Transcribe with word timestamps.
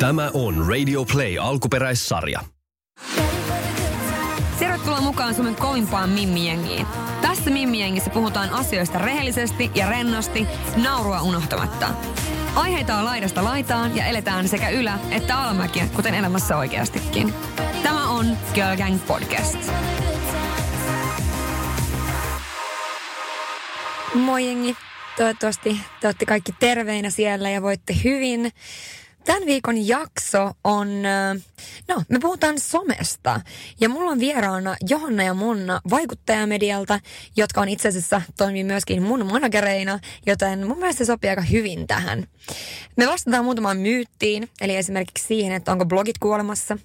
Tämä 0.00 0.30
on 0.34 0.66
Radio 0.68 1.04
Play 1.04 1.38
alkuperäissarja. 1.38 2.40
Tervetuloa 4.58 5.00
mukaan 5.00 5.34
Suomen 5.34 5.56
kovimpaan 5.56 6.08
Mimmi-jengiin. 6.10 6.86
Tässä 7.20 7.50
Mimmi-jengissä 7.50 8.10
puhutaan 8.10 8.50
asioista 8.50 8.98
rehellisesti 8.98 9.70
ja 9.74 9.88
rennosti, 9.90 10.46
naurua 10.76 11.22
unohtamatta. 11.22 11.88
Aiheita 12.54 12.96
on 12.96 13.04
laidasta 13.04 13.44
laitaan 13.44 13.96
ja 13.96 14.06
eletään 14.06 14.48
sekä 14.48 14.68
ylä- 14.68 14.98
että 15.10 15.38
alamäkiä, 15.38 15.86
kuten 15.96 16.14
elämässä 16.14 16.56
oikeastikin. 16.56 17.34
Tämä 17.82 18.10
on 18.10 18.26
Girl 18.54 18.76
Gang 18.76 19.06
Podcast. 19.06 19.58
Moi 24.14 24.46
jengi. 24.46 24.76
Toivottavasti 25.16 25.80
te 26.00 26.06
olette 26.06 26.26
kaikki 26.26 26.52
terveinä 26.60 27.10
siellä 27.10 27.50
ja 27.50 27.62
voitte 27.62 27.94
hyvin. 28.04 28.52
Tämän 29.30 29.46
viikon 29.46 29.86
jakso 29.86 30.50
on, 30.64 30.88
no 31.88 32.02
me 32.08 32.18
puhutaan 32.18 32.60
somesta 32.60 33.40
ja 33.80 33.88
mulla 33.88 34.10
on 34.10 34.20
vieraana 34.20 34.76
Johanna 34.88 35.22
ja 35.22 35.34
Monna 35.34 35.80
vaikuttajamedialta, 35.90 37.00
jotka 37.36 37.60
on 37.60 37.68
itse 37.68 37.88
asiassa 37.88 38.22
toimii 38.36 38.64
myöskin 38.64 39.02
mun 39.02 39.26
managereina, 39.26 39.98
joten 40.26 40.66
mun 40.66 40.78
mielestä 40.78 41.04
se 41.04 41.06
sopii 41.06 41.30
aika 41.30 41.42
hyvin 41.42 41.86
tähän. 41.86 42.26
Me 42.96 43.06
vastataan 43.06 43.44
muutamaan 43.44 43.76
myyttiin, 43.76 44.48
eli 44.60 44.76
esimerkiksi 44.76 45.26
siihen, 45.26 45.52
että 45.52 45.72
onko 45.72 45.86
blogit 45.86 46.18
kuolemassa, 46.18 46.78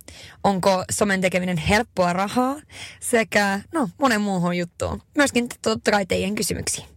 onko 0.43 0.83
somen 0.91 1.21
tekeminen 1.21 1.57
helppoa 1.57 2.13
rahaa 2.13 2.55
sekä 2.99 3.59
no 3.73 3.89
monen 3.99 4.21
muuhun 4.21 4.57
juttuun. 4.57 5.01
Myöskin 5.17 5.47
totta 5.61 5.91
kai 5.91 6.05
teidän 6.05 6.35
kysymyksiin. 6.35 6.87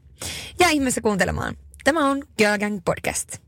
Ja 0.60 0.68
ihmeessä 0.68 1.00
kuuntelemaan. 1.00 1.56
Tämä 1.84 2.10
on 2.10 2.22
Girl 2.38 2.58
Gang 2.58 2.80
Podcast. 2.84 3.38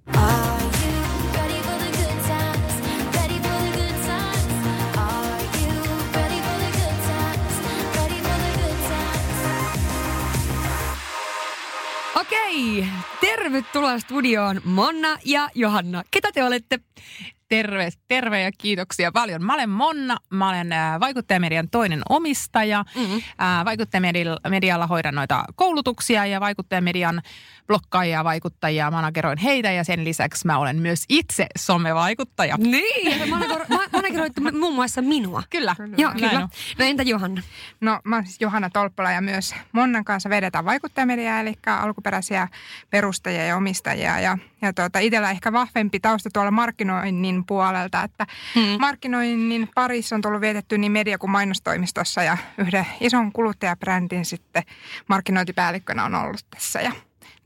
Okei, 12.61 12.87
tervetuloa 13.21 13.99
studioon 13.99 14.61
Monna 14.65 15.19
ja 15.25 15.49
Johanna. 15.55 16.03
Ketä 16.11 16.29
te 16.33 16.45
olette? 16.45 16.80
Terve, 17.49 17.91
terve 18.09 18.43
ja 18.43 18.53
kiitoksia 18.59 19.13
paljon. 19.13 19.45
Mä 19.45 19.55
olen 19.55 19.71
Monna, 19.71 20.16
mä 20.30 20.49
olen 20.49 20.73
äh, 20.73 21.01
vaikuttajamedian 21.01 21.71
toinen 21.71 22.03
omistaja. 22.09 22.85
Mm-hmm. 22.95 23.16
Äh, 23.16 23.65
vaikuttajamedialla 23.65 24.87
hoidan 24.87 25.15
noita 25.15 25.45
koulutuksia 25.55 26.27
ja 26.27 26.41
vaikuttajamedian 26.41 27.23
blokkaajia, 27.71 28.24
vaikuttajia, 28.24 28.90
manageroin 28.90 29.38
heitä 29.38 29.71
ja 29.71 29.85
sen 29.85 30.04
lisäksi 30.04 30.46
mä 30.46 30.59
olen 30.59 30.76
myös 30.76 31.04
itse 31.09 31.46
somevaikuttaja. 31.59 32.57
Niin, 32.57 33.30
manageroitte 33.93 34.40
muun 34.40 34.74
muassa 34.74 35.02
minua. 35.02 35.43
Kyllä. 35.51 35.76
Joo, 35.96 36.13
kyllä. 36.13 36.48
No 36.79 36.85
entä 36.85 37.02
Johanna? 37.02 37.43
No 37.80 38.01
mä 38.04 38.16
olen 38.16 38.26
siis 38.26 38.41
Johanna 38.41 38.71
Tolppala 38.71 39.13
ja 39.13 39.21
myös 39.21 39.54
Monnan 39.73 40.04
kanssa 40.04 40.30
vedetään 40.30 40.65
vaikuttajamediaa, 40.65 41.41
eli 41.41 41.54
alkuperäisiä 41.66 42.48
perustajia 42.91 43.46
ja 43.46 43.57
omistajia. 43.57 44.21
Ja, 44.21 44.38
ja 44.63 44.73
tuota, 44.73 44.98
itsellä 44.98 45.30
ehkä 45.30 45.52
vahvempi 45.52 46.01
tausta 46.01 46.30
tuolla 46.32 46.51
markkinoinnin 46.51 47.46
puolelta, 47.46 48.02
että 48.02 48.26
hmm. 48.54 48.80
markkinoinnin 48.80 49.68
parissa 49.74 50.16
on 50.16 50.23
tullut 50.23 50.41
vietetty 50.41 50.79
niin 50.79 50.93
media- 50.93 51.18
kuin 51.18 51.30
mainostoimistossa 51.30 52.23
ja 52.23 52.37
yhden 52.59 52.87
ison 53.01 53.32
kuluttajabrändin 53.32 54.24
sitten 54.24 54.63
markkinointipäällikkönä 55.09 56.04
on 56.04 56.15
ollut 56.15 56.46
tässä 56.51 56.80
ja 56.80 56.93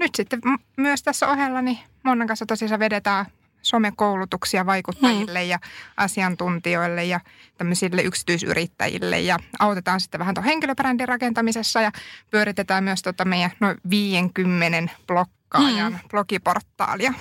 nyt 0.05 0.15
sitten 0.15 0.41
myös 0.77 1.03
tässä 1.03 1.29
ohella 1.29 1.63
niin 1.63 1.79
Monnan 2.03 2.27
kanssa 2.27 2.47
tosiaan 2.47 2.79
vedetään 2.79 3.27
somekoulutuksia 3.63 4.67
vaikuttajille 4.67 5.41
hmm. 5.41 5.51
ja 5.51 5.59
asiantuntijoille 5.97 7.05
ja 7.05 7.21
tämmöisille 7.59 8.03
yksityisyrittäjille 8.03 9.21
ja 9.21 9.39
autetaan 9.59 10.01
sitten 10.01 10.19
vähän 10.19 10.35
tuon 10.35 10.45
henkilöbrändin 10.45 11.09
rakentamisessa 11.09 11.81
ja 11.81 11.93
pyöritetään 12.31 12.85
myös 12.85 13.03
tota 13.03 13.25
meidän 13.25 13.51
noin 13.61 13.77
50 13.91 14.95
blog 15.07 15.29
blokkaajan 15.55 15.93
mm. 15.93 15.99
blogiportaalia. 16.11 17.15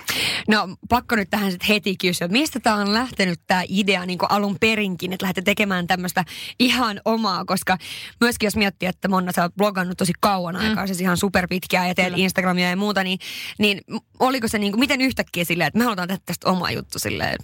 No 0.48 0.68
pakko 0.90 1.16
nyt 1.16 1.30
tähän 1.30 1.52
sitten 1.52 1.68
heti 1.68 1.98
kysyä, 1.98 2.26
että 2.26 2.38
mistä 2.38 2.60
tämä 2.60 2.76
on 2.76 2.94
lähtenyt 2.94 3.40
tämä 3.48 3.64
idea 3.68 4.06
niin 4.06 4.20
alun 4.30 4.58
perinkin, 4.60 5.14
että 5.14 5.24
lähdette 5.24 5.42
tekemään 5.42 5.88
tämmöistä 5.88 6.26
ihan 6.60 7.02
omaa, 7.06 7.46
koska 7.46 7.78
myöskin 8.22 8.48
jos 8.48 8.56
miettii, 8.56 8.90
että 8.90 9.08
Monna 9.08 9.32
sä 9.32 9.42
oot 9.42 9.56
blogannut 9.56 9.98
tosi 9.98 10.14
kauan 10.20 10.56
mm. 10.56 10.62
aikaa, 10.62 10.88
siis 10.88 11.02
ihan 11.02 11.18
superpitkää 11.18 11.88
ja 11.88 11.96
teet 11.96 12.08
Kyllä. 12.08 12.24
Instagramia 12.24 12.70
ja 12.70 12.76
muuta, 12.76 13.04
niin, 13.04 13.20
niin 13.60 13.82
oliko 14.20 14.48
se 14.48 14.58
niin 14.58 14.72
kuin, 14.72 14.80
miten 14.80 15.02
yhtäkkiä 15.02 15.46
silleen, 15.46 15.68
että 15.68 15.78
me 15.78 15.84
halutaan 15.84 16.08
tehdä 16.08 16.22
tästä 16.26 16.50
oma 16.50 16.72
juttu 16.72 17.00
silleen, 17.00 17.36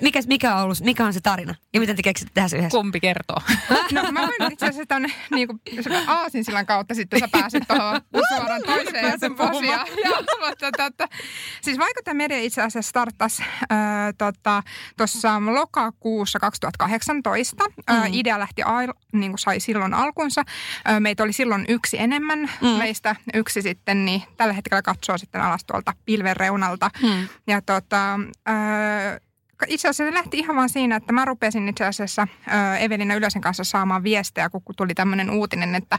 mikä, 0.00 0.20
mikä, 0.26 0.54
on 0.54 0.62
ollut, 0.62 0.80
mikä 0.80 1.04
on 1.04 1.12
se 1.12 1.20
tarina? 1.20 1.54
Ja 1.74 1.80
miten 1.80 1.96
te 1.96 2.02
keksitte 2.02 2.30
tehdä 2.34 2.48
se 2.48 2.56
yhdessä? 2.56 2.78
Kumpi 2.78 3.00
kertoo? 3.00 3.36
No 3.92 4.12
mä 4.12 4.20
voin 4.20 4.52
itse 4.52 4.66
asiassa 4.66 4.86
tuonne 4.88 5.12
niin 5.30 5.48
aasinsillan 6.06 6.66
kautta 6.66 6.94
sitten 6.94 7.20
sä 7.20 7.28
pääset 7.32 7.62
tuohon 7.68 8.00
suoraan 8.28 8.62
toiseen 8.66 9.04
ja 10.04 10.10
mutta 10.46 10.72
tota, 10.76 11.08
siis 11.60 11.78
Vaikuttaja 11.78 12.14
Media 12.14 12.38
itse 12.38 12.62
asiassa 12.62 12.88
starttasi 12.88 13.42
äh, 13.42 14.14
tuossa 14.96 15.28
tota, 15.28 15.52
lokakuussa 15.54 16.38
2018. 16.38 17.64
Mm. 17.64 17.96
Äh, 17.96 18.14
idea 18.14 18.38
lähti, 18.38 18.62
ail, 18.62 18.92
niin 19.12 19.30
kuin 19.32 19.38
sai 19.38 19.60
silloin 19.60 19.94
alkunsa. 19.94 20.42
Äh, 20.88 21.00
meitä 21.00 21.22
oli 21.22 21.32
silloin 21.32 21.64
yksi 21.68 21.98
enemmän. 22.00 22.50
Mm. 22.60 22.68
Meistä 22.68 23.16
yksi 23.34 23.62
sitten, 23.62 24.04
niin 24.04 24.22
tällä 24.36 24.52
hetkellä 24.52 24.82
katsoo 24.82 25.18
sitten 25.18 25.40
alas 25.40 25.64
tuolta 25.64 25.92
pilven 26.04 26.36
reunalta. 26.36 26.90
Mm. 27.02 27.28
Ja 27.46 27.62
tota, 27.62 28.14
äh, 28.48 29.20
itse 29.66 29.88
asiassa 29.88 30.10
se 30.10 30.14
lähti 30.14 30.38
ihan 30.38 30.56
vaan 30.56 30.68
siinä, 30.68 30.96
että 30.96 31.12
mä 31.12 31.24
rupesin 31.24 31.68
itse 31.68 31.84
asiassa 31.84 32.28
Evelina 32.80 33.14
Ylösen 33.14 33.42
kanssa 33.42 33.64
saamaan 33.64 34.02
viestejä, 34.02 34.50
kun 34.50 34.62
tuli 34.76 34.94
tämmöinen 34.94 35.30
uutinen, 35.30 35.74
että 35.74 35.98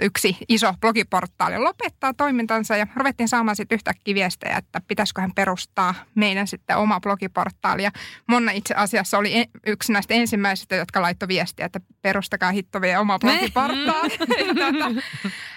yksi 0.00 0.36
iso 0.48 0.74
blogiportaali 0.80 1.58
lopettaa 1.58 2.14
toimintansa 2.14 2.76
ja 2.76 2.86
ruvettiin 2.96 3.28
saamaan 3.28 3.56
sitten 3.56 3.76
yhtäkkiä 3.76 4.14
viestejä, 4.14 4.56
että 4.56 4.80
pitäisiköhän 4.88 5.34
perustaa 5.34 5.94
meidän 6.14 6.46
sitten 6.46 6.76
oma 6.76 7.00
blogiportaali. 7.00 7.82
Ja 7.82 7.90
Monna 8.26 8.52
itse 8.52 8.74
asiassa 8.74 9.18
oli 9.18 9.46
yksi 9.66 9.92
näistä 9.92 10.14
ensimmäisistä, 10.14 10.76
jotka 10.76 11.02
laittoi 11.02 11.28
viestiä, 11.28 11.66
että 11.66 11.80
perustakaa 12.04 12.52
hittovia 12.52 13.00
oma 13.00 13.18
blogiportaali. 13.18 14.18
tuota, 14.60 14.90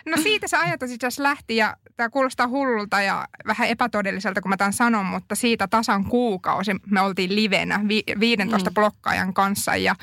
no 0.05 0.17
siitä 0.23 0.47
se 0.47 0.57
ajatus 0.57 0.91
itse 0.91 1.07
asiassa 1.07 1.23
lähti 1.23 1.55
ja 1.55 1.77
tämä 1.97 2.09
kuulostaa 2.09 2.47
hullulta 2.47 3.01
ja 3.01 3.27
vähän 3.47 3.67
epätodelliselta, 3.67 4.41
kun 4.41 4.49
mä 4.49 4.57
tämän 4.57 4.73
sanon, 4.73 5.05
mutta 5.05 5.35
siitä 5.35 5.67
tasan 5.67 6.05
kuukausi 6.05 6.71
me 6.91 7.01
oltiin 7.01 7.17
oltiin 7.17 7.35
livenä 7.35 7.81
vi, 7.87 8.03
15 8.19 8.69
mm. 8.69 8.73
blokkaajan 8.73 9.33
kanssa 9.33 9.75
ja, 9.75 9.95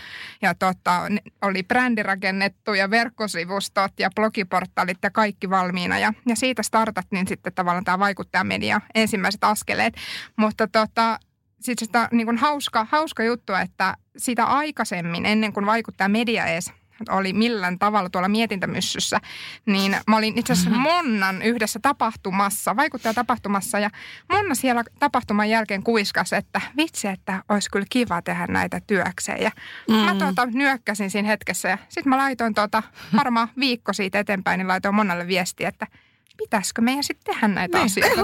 ja 0.42 0.54
tota, 0.54 1.00
oli 1.42 1.62
brändi 1.62 2.02
rakennettu 2.02 2.74
ja 2.74 2.90
verkkosivustot 2.90 3.92
ja 3.98 4.10
blogiportaalit 4.14 4.98
ja 5.02 5.10
kaikki 5.10 5.50
valmiina. 5.50 5.98
Ja, 5.98 6.12
ja 6.26 6.36
siitä 6.36 6.62
startattiin 6.62 7.28
sitten 7.28 7.52
tavallaan 7.54 7.84
tämä 7.84 7.98
vaikuttajamedia 7.98 8.80
ensimmäiset 8.94 9.44
askeleet. 9.44 9.94
Mutta 10.36 10.66
tota, 10.66 11.18
sitten 11.64 11.86
sitä 11.86 12.08
niin 12.12 12.26
kuin 12.26 12.38
hauska, 12.38 12.86
hauska 12.90 13.22
juttu, 13.22 13.52
että 13.52 13.96
sitä 14.16 14.44
aikaisemmin, 14.44 15.26
ennen 15.26 15.52
kuin 15.52 15.66
vaikuttaa 15.66 16.08
media 16.08 16.46
edes 16.46 16.72
oli 17.10 17.32
millään 17.32 17.78
tavalla 17.78 18.10
tuolla 18.10 18.28
mietintämyssyssä, 18.28 19.20
niin 19.66 19.96
mä 20.06 20.16
olin 20.16 20.38
itse 20.38 20.52
asiassa 20.52 20.70
Monnan 20.70 21.42
yhdessä 21.42 21.78
tapahtumassa, 21.82 22.76
tapahtumassa 23.14 23.78
ja 23.78 23.90
Monna 24.32 24.54
siellä 24.54 24.84
tapahtuman 24.98 25.50
jälkeen 25.50 25.82
kuiskas, 25.82 26.32
että 26.32 26.60
vitsi, 26.76 27.08
että 27.08 27.44
olisi 27.48 27.70
kyllä 27.70 27.86
kiva 27.90 28.22
tehdä 28.22 28.46
näitä 28.46 28.80
työkseen. 28.86 29.42
Ja 29.42 29.50
mm. 29.88 29.94
mä 29.94 30.14
tuota, 30.14 30.46
nyökkäsin 30.46 31.10
siinä 31.10 31.28
hetkessä 31.28 31.68
ja 31.68 31.78
sitten 31.88 32.10
mä 32.10 32.16
laitoin 32.16 32.54
tuota, 32.54 32.82
varmaan 33.16 33.48
viikko 33.58 33.92
siitä 33.92 34.18
eteenpäin, 34.18 34.58
niin 34.58 34.68
laitoin 34.68 34.94
Monnalle 34.94 35.26
viesti, 35.26 35.64
että– 35.64 35.86
pitäisikö 36.36 36.82
meidän 36.82 37.04
sitten 37.04 37.34
tehdä 37.34 37.48
näitä 37.48 37.78
niin, 37.78 37.86
asioita 37.86 38.22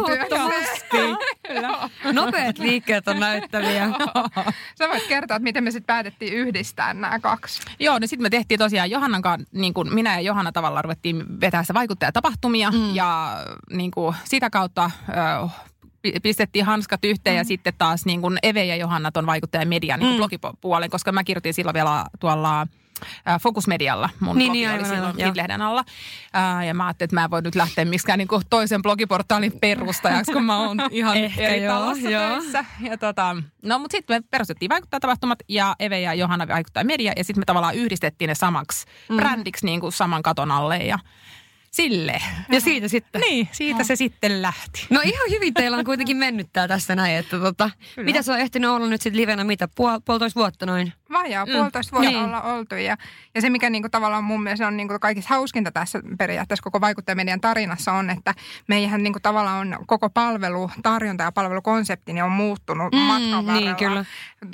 Nopeat 2.13 2.59
liikkeet 2.59 3.09
on 3.09 3.21
näyttäviä. 3.21 3.89
Sä 4.79 4.89
voit 4.89 5.07
kertoa, 5.09 5.37
että 5.37 5.45
miten 5.45 5.65
me 5.65 5.71
sitten 5.71 5.87
päätettiin 5.87 6.33
yhdistää 6.33 6.95
nämä 6.95 7.19
kaksi. 7.19 7.63
Joo, 7.79 7.99
niin 7.99 8.09
sitten 8.09 8.23
me 8.23 8.31
tehtiin 8.31 8.59
tosiaan 8.59 8.91
Johannan 8.91 9.23
kanssa, 9.23 9.49
niin 9.53 9.75
kuin 9.75 9.95
minä 9.95 10.15
ja 10.15 10.21
Johanna 10.21 10.53
tavallaan 10.53 10.85
ruvettiin 10.85 11.41
vetää 11.41 11.63
sitä 11.63 11.75
vaikuttajatapahtumia 11.75 12.71
mm. 12.71 12.95
ja 12.95 13.37
niin 13.71 13.91
kuin 13.91 14.17
sitä 14.25 14.51
kautta 14.51 14.91
pistettiin 16.23 16.65
hanskat 16.65 17.05
yhteen 17.05 17.35
mm. 17.35 17.39
ja 17.39 17.45
sitten 17.45 17.75
taas 17.79 18.07
niin 18.07 18.21
kuin 18.21 18.39
Eve 18.43 18.65
ja 18.65 18.77
Johanna 18.77 19.13
ton 19.13 19.27
vaikuttajan 19.27 19.69
median 19.69 20.01
niin 20.01 20.13
mm. 20.13 20.17
blogipuolen, 20.17 20.91
koska 20.91 21.13
mä 21.13 21.25
kirjoitin 21.25 21.55
silloin 21.55 21.75
vielä 21.75 22.05
tuolla 22.21 22.67
äh, 23.29 23.41
Fokusmedialla. 23.41 24.11
Mun 24.21 24.39
niin, 24.39 24.53
blogi 24.53 24.67
niin, 24.67 24.71
oli 24.71 24.85
silloin 24.85 25.37
Lehden 25.37 25.63
alla. 25.63 25.85
Äh, 26.37 26.67
ja 26.67 26.75
mä 26.75 26.87
ajattelin, 26.87 27.07
että 27.07 27.17
mä 27.17 27.25
en 27.25 27.31
voi 27.31 27.43
nyt 27.43 27.55
lähteä 27.55 27.85
miksikään 27.85 28.19
niin 28.19 28.29
kuin 28.29 28.43
toisen 28.51 28.83
blogiportaalin 28.83 29.53
perustajaksi, 29.61 30.33
kun 30.33 30.45
mä 30.45 30.59
oon 30.59 30.79
ihan 30.91 31.17
Ehkä 31.17 31.43
eri 31.43 31.65
joo, 31.65 31.75
talossa 31.75 32.11
joo. 32.11 32.29
töissä. 32.29 32.65
Ja 32.81 32.99
tota, 32.99 33.37
no, 33.63 33.79
mutta 33.79 33.97
sitten 33.97 34.17
me 34.17 34.25
perustettiin 34.31 34.69
vaikuttajatapahtumat 34.69 35.39
ja 35.49 35.77
Eve 35.79 36.01
ja 36.01 36.15
Johanna 36.15 36.49
vaikuttaa 36.49 36.85
media. 36.85 37.13
Ja 37.17 37.25
sitten 37.25 37.41
me 37.41 37.45
tavallaan 37.45 37.75
yhdistettiin 37.75 38.29
ne 38.29 38.35
samaksi 38.35 38.87
mm. 39.09 39.17
brändiksi 39.17 39.67
niin 39.67 39.81
kuin 39.81 39.93
saman 39.93 40.23
katon 40.23 40.51
alle. 40.51 40.77
Ja 40.77 40.99
Sille. 41.71 42.23
Ja 42.49 42.61
siitä 42.61 42.89
sitten. 42.89 43.21
Niin, 43.21 43.49
siitä 43.53 43.85
se 43.85 43.97
sitten 43.97 44.43
lähti. 44.43 44.87
No 44.91 45.01
ihan 45.05 45.31
hyvin 45.31 45.55
teillä 45.55 45.77
on 45.77 45.85
kuitenkin 45.85 46.17
mennyt 46.17 46.49
tää 46.53 46.69
tässä 46.69 46.97
näin, 46.97 47.17
että 47.17 47.39
tota, 47.39 47.71
mitä 47.97 48.23
se 48.23 48.33
on 48.33 48.39
ehtinyt 48.39 48.71
olla 48.71 48.87
nyt 48.87 49.03
sitten 49.03 49.21
livenä, 49.21 49.45
mitä, 49.45 49.69
puol, 49.75 50.01
puolitoista 50.05 50.41
vuotta 50.41 50.67
noin? 50.67 50.93
Vajaa 51.13 51.47
puolitoista 51.47 51.93
vuotta 51.97 52.11
Niin. 52.11 52.25
olla 52.25 52.43
oltu. 52.43 52.75
Ja, 52.75 52.97
ja 53.35 53.41
se, 53.41 53.51
mikä 53.51 53.71
niinku 53.71 53.89
tavallaan 53.89 54.25
mun 54.25 54.43
mielestä 54.43 54.67
on 54.67 54.77
niinku 54.77 54.99
kaikista 55.01 55.35
hauskinta 55.35 55.71
tässä 55.73 56.01
periaatteessa 56.19 56.63
koko 56.63 56.81
vaikuttajamedian 56.81 57.41
tarinassa 57.41 57.93
on, 57.93 58.11
että 58.11 58.35
meidän 58.69 59.03
niinku 59.03 59.21
tavallaan 59.23 59.59
on 59.75 59.87
koko 59.87 60.11
palvelutarjonta 60.11 61.25
ja 61.25 61.33
palvelukonsepti 61.33 62.13
niin 62.13 62.25
on 62.25 62.31
muuttunut 62.33 62.93
Mm, 62.93 62.99
matkan 62.99 63.31
niin, 63.31 63.47
varrella 63.47 63.75
kyllä. 63.75 64.05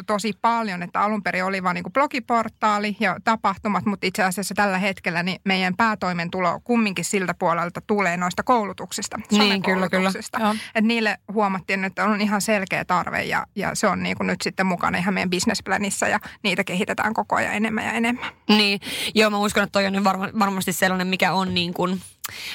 tosi 0.07 0.33
paljon. 0.43 0.83
Että 0.83 1.01
alun 1.01 1.23
perin 1.23 1.45
oli 1.45 1.63
vain 1.63 1.75
niinku 1.75 1.91
blogiportaali 1.91 2.97
ja 3.01 3.17
tapahtumat, 3.25 3.87
mutta 3.87 4.07
itse 4.07 4.23
asiassa 4.23 4.55
tällä 4.55 4.79
hetkellä 4.79 5.23
niin 5.23 5.41
meidän 5.45 5.77
päätoimentulo 5.77 6.61
kumminkin 6.65 7.05
siltä 7.05 7.35
puolelta 7.35 7.81
tulee 7.81 8.17
noista 8.17 8.43
koulutuksista, 8.43 9.17
Niin, 9.17 9.27
kyllä, 9.39 9.61
kyllä. 9.61 9.79
somekoulutuksista. 9.79 10.41
Joo. 10.41 10.55
Et 10.75 10.85
niille 10.85 11.19
huomattiin, 11.33 11.85
että 11.85 12.05
on 12.05 12.21
ihan 12.21 12.41
selkeä 12.41 12.85
tarve 12.85 13.23
ja, 13.23 13.47
ja 13.57 13.75
se 13.75 13.87
on 13.87 14.03
niinku 14.03 14.23
nyt 14.23 14.43
sitten 14.43 14.67
mukana 14.67 14.99
ihan 14.99 15.15
meidän 15.15 15.31
businessplanissa 15.31 16.09
ja 16.09 16.21
niitä 16.47 16.65
kehitetään 16.65 17.15
koko 17.15 17.37
ajan 17.37 17.55
enemmän 17.55 17.85
ja 17.85 17.93
enemmän. 17.93 18.31
Niin, 18.49 18.81
joo 19.15 19.31
mä 19.31 19.39
uskon, 19.39 19.63
että 19.63 19.73
toi 19.73 19.87
on 19.87 20.05
varma, 20.05 20.29
varmasti 20.39 20.73
sellainen, 20.73 21.07
mikä 21.07 21.33
on 21.33 21.55
niin 21.55 21.75
kuin, 21.75 22.01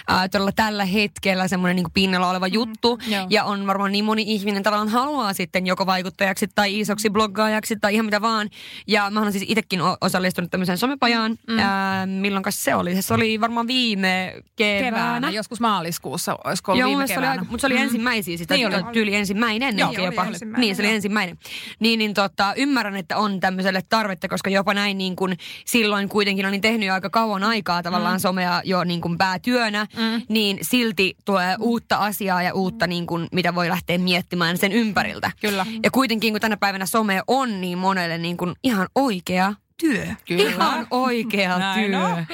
ää, 0.08 0.30
todella 0.30 0.52
tällä 0.52 0.86
hetkellä 0.86 1.48
semmoinen 1.48 1.76
niin 1.76 1.92
pinnalla 1.94 2.30
oleva 2.30 2.48
juttu. 2.48 3.00
joo. 3.08 3.28
Ja 3.30 3.44
on 3.44 3.68
varmaan 3.68 3.92
niin 3.92 4.06
moni 4.06 4.24
ihminen 4.28 4.64
tavallaan 4.64 4.90
haluaa 4.90 5.34
sitten 5.34 5.68
joko 5.68 5.86
vaikuttajaksi 5.86 6.48
tai 6.56 6.80
isoksi 6.80 7.10
bloggaajaksi 7.10 7.76
tai 7.82 7.94
ihan 7.94 8.06
mitä 8.06 8.22
vaan. 8.22 8.50
Ja 8.88 9.10
mä 9.10 9.20
olen 9.20 9.32
siis 9.32 9.46
itsekin 9.48 9.80
osallistunut 10.02 10.52
tämmöiseen 10.52 10.78
somepajaan. 10.78 11.38
Mm. 11.48 11.60
Ää, 11.60 12.06
milloinkas 12.06 12.64
se 12.64 12.76
oli? 12.76 13.02
Se 13.02 13.14
oli 13.14 13.42
varmaan 13.42 13.68
viime 13.68 14.36
keväänä. 14.56 14.86
Keväänä, 14.86 15.30
joskus 15.30 15.60
maaliskuussa, 15.60 16.38
olisiko 16.44 16.72
ollut 16.72 16.80
Joo, 16.80 16.90
viime 16.90 17.08
se 17.08 17.18
oli, 17.18 17.28
aika, 17.28 17.44
mutta 17.50 17.62
se 17.62 17.68
oli 17.68 17.76
Mm. 17.76 17.82
ensimmäisiä, 17.84 18.38
siis 18.38 18.50
Niin 18.50 18.68
oli. 18.68 18.84
tyyli 18.94 19.16
ensimmäinen. 19.16 19.78
Joo, 19.80 19.90
oli 19.90 20.06
jopa. 20.06 20.24
ensimmäinen, 20.26 20.62
niin, 20.62 20.76
se 20.76 20.82
oli 20.82 20.92
ensimmäinen. 20.92 21.38
Niin, 21.80 21.98
niin 22.00 22.14
tota, 22.14 22.54
ymmärrän, 22.58 22.96
että 22.96 23.18
on 23.18 23.40
tämmöiselle 23.40 23.82
tarvetta, 23.90 24.28
koska 24.28 24.50
jopa 24.50 24.74
näin 24.74 24.98
niin 24.98 25.16
kuin 25.16 25.38
silloin 25.66 26.10
kuitenkin 26.10 26.46
olin 26.46 26.62
tehnyt 26.62 26.88
jo 26.88 26.94
aika 26.94 27.10
kauan 27.10 27.44
aikaa 27.44 27.84
tavallaan 27.84 28.16
mm. 28.16 28.20
somea 28.20 28.62
jo 28.66 28.84
niin 28.84 29.02
kuin 29.02 29.18
päätyönä, 29.62 29.88
mm. 29.98 30.22
niin 30.30 30.58
silti 30.62 31.16
tulee 31.26 31.56
uutta 31.60 31.98
asiaa 31.98 32.44
ja 32.44 32.54
uutta 32.54 32.88
niin 32.88 33.08
kuin, 33.08 33.28
mitä 33.32 33.56
voi 33.56 33.70
lähteä 33.70 33.98
miettimään 33.98 34.58
sen 34.58 34.72
ympäriltä. 34.72 35.32
Kyllä. 35.42 35.66
Ja 35.84 35.92
kuitenkin 35.92 36.34
kun 36.34 36.42
tänä 36.42 36.58
päivänä 36.58 36.86
some 36.86 37.22
on 37.28 37.62
niin 37.62 37.78
monelle 37.78 38.18
niin 38.18 38.38
kuin 38.38 38.56
ihan 38.64 38.88
oikea 38.96 39.54
työ. 39.78 40.06
Kyllä. 40.28 40.50
Ihan 40.50 40.88
oikea 40.92 41.60
Näin 41.60 41.92
työ. 41.92 42.00
on. 42.00 42.26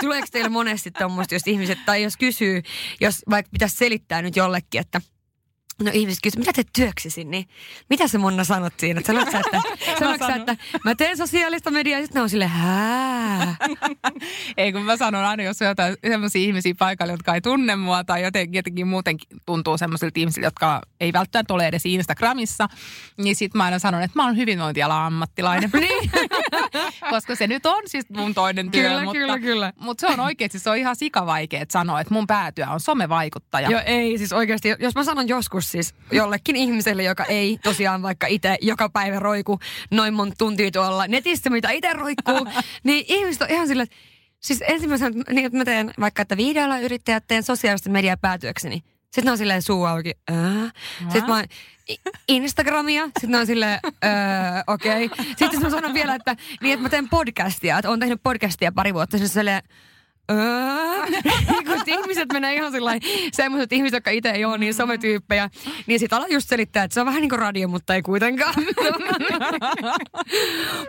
Tuleeko 0.00 0.26
teille 0.32 0.48
monesti 0.48 0.90
tuommoista, 0.90 1.34
jos 1.34 1.46
ihmiset, 1.46 1.78
tai 1.86 2.02
jos 2.02 2.16
kysyy, 2.16 2.62
jos 3.00 3.22
vaikka 3.30 3.50
pitäisi 3.52 3.76
selittää 3.76 4.22
nyt 4.22 4.36
jollekin, 4.36 4.80
että 4.80 5.00
No 5.82 5.90
ihmiset 5.94 6.20
kysyvät, 6.22 6.46
mitä 6.46 6.52
teet 6.52 6.68
työksesi, 6.72 7.24
niin 7.24 7.48
mitä 7.90 8.08
se 8.08 8.18
Monna 8.18 8.44
sanot 8.44 8.72
siinä? 8.76 9.00
Sanot 9.06 9.30
sä, 9.30 9.40
että, 9.40 9.60
sanot 9.98 10.20
sä, 10.26 10.34
että 10.34 10.56
mä 10.84 10.94
teen 10.94 11.16
sosiaalista 11.16 11.70
mediaa, 11.70 12.00
ja 12.00 12.06
sitten 12.06 12.20
ne 12.20 12.22
on 12.22 12.30
sille 12.30 12.46
hää. 12.46 13.56
Ei 14.56 14.72
kun 14.72 14.82
mä 14.82 14.96
sanon 14.96 15.24
aina, 15.24 15.42
jos 15.42 15.62
on 15.62 15.68
jotain 15.68 15.96
sellaisia 16.08 16.42
ihmisiä 16.42 16.74
paikalla, 16.78 17.12
jotka 17.12 17.34
ei 17.34 17.40
tunne 17.40 17.76
mua 17.76 18.04
tai 18.04 18.22
jotenkin, 18.22 18.58
jotenkin 18.58 18.86
muutenkin 18.86 19.28
tuntuu 19.46 19.78
semmoisilta 19.78 20.20
ihmisiltä, 20.20 20.46
jotka 20.46 20.82
ei 21.00 21.12
välttämättä 21.12 21.54
ole 21.54 21.66
edes 21.66 21.86
Instagramissa, 21.86 22.68
niin 23.16 23.36
sit 23.36 23.54
mä 23.54 23.64
aina 23.64 23.78
sanon, 23.78 24.02
että 24.02 24.18
mä 24.18 24.24
oon 24.24 24.36
hyvinvointialan 24.36 25.06
ammattilainen. 25.06 25.70
niin. 25.80 26.10
Koska 27.10 27.34
se 27.34 27.46
nyt 27.46 27.66
on 27.66 27.82
siis 27.86 28.10
mun 28.10 28.34
toinen 28.34 28.70
työ, 28.70 28.82
Kyllä, 28.88 29.04
mutta, 29.04 29.18
kyllä, 29.18 29.38
kyllä. 29.38 29.72
mutta 29.80 30.00
se 30.00 30.12
on 30.12 30.20
oikeasti, 30.20 30.58
se 30.58 30.70
on 30.70 30.76
ihan 30.76 30.96
sikavaikeet 30.96 31.70
sanoa, 31.70 32.00
että 32.00 32.14
mun 32.14 32.26
päätyö 32.26 32.66
on 32.70 32.80
somevaikuttaja. 32.80 33.70
Joo, 33.70 33.80
ei 33.86 34.18
siis 34.18 34.32
oikeasti, 34.32 34.68
jos 34.78 34.94
mä 34.94 35.04
sanon 35.04 35.28
joskus 35.28 35.71
siis 35.72 35.94
jollekin 36.12 36.56
ihmiselle, 36.56 37.02
joka 37.02 37.24
ei 37.24 37.58
tosiaan 37.62 38.02
vaikka 38.02 38.26
itse 38.26 38.58
joka 38.60 38.88
päivä 38.88 39.18
roiku 39.18 39.58
noin 39.90 40.14
monta 40.14 40.34
tuntia 40.38 40.70
tuolla 40.70 41.06
netissä, 41.06 41.50
mitä 41.50 41.70
itse 41.70 41.92
roikkuu, 41.92 42.46
niin 42.84 43.04
ihmiset 43.08 43.42
on 43.42 43.50
ihan 43.50 43.68
silleen, 43.68 43.84
että 43.84 43.96
siis 44.40 44.64
ensimmäisenä, 44.68 45.22
niin 45.32 45.46
että 45.46 45.58
mä 45.58 45.64
teen 45.64 45.94
vaikka, 46.00 46.22
että 46.22 46.36
videolla 46.36 46.78
yrittäjät 46.78 47.24
teen 47.28 47.42
sosiaalista 47.42 47.90
mediaa 47.90 48.16
päätyökseni. 48.16 48.82
Sitten 49.04 49.24
ne 49.24 49.30
on 49.30 49.38
silleen 49.38 49.62
suu 49.62 49.84
auki. 49.84 50.12
Ää? 50.30 50.70
Sitten 51.02 51.26
mä 51.26 51.34
oon, 51.34 51.44
"I- 51.90 51.96
Instagramia. 52.28 53.04
Sitten 53.04 53.30
ne 53.30 53.38
on 53.38 53.46
silleen, 53.46 53.80
öö, 53.84 54.10
okei. 54.66 55.04
Okay. 55.04 55.24
Sitten 55.36 55.62
mä 55.62 55.70
sanon 55.70 55.94
vielä, 55.94 56.14
että 56.14 56.36
niin, 56.62 56.72
että 56.72 56.82
mä 56.82 56.88
teen 56.88 57.08
podcastia. 57.08 57.78
Että 57.78 57.88
oon 57.90 58.00
tehnyt 58.00 58.20
podcastia 58.22 58.72
pari 58.72 58.94
vuotta. 58.94 59.18
Sitten 59.18 59.32
silleen. 59.34 59.62
kun 61.66 61.82
ihmiset 61.86 62.32
menee 62.32 62.54
ihan 62.54 62.72
sillä 62.72 62.92
semmoiset 63.32 63.72
ihmiset, 63.72 63.96
jotka 63.96 64.10
itse 64.10 64.30
ei 64.30 64.44
ole 64.44 64.58
niin 64.58 64.74
sometyyppejä, 64.74 65.50
niin 65.86 66.00
sit 66.00 66.12
ala 66.12 66.26
just 66.30 66.48
selittää, 66.48 66.84
että 66.84 66.94
se 66.94 67.00
on 67.00 67.06
vähän 67.06 67.20
niin 67.20 67.28
kuin 67.28 67.38
radio, 67.38 67.68
mutta 67.68 67.94
ei 67.94 68.02
kuitenkaan. 68.02 68.54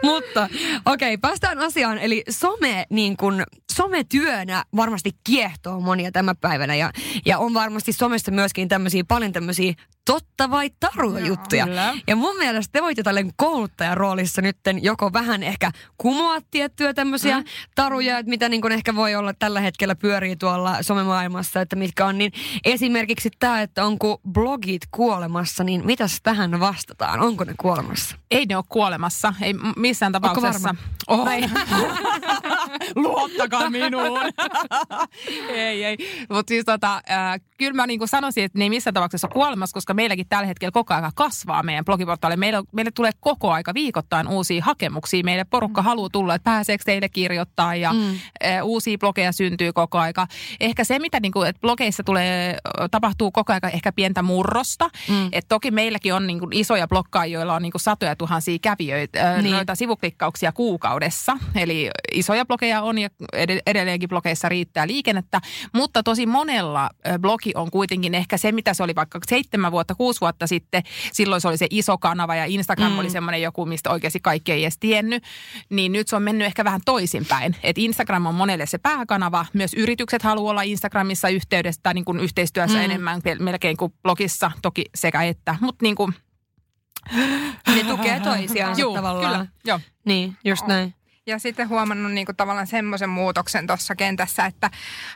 mutta 0.04 0.50
okei, 0.86 1.14
okay, 1.14 1.18
päästään 1.18 1.60
asiaan. 1.60 1.98
Eli 1.98 2.24
some, 2.30 2.86
niin 2.90 3.18
kun, 3.18 3.44
sometyönä 3.72 4.64
varmasti 4.76 5.12
kiehtoo 5.24 5.80
monia 5.80 6.12
tämän 6.12 6.38
päivänä 6.38 6.76
ja, 6.76 6.92
ja 7.26 7.38
on 7.38 7.54
varmasti 7.54 7.94
somessa 7.94 8.32
myöskin 8.32 8.68
tämmöisiä, 8.68 9.04
paljon 9.08 9.32
tämmöisiä 9.32 9.74
totta 10.06 10.52
vai 10.52 10.70
tarua 10.80 11.20
juttuja. 11.20 11.66
kyllä. 11.66 11.94
Ja 12.08 12.16
mun 12.16 12.38
mielestä 12.38 12.72
te 12.72 12.82
voitte 12.82 13.04
tälleen 13.04 13.32
kouluttajan 13.36 13.98
roolissa 13.98 14.42
nytten 14.42 14.84
joko 14.84 15.14
vähän 15.14 15.44
ehkä 15.44 15.72
kumoa 15.98 16.38
tiettyjä 16.52 16.94
tämmöisiä 16.94 17.40
mm. 17.40 17.46
taruja, 17.76 18.18
että 18.18 18.30
mitä 18.30 18.50
niin 18.50 18.62
kuin 18.62 18.74
ehkä 18.74 18.96
voi 18.96 19.16
olla 19.16 19.23
tällä 19.40 19.62
hetkellä 19.62 19.96
pyörii 19.96 20.36
tuolla 20.36 20.84
somemaailmassa, 20.84 21.62
että 21.62 21.76
mitkä 21.76 22.06
on. 22.06 22.18
Niin 22.18 22.32
esimerkiksi 22.64 23.30
tämä, 23.40 23.62
että 23.62 23.86
onko 23.86 24.22
blogit 24.32 24.82
kuolemassa, 24.92 25.64
niin 25.64 25.86
mitäs 25.86 26.20
tähän 26.24 26.60
vastataan? 26.60 27.20
Onko 27.20 27.44
ne 27.44 27.54
kuolemassa? 27.58 28.16
Ei 28.32 28.46
ne 28.46 28.56
ole 28.56 28.64
kuolemassa, 28.70 29.34
ei 29.42 29.54
missään 29.78 30.12
tapauksessa. 30.12 30.64
varma? 30.64 30.82
Oh. 31.08 31.28
Luottakaa 32.96 33.70
minuun. 33.70 34.20
ei, 35.50 35.84
ei. 35.84 35.98
Mutta 36.30 36.52
siis 36.52 36.66
tota, 36.66 36.96
äh, 36.96 37.42
kyllä 37.58 37.74
mä 37.74 37.88
niinku 37.88 38.08
sanoisin, 38.08 38.44
että 38.44 38.58
ne 38.60 38.66
ei 38.66 38.70
missään 38.70 38.94
tapauksessa 38.94 39.28
ole 39.28 39.34
kuolemassa, 39.34 39.74
koska 39.74 39.94
meilläkin 39.94 40.28
tällä 40.30 40.46
hetkellä 40.46 40.72
koko 40.72 40.94
ajan 40.94 41.12
kasvaa 41.16 41.64
meidän 41.64 41.86
blogiportaali. 41.86 42.38
Meille, 42.38 42.64
meille 42.72 42.92
tulee 42.92 43.12
koko 43.20 43.52
aika 43.52 43.74
viikoittain 43.74 44.28
uusia 44.28 44.64
hakemuksia. 44.64 45.24
Meille 45.24 45.44
porukka 45.44 45.82
mm. 45.82 45.86
haluaa 45.86 46.10
tulla, 46.12 46.36
että 46.36 46.44
pääseekö 46.44 46.84
teille 46.84 47.10
kirjoittaa 47.10 47.76
ja 47.76 47.94
mm. 47.94 48.00
äh, 48.46 48.66
uusia 48.66 48.98
blogeja 49.14 49.32
syntyy 49.32 49.74
koko 49.74 49.98
aika. 50.00 50.28
Ehkä 50.60 50.84
se, 50.84 51.00
mitä 51.00 51.20
niinku, 51.20 51.42
että 51.42 51.62
blogeissa 51.62 52.04
tulee, 52.04 52.58
tapahtuu 52.92 53.32
koko 53.32 53.54
aika 53.54 53.70
ehkä 53.70 53.92
pientä 53.92 54.22
murrosta. 54.22 54.90
Mm. 55.10 55.30
Et 55.32 55.46
toki 55.48 55.72
meilläkin 55.72 56.14
on 56.14 56.28
niinku 56.28 56.48
isoja 56.52 56.88
blokkaajia, 56.88 57.40
joilla 57.40 57.56
on 57.56 57.62
niinku 57.62 57.80
satoja 57.80 58.16
tuhansia 58.16 58.58
kävijöitä, 58.62 59.32
Niin. 59.34 59.44
niin. 59.44 59.56
noita 59.56 59.76
sivuklikkauksia 59.76 60.52
kuukaudessa. 60.52 61.38
Eli 61.56 61.90
isoja 62.14 62.46
blogeja 62.46 62.82
on 62.82 62.98
ja 62.98 63.10
ed- 63.34 63.62
edelleenkin 63.68 64.10
blogeissa 64.10 64.50
riittää 64.50 64.88
liikennettä, 64.88 65.42
mutta 65.74 66.04
tosi 66.04 66.26
monella 66.26 66.90
blogi 67.20 67.52
on 67.56 67.72
kuitenkin 67.72 68.16
ehkä 68.16 68.38
se, 68.38 68.52
mitä 68.52 68.74
se 68.74 68.84
oli 68.84 68.96
vaikka 68.96 69.20
seitsemän 69.28 69.72
vuotta, 69.72 69.96
kuusi 69.96 70.22
vuotta 70.22 70.48
sitten. 70.48 70.84
Silloin 71.14 71.42
se 71.42 71.48
oli 71.48 71.58
se 71.58 71.68
iso 71.70 71.98
kanava 71.98 72.36
ja 72.36 72.46
Instagram 72.46 72.92
mm. 72.92 73.00
oli 73.00 73.10
semmoinen 73.10 73.42
joku, 73.42 73.66
mistä 73.66 73.90
oikeasti 73.90 74.20
kaikki 74.20 74.52
ei 74.52 74.64
edes 74.64 74.78
tiennyt. 74.78 75.24
Niin 75.70 75.92
nyt 75.92 76.08
se 76.08 76.16
on 76.16 76.22
mennyt 76.24 76.46
ehkä 76.46 76.64
vähän 76.64 76.82
toisinpäin. 76.86 77.56
Et 77.64 77.78
Instagram 77.78 78.26
on 78.26 78.36
monelle 78.36 78.66
se 78.66 78.78
pääkanava. 79.08 79.46
Myös 79.54 79.74
yritykset 79.74 80.24
haluaa 80.24 80.52
olla 80.52 80.62
Instagramissa 80.62 81.30
yhteydessä 81.30 81.80
tai 81.84 81.94
niin 81.94 82.06
kuin 82.06 82.20
yhteistyössä 82.20 82.78
mm. 82.78 82.84
enemmän 82.84 83.22
melkein 83.40 83.78
kuin 83.78 83.94
blogissa, 84.04 84.52
toki 84.62 84.86
sekä 84.96 85.24
että. 85.24 85.56
Mutta 85.62 85.84
niin 85.84 85.96
kuin, 85.96 86.14
Ne 87.76 87.84
tukee 87.84 88.20
toisiaan 88.20 88.80
juu, 88.80 88.96
tavallaan. 88.96 89.32
kyllä, 89.32 89.48
joo. 89.66 89.80
Niin, 90.06 90.38
just 90.46 90.68
näin. 90.68 90.94
Ja 91.28 91.40
sitten 91.40 91.70
huomannut 91.70 92.12
niin 92.12 92.26
kuin 92.26 92.36
tavallaan 92.36 92.68
semmoisen 92.68 93.10
muutoksen 93.10 93.68
tuossa 93.68 93.96
kentässä, 93.96 94.46
että 94.46 94.70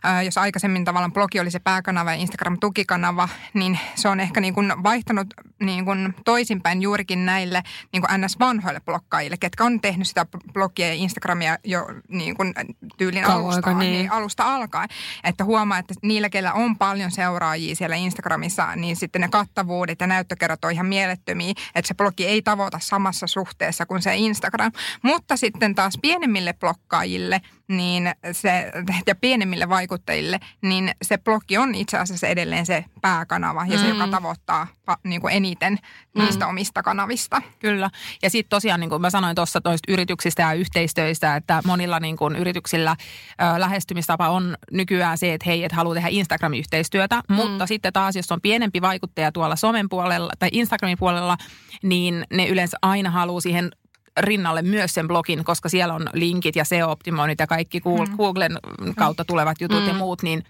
ää, 0.03 0.23
jos 0.23 0.37
aikaisemmin 0.37 0.85
tavallaan 0.85 1.13
blogi 1.13 1.39
oli 1.39 1.51
se 1.51 1.59
pääkanava 1.59 2.11
ja 2.11 2.17
Instagram 2.17 2.57
tukikanava, 2.59 3.29
niin 3.53 3.79
se 3.95 4.09
on 4.09 4.19
ehkä 4.19 4.41
niin 4.41 4.53
kuin 4.53 4.73
vaihtanut 4.83 5.27
niin 5.59 5.85
kuin 5.85 6.15
toisinpäin 6.25 6.81
juurikin 6.81 7.25
näille 7.25 7.63
niin 7.93 8.01
kuin 8.01 8.21
NS-vanhoille 8.21 8.81
blokkaajille, 8.85 9.37
ketkä 9.39 9.63
on 9.63 9.81
tehnyt 9.81 10.07
sitä 10.07 10.25
blogia 10.53 10.87
ja 10.87 10.93
Instagramia 10.93 11.57
jo 11.63 11.87
niin 12.09 12.35
kuin 12.37 12.53
tyylin 12.97 13.23
Kauan 13.23 13.43
alusta, 13.43 13.73
niin. 13.73 13.91
niin 13.91 14.11
alusta 14.11 14.55
alkaen. 14.55 14.89
Että 15.23 15.43
huomaa, 15.43 15.77
että 15.77 15.93
niillä, 16.01 16.29
kellä 16.29 16.53
on 16.53 16.77
paljon 16.77 17.11
seuraajia 17.11 17.75
siellä 17.75 17.95
Instagramissa, 17.95 18.75
niin 18.75 18.95
sitten 18.95 19.21
ne 19.21 19.27
kattavuudet 19.27 20.01
ja 20.01 20.07
näyttökerrat 20.07 20.65
on 20.65 20.71
ihan 20.71 20.85
mielettömiä, 20.85 21.53
että 21.75 21.87
se 21.87 21.93
blogi 21.93 22.25
ei 22.25 22.41
tavoita 22.41 22.79
samassa 22.81 23.27
suhteessa 23.27 23.85
kuin 23.85 24.01
se 24.01 24.15
Instagram. 24.15 24.71
Mutta 25.01 25.37
sitten 25.37 25.75
taas 25.75 25.96
pienemmille 26.01 26.53
blokkaajille 26.53 27.41
niin 27.67 28.11
se, 28.31 28.71
ja 29.07 29.15
pienemmille 29.15 29.69
vaikuttajille, 29.69 30.39
niin 30.61 30.91
se 31.01 31.17
bloggi 31.17 31.57
on 31.57 31.75
itse 31.75 31.97
asiassa 31.97 32.27
edelleen 32.27 32.65
se 32.65 32.85
pääkanava 33.01 33.65
ja 33.65 33.77
mm. 33.77 33.81
se, 33.81 33.87
joka 33.87 34.07
tavoittaa 34.07 34.67
niin 35.03 35.21
kuin 35.21 35.33
eniten 35.33 35.77
niistä 36.17 36.45
mm. 36.45 36.49
omista 36.49 36.83
kanavista. 36.83 37.41
Kyllä. 37.59 37.89
Ja 38.23 38.29
sitten 38.29 38.49
tosiaan, 38.49 38.79
niin 38.79 38.89
kuin 38.89 39.01
mä 39.01 39.09
sanoin 39.09 39.35
tuossa 39.35 39.61
toista 39.61 39.91
yrityksistä 39.91 40.41
ja 40.41 40.53
yhteistöistä, 40.53 41.35
että 41.35 41.61
monilla 41.65 41.99
niin 41.99 42.17
kuin 42.17 42.35
yrityksillä 42.35 42.95
ö, 43.01 43.59
lähestymistapa 43.59 44.29
on 44.29 44.57
nykyään 44.71 45.17
se, 45.17 45.33
että 45.33 45.45
hei, 45.45 45.63
et 45.63 45.71
haluaa 45.71 45.95
tehdä 45.95 46.09
Instagram-yhteistyötä, 46.11 47.21
mm. 47.29 47.35
mutta 47.35 47.67
sitten 47.67 47.93
taas, 47.93 48.15
jos 48.15 48.31
on 48.31 48.41
pienempi 48.41 48.81
vaikuttaja 48.81 49.31
tuolla 49.31 49.55
somen 49.55 49.89
puolella 49.89 50.33
tai 50.39 50.49
Instagramin 50.51 50.97
puolella, 50.97 51.37
niin 51.83 52.25
ne 52.33 52.47
yleensä 52.47 52.77
aina 52.81 53.09
haluaa 53.09 53.41
siihen 53.41 53.71
rinnalle 54.17 54.61
myös 54.61 54.93
sen 54.93 55.07
blogin, 55.07 55.43
koska 55.43 55.69
siellä 55.69 55.93
on 55.93 56.09
linkit 56.13 56.55
ja 56.55 56.63
SEO-optimoinnit 56.63 57.39
ja 57.39 57.47
kaikki 57.47 57.79
mm. 57.79 58.17
Googlen 58.17 58.57
kautta 58.95 59.25
tulevat 59.25 59.61
jutut 59.61 59.81
mm. 59.81 59.87
ja 59.87 59.93
muut, 59.93 60.23
niin, 60.23 60.43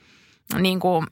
niin 0.59 0.79
kuin 0.79 1.07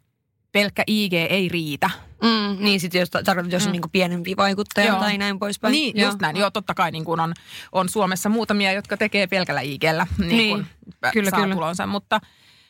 pelkkä 0.51 0.83
IG 0.87 1.13
ei 1.13 1.49
riitä. 1.49 1.89
Mm, 2.23 2.63
niin 2.63 2.79
sitten 2.79 2.99
jos 2.99 3.09
tarkoitat, 3.09 3.51
jos 3.51 3.63
mm. 3.63 3.67
on 3.67 3.71
niin 3.71 3.91
pienempi 3.91 4.37
vaikuttaja 4.37 4.87
Joo. 4.87 4.99
tai 4.99 5.17
näin 5.17 5.39
poispäin. 5.39 5.71
Niin, 5.71 5.97
Joo. 5.97 6.07
just 6.09 6.21
näin. 6.21 6.37
Joo, 6.37 6.51
totta 6.51 6.73
kai 6.73 6.91
niin 6.91 7.05
kuin 7.05 7.19
on, 7.19 7.33
on 7.71 7.89
Suomessa 7.89 8.29
muutamia, 8.29 8.71
jotka 8.71 8.97
tekee 8.97 9.27
pelkällä 9.27 9.61
IGllä 9.61 10.07
niin 10.17 10.29
niin. 10.29 10.65
kyllä, 11.13 11.29
saa 11.29 11.41
kyllä. 11.41 11.55
tulonsa, 11.55 11.87
mutta, 11.87 12.21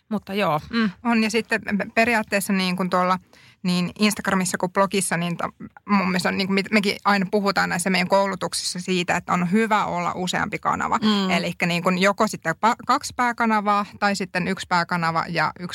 mutta 0.10 0.34
joo. 0.34 0.62
Mm. 0.70 0.90
On 1.04 1.24
ja 1.24 1.30
sitten 1.30 1.62
periaatteessa 1.96 2.54
niin 2.54 2.76
kuin 2.76 2.90
tuolla– 2.90 3.20
niin 3.66 3.92
Instagramissa 4.00 4.58
kuin 4.58 4.72
blogissa, 4.72 5.18
niin 5.18 5.38
to, 5.38 5.50
mun 5.86 6.08
mielestä 6.08 6.30
on, 6.30 6.38
niin 6.38 6.48
kuin 6.48 6.66
mekin 6.72 6.98
aina 7.06 7.26
puhutaan 7.32 7.70
näissä 7.70 7.90
meidän 7.90 8.08
koulutuksissa 8.08 8.80
siitä, 8.80 9.18
että 9.18 9.34
on 9.34 9.52
hyvä 9.52 9.86
olla 9.86 10.12
useampi 10.16 10.60
kanava. 10.60 11.00
Mm. 11.02 11.30
Eli 11.30 11.54
niin 11.66 11.84
kuin 11.84 11.98
joko 11.98 12.28
sitten 12.28 12.56
kaksi 12.88 13.14
pääkanavaa 13.16 13.86
tai 14.00 14.16
sitten 14.16 14.48
yksi 14.48 14.66
pääkanava 14.70 15.26
ja 15.30 15.54
1-2 15.62 15.66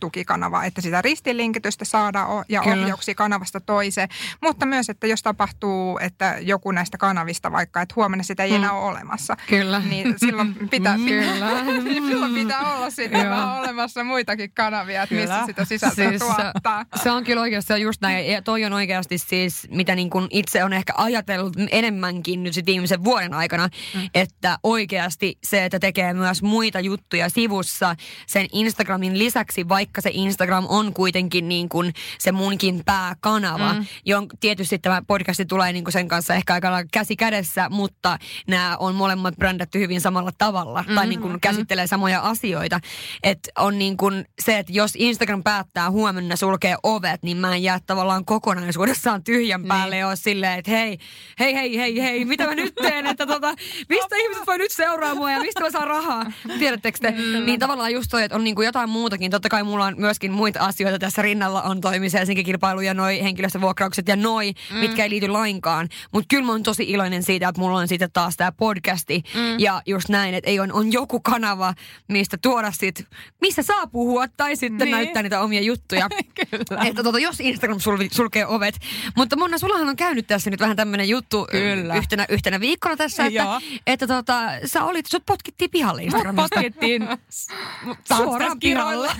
tukikanavaa, 0.00 0.64
että 0.64 0.80
sitä 0.80 1.02
ristilinkitystä 1.02 1.84
saadaan 1.84 2.44
ja 2.48 2.62
Kyllä. 2.62 2.82
ohjauksia 2.82 3.14
kanavasta 3.14 3.60
toiseen. 3.60 4.08
Mutta 4.42 4.66
myös, 4.66 4.88
että 4.90 5.06
jos 5.06 5.22
tapahtuu, 5.22 5.98
että 5.98 6.36
joku 6.40 6.72
näistä 6.72 6.98
kanavista 6.98 7.52
vaikka, 7.52 7.82
että 7.82 7.92
huomenna 7.96 8.22
sitä 8.22 8.42
ei 8.42 8.50
mm. 8.50 8.56
enää 8.56 8.72
ole 8.72 8.90
olemassa. 8.90 9.36
Kyllä. 9.48 9.80
Niin 9.80 10.14
silloin 10.16 10.54
pitää, 10.70 10.96
Kyllä. 10.96 11.64
silloin 12.08 12.34
pitää 12.34 12.74
olla 12.74 12.90
sitten 12.90 13.32
olemassa 13.32 14.04
muitakin 14.04 14.52
kanavia, 14.54 15.02
että 15.02 15.14
Kyllä. 15.14 15.34
missä 15.34 15.46
sitä 15.46 15.64
sisältöä 15.64 16.08
siis, 16.08 16.22
tuottaa. 16.22 16.84
Se 17.02 17.10
on 17.16 17.24
kyllä 17.24 17.42
oikeasti 17.42 17.80
just 17.80 18.00
näin. 18.00 18.26
Ja 18.26 18.42
toi 18.42 18.64
on 18.64 18.72
oikeasti 18.72 19.18
siis, 19.18 19.68
mitä 19.70 19.94
niin 19.94 20.10
kuin 20.10 20.26
itse 20.30 20.64
on 20.64 20.72
ehkä 20.72 20.92
ajatellut 20.96 21.52
enemmänkin 21.70 22.42
nyt 22.42 22.54
sit 22.54 22.66
viimeisen 22.66 23.04
vuoden 23.04 23.34
aikana, 23.34 23.68
mm. 23.94 24.10
että 24.14 24.58
oikeasti 24.62 25.38
se, 25.44 25.64
että 25.64 25.78
tekee 25.78 26.14
myös 26.14 26.42
muita 26.42 26.80
juttuja 26.80 27.28
sivussa 27.28 27.96
sen 28.26 28.46
Instagramin 28.52 29.18
lisäksi, 29.18 29.68
vaikka 29.68 30.00
se 30.00 30.10
Instagram 30.12 30.66
on 30.68 30.94
kuitenkin 30.94 31.48
niin 31.48 31.68
kuin 31.68 31.92
se 32.18 32.32
munkin 32.32 32.82
pääkanava, 32.84 33.72
mm. 33.72 33.86
jon 34.04 34.26
tietysti 34.40 34.78
tämä 34.78 35.02
podcasti 35.06 35.44
tulee 35.44 35.72
niin 35.72 35.84
kuin 35.84 35.92
sen 35.92 36.08
kanssa 36.08 36.34
ehkä 36.34 36.54
aika 36.54 36.84
käsi 36.92 37.16
kädessä, 37.16 37.68
mutta 37.68 38.18
nämä 38.48 38.76
on 38.76 38.94
molemmat 38.94 39.36
brändätty 39.36 39.78
hyvin 39.78 40.00
samalla 40.00 40.30
tavalla 40.38 40.84
mm. 40.88 40.94
tai 40.94 41.06
niin 41.06 41.20
kuin 41.20 41.40
käsittelee 41.40 41.84
mm. 41.84 41.88
samoja 41.88 42.20
asioita. 42.20 42.80
Että 43.22 43.50
on 43.58 43.78
niin 43.78 43.96
kuin 43.96 44.24
se, 44.42 44.58
että 44.58 44.72
jos 44.72 44.92
Instagram 44.96 45.42
päättää 45.42 45.90
huomenna 45.90 46.36
sulkee 46.36 46.76
ove 46.82 46.95
ovet, 46.96 47.22
niin 47.22 47.36
mä 47.36 47.54
en 47.54 47.62
jää 47.62 47.80
tavallaan 47.86 48.24
kokonaisuudessaan 48.24 49.24
tyhjän 49.24 49.60
niin. 49.60 49.68
päälle 49.68 49.94
niin. 49.94 50.00
ja 50.00 50.16
silleen, 50.16 50.58
että 50.58 50.70
hei, 50.70 50.98
hei, 51.38 51.54
hei, 51.54 51.78
hei, 51.78 52.02
hei, 52.02 52.24
mitä 52.24 52.46
mä 52.46 52.54
nyt 52.54 52.74
teen, 52.74 53.06
että 53.06 53.26
tota, 53.26 53.54
mistä 53.88 54.16
ihmiset 54.16 54.46
voi 54.46 54.58
nyt 54.58 54.72
seuraa 54.72 55.14
mua 55.14 55.30
ja 55.30 55.40
mistä 55.40 55.60
mä 55.60 55.70
saan 55.70 55.88
rahaa, 55.88 56.32
tiedättekö 56.58 56.98
te? 56.98 57.10
Mm. 57.10 57.46
Niin 57.46 57.60
tavallaan 57.60 57.92
just 57.92 58.10
toi, 58.10 58.22
että 58.22 58.36
on 58.36 58.44
niinku 58.44 58.62
jotain 58.62 58.90
muutakin. 58.90 59.30
Totta 59.30 59.48
kai 59.48 59.62
mulla 59.62 59.84
on 59.84 59.94
myöskin 59.98 60.32
muita 60.32 60.60
asioita 60.60 60.98
tässä 60.98 61.22
rinnalla, 61.22 61.62
on 61.62 61.80
Helsinki-kilpailu 62.18 62.80
ja 62.80 62.94
noi 62.94 63.22
henkilöstövuokraukset 63.22 64.08
ja 64.08 64.16
noi, 64.16 64.52
mm. 64.72 64.76
mitkä 64.76 65.04
ei 65.04 65.10
liity 65.10 65.28
lainkaan. 65.28 65.88
Mutta 66.12 66.26
kyllä 66.30 66.46
mä 66.46 66.52
oon 66.52 66.62
tosi 66.62 66.82
iloinen 66.82 67.22
siitä, 67.22 67.48
että 67.48 67.60
mulla 67.60 67.78
on 67.78 67.88
sitten 67.88 68.10
taas 68.12 68.36
tämä 68.36 68.52
podcasti 68.52 69.22
mm. 69.34 69.60
ja 69.60 69.82
just 69.86 70.08
näin, 70.08 70.34
että 70.34 70.50
ei 70.50 70.60
on, 70.60 70.72
on 70.72 70.92
joku 70.92 71.20
kanava, 71.20 71.74
mistä 72.08 72.36
tuoda 72.42 72.72
sit, 72.72 73.06
missä 73.40 73.62
saa 73.62 73.86
puhua 73.86 74.28
tai 74.28 74.56
sitten 74.56 74.84
niin. 74.84 74.90
näyttää 74.90 75.22
niitä 75.22 75.40
omia 75.40 75.60
juttuja. 75.60 76.08
kyllä 76.50 76.64
että 76.90 77.02
tota, 77.02 77.18
jos 77.18 77.40
Instagram 77.40 77.80
sul, 77.80 77.98
sulkee 78.12 78.46
ovet. 78.46 78.78
Mutta 79.16 79.36
Monna, 79.36 79.58
sullahan 79.58 79.88
on 79.88 79.96
käynyt 79.96 80.26
tässä 80.26 80.50
nyt 80.50 80.60
vähän 80.60 80.76
tämmöinen 80.76 81.08
juttu 81.08 81.46
Kyllä. 81.50 81.94
Yhtenä, 81.94 82.26
yhtenä 82.28 82.60
viikkona 82.60 82.96
tässä, 82.96 83.26
että, 83.26 83.60
että 83.86 84.06
tota, 84.06 84.40
sä 84.64 84.84
olit, 84.84 85.06
sut 85.06 85.26
potkittiin 85.26 85.70
pihalle 85.70 86.02
Instagramista. 86.02 86.42
Mut 86.42 86.50
potkittiin 86.50 87.08
suoraan 88.16 88.60
pihalle. 88.60 89.10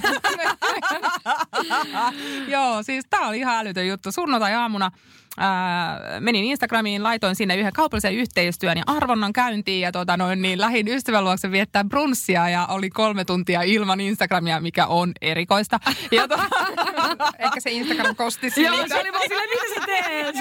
Joo, 2.55 2.83
siis 2.83 3.05
tää 3.11 3.21
oli 3.21 3.39
ihan 3.39 3.57
älytön 3.57 3.89
juttu. 3.89 4.13
Sunnuntai-aamuna 4.13 4.91
ää, 5.37 6.21
menin 6.21 6.45
Instagramiin, 6.45 7.03
laitoin 7.03 7.37
sinne 7.37 7.57
yhden 7.57 7.73
kaupallisen 7.73 8.15
yhteistyön 8.15 8.77
ja 8.77 8.83
arvonnan 8.87 9.33
käyntiin 9.33 9.81
ja 9.81 9.93
tota 9.93 10.17
noin, 10.17 10.43
niin 10.43 10.61
lähdin 10.61 10.89
ystävän 10.89 11.25
luokse 11.25 11.51
viettää 11.51 11.85
brunssia 11.85 12.49
ja 12.49 12.67
oli 12.67 12.91
kolme 12.91 13.25
tuntia 13.25 13.63
ilman 13.63 14.01
Instagramia, 14.01 14.61
mikä 14.61 14.87
on 14.87 15.13
erikoista. 15.21 15.81
Ja 16.11 16.29
to... 16.29 16.37
Ehkä 17.45 17.61
se 17.61 17.71
Instagram 17.71 18.17
kosti 18.17 18.51
siitä. 18.51 18.77
Joo, 18.77 18.89
se 18.89 19.01
oli 19.01 19.13
vaan 19.13 19.25
silleen, 19.29 19.49
mitä 19.49 19.75
sä 19.75 19.87
teet? 19.87 20.37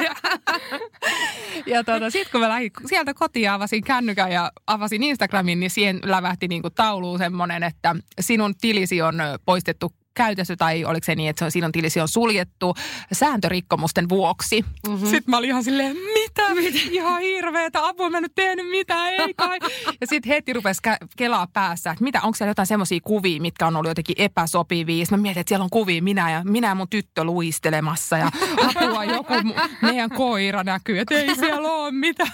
ja 1.74 1.84
tota, 1.84 2.10
sitten 2.10 2.32
kun 2.32 2.42
mä 2.42 2.50
lähdin 2.50 2.72
sieltä 2.86 3.14
kotiin 3.14 3.52
avasin 3.52 3.84
kännykän 3.84 4.32
ja 4.32 4.52
avasin 4.68 5.04
Instagramin, 5.04 5.60
niin 5.60 5.70
siihen 5.70 6.00
lävähti 6.04 6.48
niinku 6.48 6.70
tauluun 6.70 7.18
semmoinen, 7.18 7.64
että 7.64 7.96
sinun 8.20 8.56
tilisi 8.62 9.02
on 9.02 9.16
poistettu 9.46 9.92
käytössä 10.16 10.56
tai 10.56 10.86
oliko 10.86 11.06
se 11.06 11.16
niin, 11.16 11.30
että 11.30 11.40
se 11.40 11.46
on, 11.46 11.52
siinä 11.52 11.66
on 11.66 11.72
tilisi 11.72 12.00
on 12.02 12.08
suljettu 12.08 12.76
sääntörikkomusten 13.12 14.10
vuoksi. 14.10 14.66
Mm-hmm. 14.88 15.08
Sitten 15.08 15.24
mä 15.28 15.38
olin 15.38 15.50
ihan 15.50 15.64
silleen, 15.64 15.96
mitä? 15.96 16.56
mitä? 16.56 16.80
Ihan 16.92 17.22
hirveetä, 17.22 17.88
apua 17.88 18.10
mä 18.10 18.18
en 18.18 18.24
nyt 18.24 18.36
tehnyt 18.36 18.70
mitään, 18.70 19.14
ei 19.14 19.34
kai. 19.34 19.60
ja 20.02 20.08
sitten 20.08 20.30
heti 20.30 20.54
rupesi 20.54 20.82
kä- 20.88 21.08
kelaa 21.18 21.48
päässä, 21.54 21.92
että 21.92 22.04
mitä, 22.04 22.22
onko 22.22 22.36
siellä 22.36 22.50
jotain 22.50 22.68
semmoisia 22.68 23.00
kuvia, 23.04 23.42
mitkä 23.42 23.68
on 23.68 23.76
ollut 23.76 23.90
jotenkin 23.90 24.16
epäsopivia. 24.20 25.06
Sitten 25.06 25.20
mä 25.20 25.22
mietin, 25.22 25.42
että 25.42 25.50
siellä 25.50 25.64
on 25.64 25.70
kuvia 25.70 26.02
minä 26.02 26.32
ja, 26.32 26.44
minä 26.44 26.68
ja 26.68 26.76
mun 26.76 26.90
tyttö 26.90 27.24
luistelemassa 27.24 28.18
ja 28.18 28.32
apua 28.68 29.04
joku 29.04 29.34
meidän 29.82 30.10
koira 30.10 30.64
näkyy, 30.64 31.00
että 31.00 31.16
ei 31.16 31.36
siellä 31.36 31.72
ole 31.72 31.92
mitään. 31.92 32.32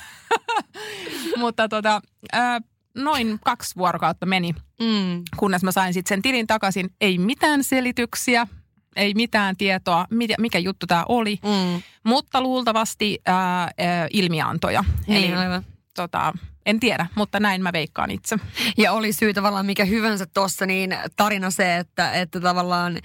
Mutta 1.38 1.70
tota, 1.70 2.02
äh, 2.36 2.62
noin 2.96 3.40
kaksi 3.46 3.76
vuorokautta 3.76 4.26
meni, 4.26 4.56
mm. 4.80 5.24
kunnes 5.38 5.64
mä 5.64 5.72
sain 5.72 5.94
sitten 5.94 6.10
sen 6.10 6.22
tilin 6.22 6.48
takaisin. 6.48 6.90
Ei 7.02 7.18
mitään 7.18 7.64
selityksiä, 7.64 8.48
ei 8.96 9.14
mitään 9.14 9.58
tietoa, 9.58 10.06
mikä, 10.10 10.36
mikä 10.40 10.60
juttu 10.60 10.88
tämä 10.88 11.06
oli, 11.10 11.40
mm. 11.44 11.82
mutta 12.04 12.42
luultavasti 12.42 13.20
ää, 13.26 13.36
ää, 13.62 13.72
ilmiantoja. 14.14 14.84
Niin, 15.08 15.24
Eli, 15.24 15.34
aivan. 15.34 15.64
Tota, 15.96 16.34
en 16.66 16.80
tiedä, 16.80 17.06
mutta 17.16 17.40
näin 17.40 17.64
mä 17.64 17.74
veikkaan 17.74 18.12
itse. 18.12 18.38
Ja 18.78 18.92
oli 18.92 19.14
syy 19.14 19.34
tavallaan 19.34 19.66
mikä 19.66 19.86
hyvänsä 19.86 20.26
tuossa, 20.34 20.66
niin 20.66 20.98
tarina 21.16 21.52
se, 21.52 21.78
että, 21.78 22.14
että 22.14 22.40
tavallaan 22.40 22.98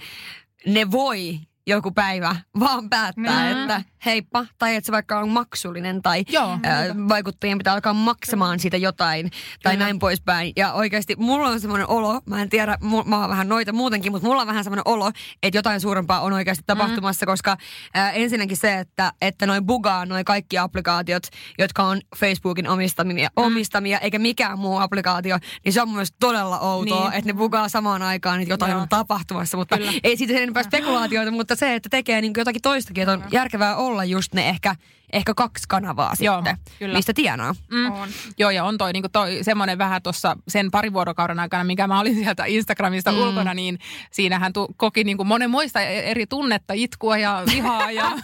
ne 0.65 0.91
voi 0.91 1.39
joku 1.67 1.91
päivä 1.91 2.35
vaan 2.59 2.89
päättää, 2.89 3.53
mm. 3.53 3.61
että 3.61 3.83
heippa, 4.05 4.45
tai 4.57 4.75
että 4.75 4.85
se 4.85 4.91
vaikka 4.91 5.19
on 5.19 5.29
maksullinen, 5.29 6.01
tai 6.01 6.23
Joo, 6.29 6.59
ää, 6.63 6.95
vaikuttajien 7.09 7.57
pitää 7.57 7.73
alkaa 7.73 7.93
maksamaan 7.93 8.59
siitä 8.59 8.77
jotain, 8.77 9.31
tai 9.63 9.73
Kyllä. 9.73 9.85
näin 9.85 9.99
poispäin. 9.99 10.53
Ja 10.55 10.73
oikeasti 10.73 11.15
mulla 11.17 11.47
on 11.47 11.59
semmoinen 11.59 11.89
olo, 11.89 12.21
mä 12.25 12.41
en 12.41 12.49
tiedä, 12.49 12.77
mä 13.05 13.19
oon 13.19 13.29
vähän 13.29 13.49
noita 13.49 13.73
muutenkin, 13.73 14.11
mutta 14.11 14.27
mulla 14.27 14.41
on 14.41 14.47
vähän 14.47 14.63
semmoinen 14.63 14.87
olo, 14.87 15.11
että 15.43 15.57
jotain 15.57 15.81
suurempaa 15.81 16.19
on 16.19 16.33
oikeasti 16.33 16.61
mm. 16.61 16.65
tapahtumassa, 16.65 17.25
mm. 17.25 17.29
koska 17.29 17.57
ää, 17.93 18.11
ensinnäkin 18.11 18.57
se, 18.57 18.79
että, 18.79 19.13
että 19.21 19.45
noin 19.45 19.65
bugaa 19.65 20.05
noin 20.05 20.25
kaikki 20.25 20.57
applikaatiot, 20.57 21.23
jotka 21.59 21.83
on 21.83 22.01
Facebookin 22.15 22.67
omistamia, 22.69 23.29
mm. 23.37 23.43
omistamia, 23.43 23.99
eikä 23.99 24.19
mikään 24.19 24.59
muu 24.59 24.77
applikaatio, 24.77 25.37
niin 25.65 25.73
se 25.73 25.81
on 25.81 25.89
mun 25.89 26.03
todella 26.19 26.59
outoa, 26.59 27.09
niin. 27.09 27.13
että 27.17 27.33
ne 27.33 27.33
bugaa 27.33 27.69
samaan 27.69 28.01
aikaan, 28.01 28.41
että 28.41 28.53
jotain 28.53 28.71
Joo. 28.71 28.81
on 28.81 28.89
tapahtumassa, 28.89 29.57
mutta 29.57 29.77
Kyllä. 29.77 29.91
ei 30.03 30.17
siitä 30.17 30.33
sen 30.33 30.43
enempää 30.43 30.63
spekulaatioita, 30.63 31.31
mutta 31.31 31.55
se, 31.55 31.75
että 31.75 31.89
tekee 31.89 32.21
niin 32.21 32.33
jotakin 32.37 32.61
toistakin, 32.61 33.01
että 33.01 33.13
on 33.13 33.23
järkevää 33.31 33.75
olla 33.75 33.96
just 34.05 34.33
ne 34.33 34.49
ehkä 34.49 34.75
ehkä 35.13 35.33
kaksi 35.33 35.63
kanavaa 35.67 36.13
Joo, 36.19 36.35
sitten, 36.35 36.57
kyllä. 36.79 36.95
mistä 36.95 37.13
tienaa. 37.13 37.55
Mm. 37.71 37.91
On. 37.91 38.09
Joo, 38.37 38.49
ja 38.49 38.63
on 38.63 38.77
toi, 38.77 38.93
niin 38.93 39.03
toi 39.11 39.39
semmoinen 39.41 39.77
vähän 39.77 40.01
tuossa 40.01 40.37
sen 40.47 40.71
pari 40.71 40.93
vuorokauden 40.93 41.39
aikana, 41.39 41.63
mikä 41.63 41.87
mä 41.87 41.99
olin 41.99 42.15
sieltä 42.15 42.45
Instagramista 42.45 43.11
mm. 43.11 43.17
ulkona, 43.17 43.53
niin 43.53 43.79
siinähän 44.11 44.53
tu, 44.53 44.67
koki 44.77 45.03
niin 45.03 45.17
kuin 45.17 45.27
monen 45.27 45.49
muista 45.49 45.81
e- 45.81 46.11
eri 46.11 46.27
tunnetta, 46.27 46.73
itkua 46.73 47.17
ja 47.17 47.43
vihaa 47.45 47.91
ja... 47.91 48.11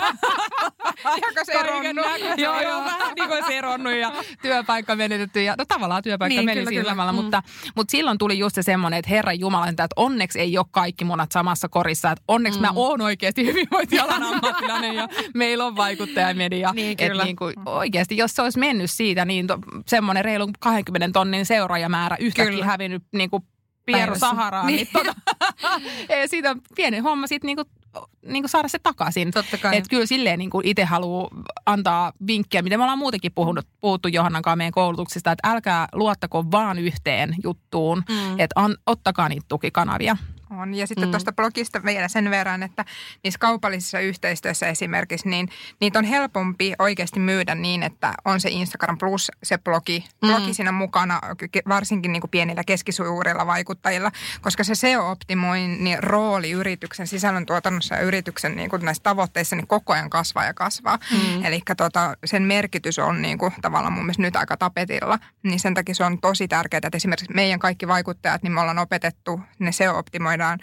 Joko 1.28 1.46
se 1.46 1.52
eronnut. 1.52 2.06
Joo, 2.38 2.62
joo, 2.62 2.84
vähän 2.84 3.14
niin 3.16 3.30
kuin 3.30 3.46
se 3.48 3.58
eronnut 3.58 3.94
ja 3.94 4.12
työpaikka 4.42 4.96
menetetty. 4.96 5.44
Ja, 5.44 5.56
no 5.58 5.66
tavallaan 5.68 6.04
työpaikka 6.04 6.36
niin, 6.36 6.46
meni 6.46 6.60
kyllä, 6.60 6.70
siinä 6.70 6.92
kyllä. 6.92 7.12
Mm. 7.12 7.16
mutta, 7.16 7.44
mutta 7.76 7.92
silloin 7.92 8.18
tuli 8.18 8.40
just 8.40 8.56
se 8.56 8.64
semmoinen, 8.64 9.00
että 9.00 9.10
Herran 9.10 9.40
Jumala, 9.40 9.68
että 9.68 9.88
onneksi 9.96 10.40
ei 10.40 10.58
ole 10.58 10.66
kaikki 10.72 11.06
munat 11.06 11.32
samassa 11.32 11.70
korissa. 11.70 12.12
Että 12.12 12.24
onneksi 12.28 12.60
mm. 12.60 12.66
mä 12.66 12.72
oon 12.76 13.02
oikeasti 13.02 13.46
hyvinvointialan 13.50 14.24
ammattilainen 14.24 14.96
ja 14.96 15.08
meillä 15.34 15.66
on 15.66 15.76
vaikuttajamedia 15.76 16.73
Niin, 16.74 16.96
Et 17.00 17.10
kyllä. 17.12 17.24
niin 17.24 17.36
kuin 17.36 17.54
oikeasti, 17.66 18.18
jos 18.18 18.36
se 18.36 18.42
olisi 18.42 18.60
mennyt 18.60 18.92
siitä, 18.92 19.26
niin 19.26 19.48
to, 19.48 19.60
semmoinen 19.88 20.26
reilun 20.26 20.54
20 20.60 21.10
tonnin 21.14 21.46
seuraajamäärä 21.46 22.18
yhtäkkiä 22.20 22.52
Kyllä. 22.52 22.66
hävinnyt 22.66 23.04
niin 23.12 23.30
kuin 23.30 23.44
Piero 23.86 24.00
Päivässä. 24.02 24.28
Saharaan, 24.28 24.68
niin, 24.68 24.88
tota, 24.94 25.16
ei, 26.10 26.28
siitä 26.28 26.50
on 26.52 26.62
pieni 26.76 27.00
homma 27.00 27.28
sitten 27.28 27.48
niin 27.48 27.56
kuin, 27.56 27.68
niin 28.28 28.44
kuin 28.44 28.50
saada 28.50 28.68
se 28.68 28.80
takaisin. 28.80 29.32
Totta 29.32 29.58
kai. 29.58 29.78
Että 29.78 29.90
kyllä 29.90 30.06
silleen 30.06 30.40
niin 30.40 30.50
kuin 30.50 30.68
itse 30.68 30.84
haluaa 30.86 31.30
antaa 31.66 32.14
vinkkiä, 32.28 32.62
mitä 32.62 32.78
me 32.78 32.84
ollaan 32.84 32.98
muutenkin 33.00 33.32
puhunut, 33.36 33.68
puhuttu 33.80 34.08
Johannan 34.08 34.42
kanssa 34.42 34.56
meidän 34.56 34.72
koulutuksista, 34.74 35.32
että 35.32 35.50
älkää 35.50 35.88
luottako 35.94 36.52
vaan 36.52 36.80
yhteen 36.80 37.36
juttuun, 37.44 38.04
Mm. 38.10 38.40
että 38.40 38.62
ottakaa 38.88 39.30
niitä 39.30 39.46
tukikanavia. 39.48 40.18
On. 40.62 40.74
Ja 40.74 40.88
sitten 40.88 41.04
Mm. 41.04 41.08
mm. 41.10 41.12
tuosta 41.12 41.34
blogista 41.34 41.84
vielä 41.84 42.08
sen 42.08 42.30
verran, 42.30 42.64
että 42.64 42.86
niissä 43.24 43.40
kaupallisissa 43.40 44.00
yhteistyössä 44.00 44.68
esimerkiksi, 44.68 45.30
niin 45.30 45.50
niitä 45.82 46.00
on 46.00 46.06
helpompi 46.06 46.74
oikeasti 46.80 47.20
myydä 47.20 47.56
niin, 47.56 47.84
että 47.84 48.14
on 48.26 48.40
se 48.42 48.50
Instagram 48.50 48.98
plus 48.98 49.32
se 49.44 49.58
blogi, 49.58 50.06
Mm. 50.22 50.28
blogi 50.28 50.54
siinä 50.54 50.72
mukana, 50.72 51.20
varsinkin 51.68 52.12
niin 52.12 52.22
kuin 52.22 52.32
pienillä 52.32 52.64
keskisuurilla 52.64 53.48
vaikuttajilla, 53.48 54.12
koska 54.42 54.64
se 54.64 54.74
SEO-optimoinnin 54.76 56.04
rooli 56.04 56.52
yrityksen 56.52 57.08
sisällöntuotannossa 57.08 57.96
ja 57.96 58.02
yrityksen 58.02 58.56
niin 58.56 58.70
kuin 58.70 58.86
näissä 58.86 59.04
tavoitteissa 59.04 59.56
niin 59.56 59.68
koko 59.68 59.94
ajan 59.94 60.10
kasvaa 60.10 60.46
ja 60.46 60.54
kasvaa. 60.54 61.00
Mm. 61.12 61.46
Eli 61.46 61.62
tota, 61.78 62.14
sen 62.26 62.44
merkitys 62.44 63.00
on 63.00 63.22
niin 63.22 63.38
kuin, 63.38 63.54
tavallaan 63.62 63.94
mun 63.94 64.04
mielestä 64.04 64.22
nyt 64.22 64.36
aika 64.36 64.58
tapetilla, 64.58 65.20
niin 65.44 65.60
sen 65.60 65.74
takia 65.74 65.96
se 65.96 66.04
on 66.04 66.20
tosi 66.22 66.48
tärkeää, 66.48 66.78
että 66.84 66.96
esimerkiksi 66.98 67.34
meidän 67.34 67.60
kaikki 67.60 67.88
vaikuttajat, 67.88 68.44
niin 68.44 68.54
me 68.54 68.62
ollaan 68.62 68.80
opetettu, 68.80 69.40
ne 69.60 69.72
SEO-optimoidaan 70.44 70.60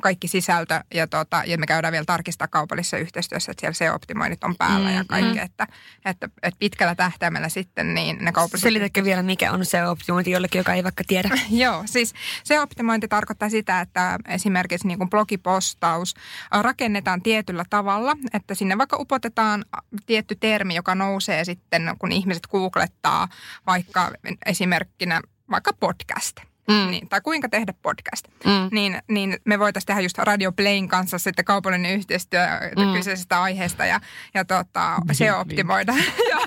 kaikki 0.00 0.28
sisältö 0.28 0.80
ja, 0.94 1.06
tota, 1.06 1.42
ja 1.46 1.58
me 1.58 1.66
käydään 1.66 1.92
vielä 1.92 2.04
tarkistaa 2.04 2.48
kaupallisessa 2.48 2.96
yhteistyössä, 2.96 3.52
että 3.52 3.60
siellä 3.60 3.74
SEO-optimoinnit 3.74 4.44
on 4.44 4.56
päällä 4.56 4.88
Mm, 4.88 4.96
ja 4.96 5.04
kaikki, 5.04 5.38
että, 5.38 5.66
että, 6.04 6.28
että 6.42 6.58
pitkällä 6.58 6.94
tähtäimellä 6.94 7.48
sitten 7.48 7.94
niin 7.94 8.18
ne 8.20 8.32
kaupalliset 8.32 8.62
Selitätkö 8.62 9.04
vielä, 9.04 9.22
mikä 9.22 9.52
on 9.52 9.64
se 9.64 9.86
optimointi 9.86 10.30
jollekin, 10.30 10.58
joka 10.58 10.74
ei 10.74 10.84
vaikka 10.84 11.04
tiedä? 11.06 11.28
Joo, 11.50 11.82
siis 11.86 12.14
se 12.44 12.60
optimointi 12.60 13.08
tarkoittaa 13.08 13.50
sitä, 13.50 13.80
että 13.80 14.18
esimerkiksi 14.28 14.86
niin 14.86 14.98
kuin 14.98 15.10
blogipostaus 15.10 16.14
äh, 16.54 16.62
rakennetaan 16.62 17.22
tietyllä 17.22 17.64
tavalla, 17.70 18.16
että 18.32 18.54
sinne 18.54 18.78
vaikka 18.78 18.96
upotetaan 19.00 19.64
tietty 20.06 20.36
termi, 20.40 20.74
joka 20.74 20.94
nousee 20.94 21.44
sitten, 21.44 21.94
kun 21.98 22.12
ihmiset 22.12 22.46
googlettaa 22.46 23.28
vaikka 23.66 24.10
esimerkkinä 24.46 25.20
vaikka 25.50 25.72
podcast. 25.72 26.47
Mm. 26.68 26.90
Niin, 26.90 27.08
tai 27.08 27.20
kuinka 27.20 27.48
tehdä 27.48 27.74
podcast. 27.82 28.28
Mm. 28.44 28.68
Niin, 28.72 29.02
niin 29.08 29.36
me 29.44 29.58
voitaisiin 29.58 29.86
tehdä 29.86 30.00
just 30.00 30.18
Radio 30.18 30.52
Playn 30.52 30.88
kanssa 30.88 31.18
sitten 31.18 31.44
kaupallinen 31.44 31.92
yhteistyö 31.94 32.40
Mm. 32.76 32.92
kyseisestä 32.92 33.42
aiheesta 33.42 33.84
ja, 33.84 34.00
ja 34.34 34.44
tota, 34.44 34.96
se 35.12 35.32
optimoida. 35.32 35.94
ja, 36.30 36.38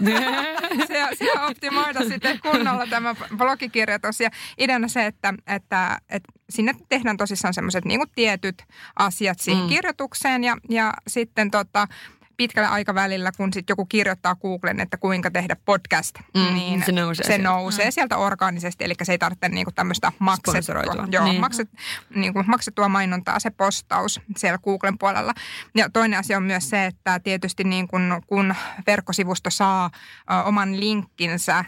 se, 0.88 1.08
se 1.16 1.32
optimoida 1.50 2.00
sitten 2.08 2.40
kunnolla 2.40 2.88
tämä 2.88 3.16
blogikirjoitus. 3.38 4.20
Ja 4.20 4.30
ideana 4.58 4.88
se, 4.88 5.06
että, 5.06 5.34
että, 5.48 5.98
että 6.10 6.32
sinne 6.50 6.74
tehdään 6.90 7.18
tosissaan 7.18 7.54
semmoiset 7.54 7.86
niin 7.86 8.02
tietyt 8.16 8.64
asiat 8.96 9.40
siihen 9.40 9.64
mm. 9.64 9.70
kirjoitukseen 9.70 10.44
ja, 10.44 10.58
ja 10.70 10.94
sitten 11.08 11.52
tota, 11.52 11.88
pitkällä 12.42 12.70
aikavälillä, 12.70 13.32
kun 13.38 13.54
sitten 13.54 13.72
joku 13.74 13.86
kirjoittaa 13.86 14.36
Googlen, 14.36 14.80
että 14.80 14.98
kuinka 14.98 15.32
tehdä 15.32 15.56
podcast, 15.66 16.16
Mm, 16.36 16.54
niin 16.54 16.84
se 16.86 16.92
nousee 16.92 17.24
se 17.26 17.28
sieltä. 17.34 17.50
nousee 17.50 17.92
sieltä 17.92 18.18
orgaanisesti, 18.18 18.84
eli 18.84 18.94
se 19.04 19.12
ei 19.12 19.18
tarvitse 19.18 19.50
niinku 19.50 19.72
tämmöistä 19.72 20.12
maksettua, 20.20 20.82
joo, 21.12 21.24
Niin. 21.24 21.24
niin. 21.24 21.40
makset, 21.42 21.70
niinku 22.16 22.44
maksettua 22.48 22.90
mainontaa 22.90 23.40
se 23.40 23.50
postaus 23.50 24.22
siellä 24.38 24.58
Googlen 24.58 24.98
puolella. 24.98 25.34
Ja 25.76 25.90
toinen 25.90 26.20
asia 26.20 26.38
on 26.38 26.44
myös 26.44 26.70
se, 26.70 26.86
että 26.86 27.20
tietysti 27.20 27.64
niin 27.64 27.88
kun, 27.88 28.22
kun 28.28 28.56
verkkosivusto 28.88 29.50
saa 29.50 29.90
ö, 30.32 30.44
oman 30.44 30.80
linkkinsä 30.80 31.66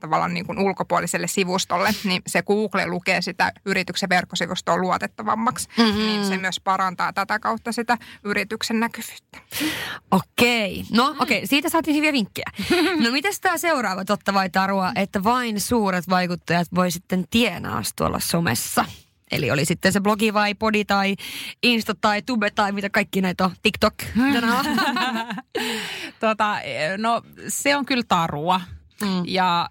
tavallaan 0.00 0.34
niin 0.34 0.46
kuin 0.46 0.58
ulkopuoliselle 0.58 1.26
sivustolle, 1.26 1.94
niin 2.04 2.22
se 2.26 2.42
Google 2.42 2.86
lukee 2.86 3.22
sitä 3.22 3.52
yrityksen 3.66 4.08
verkkosivustoa 4.08 4.76
luotettavammaksi, 4.76 5.68
Mm-hmm. 5.78 5.98
niin 6.00 6.24
se 6.24 6.36
myös 6.38 6.60
parantaa 6.60 7.12
tätä 7.12 7.38
kautta 7.38 7.72
sitä 7.72 7.98
yrityksen 8.24 8.80
näkyvyyttä. 8.80 9.38
Okei. 10.10 10.84
No 10.92 11.16
okei, 11.18 11.46
siitä 11.46 11.68
saatiin 11.68 11.96
hyviä 11.96 12.12
vinkkejä. 12.12 12.50
No 13.04 13.10
mitäs 13.10 13.40
tämä 13.40 13.58
seuraava 13.58 14.04
totta 14.04 14.34
vai 14.34 14.50
tarua, 14.50 14.92
että 14.96 15.24
vain 15.24 15.60
suuret 15.60 16.08
vaikuttajat 16.08 16.68
voi 16.74 16.90
sitten 16.90 17.24
tienaa 17.30 17.82
tuolla 17.96 18.20
somessa? 18.20 18.84
Eli 19.30 19.50
oli 19.50 19.64
sitten 19.64 19.92
se 19.92 20.00
blogi 20.00 20.34
vai 20.34 20.54
podi 20.54 20.84
tai 20.84 21.16
Insta 21.62 21.94
tai 22.00 22.22
Tube 22.22 22.50
tai 22.50 22.72
mitä 22.72 22.90
kaikki 22.90 23.20
näitä 23.20 23.44
on, 23.44 23.50
TikTok. 23.62 23.94
Tota, 26.20 26.56
no 26.98 27.22
se 27.48 27.76
on 27.76 27.86
kyllä 27.86 28.04
tarua. 28.08 28.60
Mm. 29.02 29.22
Ja 29.26 29.68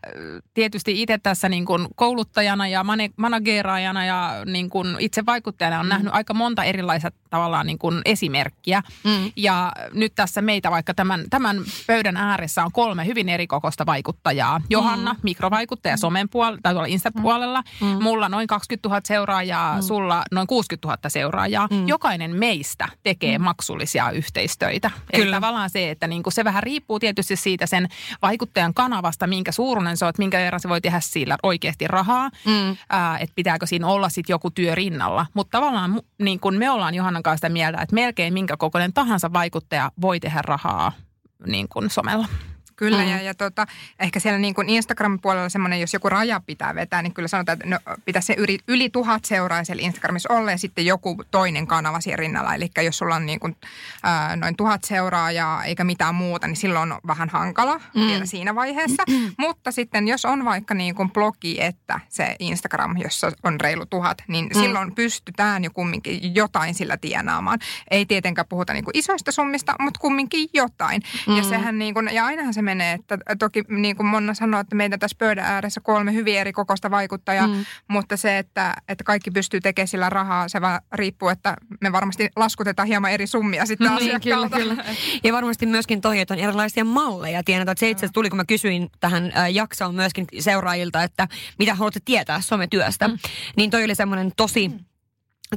tietysti 0.53 1.01
itse 1.01 1.17
tässä 1.17 1.49
niin 1.49 1.65
kuin 1.65 1.87
kouluttajana 1.95 2.67
ja 2.67 2.83
mane- 2.83 3.13
manageraajana 3.17 4.05
ja 4.05 4.31
niin 4.45 4.69
kuin 4.69 4.95
itse 4.99 5.25
vaikuttajana 5.25 5.79
on 5.79 5.85
mm. 5.85 5.89
nähnyt 5.89 6.13
aika 6.13 6.33
monta 6.33 6.63
erilaista 6.63 7.11
tavallaan 7.29 7.67
niin 7.67 7.79
kuin 7.79 8.01
esimerkkiä. 8.05 8.81
Mm. 9.03 9.31
Ja 9.35 9.71
nyt 9.93 10.15
tässä 10.15 10.41
meitä 10.41 10.71
vaikka 10.71 10.93
tämän, 10.93 11.23
tämän 11.29 11.57
pöydän 11.87 12.17
ääressä 12.17 12.63
on 12.65 12.71
kolme 12.71 13.05
hyvin 13.05 13.29
erikokoista 13.29 13.85
vaikuttajaa. 13.85 14.61
Johanna, 14.69 15.13
mm. 15.13 15.19
mikrovaikuttaja 15.23 15.97
somen 15.97 16.29
puolella, 16.29 16.59
tai 16.63 16.73
tuolla 16.73 16.87
Insta-puolella. 16.87 17.63
Mm. 17.81 18.03
Mulla 18.03 18.29
noin 18.29 18.47
20 18.47 18.89
000 18.89 19.01
seuraajaa, 19.03 19.75
mm. 19.75 19.81
sulla 19.81 20.23
noin 20.31 20.47
60 20.47 20.87
000 20.87 21.09
seuraajaa. 21.09 21.67
Mm. 21.71 21.87
Jokainen 21.87 22.35
meistä 22.35 22.87
tekee 23.03 23.37
mm. 23.37 23.43
maksullisia 23.43 24.11
yhteistöitä. 24.11 24.91
Eli 25.13 25.23
Kyllä. 25.23 25.37
tavallaan 25.37 25.69
se, 25.69 25.89
että 25.89 26.07
niin 26.07 26.23
kuin 26.23 26.33
se 26.33 26.43
vähän 26.43 26.63
riippuu 26.63 26.99
tietysti 26.99 27.35
siitä 27.35 27.65
sen 27.65 27.87
vaikuttajan 28.21 28.73
kanavasta, 28.73 29.18
minkä 29.27 29.51
suuruinen 29.51 29.97
se 29.97 30.05
on, 30.05 30.09
että 30.09 30.21
minkä 30.21 30.37
verran 30.37 30.59
se 30.59 30.69
voi 30.69 30.81
tehdä 30.81 30.99
sillä 30.99 31.37
oikeasti 31.43 31.87
rahaa. 31.87 32.29
Mm. 32.45 32.77
Ää, 32.89 33.17
että 33.17 33.33
pitääkö 33.35 33.65
siinä 33.65 33.87
olla 33.87 34.09
sitten 34.09 34.33
joku 34.33 34.51
työ 34.51 34.75
rinnalla. 34.75 35.25
Mutta 35.33 35.57
tavallaan 35.57 36.01
niin 36.21 36.39
kun 36.39 36.55
me 36.55 36.69
ollaan 36.69 36.95
Johannan 36.95 37.23
kanssa 37.23 37.37
sitä 37.37 37.53
mieltä, 37.53 37.81
että 37.81 37.95
melkein 37.95 38.33
minkä 38.33 38.57
kokoinen 38.57 38.93
tahansa 38.93 39.33
vaikuttaja 39.33 39.91
voi 40.01 40.19
tehdä 40.19 40.41
rahaa 40.41 40.91
niin 41.47 41.67
kuin 41.69 41.89
somella. 41.89 42.27
Kyllä, 42.79 42.97
Mm. 42.97 43.03
mm. 43.03 43.11
ja, 43.11 43.21
ja 43.21 43.33
tota, 43.33 43.67
ehkä 43.99 44.19
siellä 44.19 44.39
niin 44.39 44.53
kuin 44.53 44.69
Instagram-puolella 44.69 45.49
semmoinen, 45.49 45.81
jos 45.81 45.93
joku 45.93 46.09
raja 46.09 46.41
pitää 46.45 46.75
vetää, 46.75 47.01
niin 47.01 47.13
kyllä 47.13 47.27
sanotaan, 47.27 47.53
että 47.53 47.67
no, 47.69 47.79
pitäisi 48.05 48.25
se 48.25 48.35
yli, 48.37 48.57
yli 48.67 48.89
tuhat 48.89 49.25
seuraa 49.25 49.63
siellä 49.63 49.83
Instagramissa 49.83 50.33
olla 50.33 50.51
ja 50.51 50.57
sitten 50.57 50.85
joku 50.85 51.23
toinen 51.31 51.67
kanava 51.67 52.01
siellä 52.01 52.15
rinnalla. 52.15 52.55
Eli 52.55 52.71
jos 52.85 52.97
sulla 52.97 53.15
on 53.15 53.25
niin 53.25 53.39
kuin, 53.39 53.55
ää, 54.03 54.35
noin 54.35 54.55
tuhat 54.55 54.83
seuraajaa 54.83 55.63
eikä 55.63 55.83
mitään 55.83 56.15
muuta, 56.15 56.47
niin 56.47 56.55
silloin 56.55 56.91
on 56.91 56.99
vähän 57.07 57.29
hankala 57.29 57.77
mm. 57.77 58.07
vielä 58.07 58.25
siinä 58.25 58.55
vaiheessa. 58.55 59.03
Mutta 59.37 59.71
sitten 59.71 60.07
jos 60.07 60.25
on 60.25 60.45
vaikka 60.45 60.73
niin 60.73 60.95
kuin 60.95 61.11
blogi, 61.11 61.61
että 61.61 61.99
se 62.09 62.35
Instagram, 62.39 62.97
jossa 62.97 63.31
on 63.43 63.59
reilu 63.59 63.85
tuhat, 63.85 64.23
niin 64.27 64.45
mm. 64.45 64.61
silloin 64.61 64.95
pystytään 64.95 65.63
jo 65.63 65.71
kumminkin 65.73 66.35
jotain 66.35 66.73
sillä 66.73 66.97
tienaamaan. 66.97 67.59
Ei 67.91 68.05
tietenkään 68.05 68.47
puhuta 68.49 68.73
niin 68.73 68.85
kuin 68.85 68.97
isoista 68.97 69.31
summista, 69.31 69.75
mutta 69.79 69.99
kumminkin 69.99 70.49
jotain. 70.53 71.01
Mm. 71.27 71.37
Ja 71.37 71.43
sehän 71.43 71.79
niin 71.79 71.93
kuin, 71.93 72.09
ja 72.13 72.25
ainahan 72.25 72.53
se 72.53 72.61
menee, 72.69 72.93
että 72.93 73.17
toki 73.39 73.63
niin 73.69 73.95
kuin 73.95 74.07
Monna 74.07 74.33
sanoi, 74.33 74.61
että 74.61 74.75
meitä 74.75 74.97
tässä 74.97 75.15
pöydän 75.19 75.45
ääressä 75.45 75.81
kolme 75.81 76.13
hyvin 76.13 76.39
eri 76.39 76.53
kokoista 76.53 76.91
vaikuttajaa, 76.91 77.47
mm. 77.47 77.65
mutta 77.87 78.17
se, 78.17 78.37
että, 78.37 78.73
että 78.87 79.03
kaikki 79.03 79.31
pystyy 79.31 79.61
tekemään 79.61 79.87
sillä 79.87 80.09
rahaa, 80.09 80.47
se 80.47 80.61
vaan 80.61 80.81
riippuu, 80.93 81.29
että 81.29 81.55
me 81.81 81.91
varmasti 81.91 82.29
laskutetaan 82.35 82.87
hieman 82.87 83.11
eri 83.11 83.27
summia 83.27 83.65
sitten 83.65 83.91
asiakkaalta. 83.91 84.57
kyllä, 84.57 84.75
kyllä. 84.75 84.85
Ja 85.23 85.33
varmasti 85.33 85.65
myöskin 85.65 86.01
toi, 86.01 86.19
että 86.19 86.33
on 86.33 86.39
erilaisia 86.39 86.85
malleja. 86.85 87.43
Tiedän, 87.43 87.69
että 87.69 87.79
se 87.79 87.89
itse 87.89 88.07
tuli, 88.13 88.29
kun 88.29 88.37
mä 88.37 88.45
kysyin 88.45 88.89
tähän 88.99 89.33
äh, 89.37 89.51
jaksoon 89.51 89.95
myöskin 89.95 90.27
seuraajilta, 90.39 91.03
että 91.03 91.27
mitä 91.59 91.75
haluatte 91.75 91.99
tietää 92.05 92.41
sometyöstä. 92.41 93.07
Mm. 93.07 93.17
Niin 93.55 93.69
toi 93.69 93.83
oli 93.83 93.95
semmoinen 93.95 94.31
tosi 94.37 94.71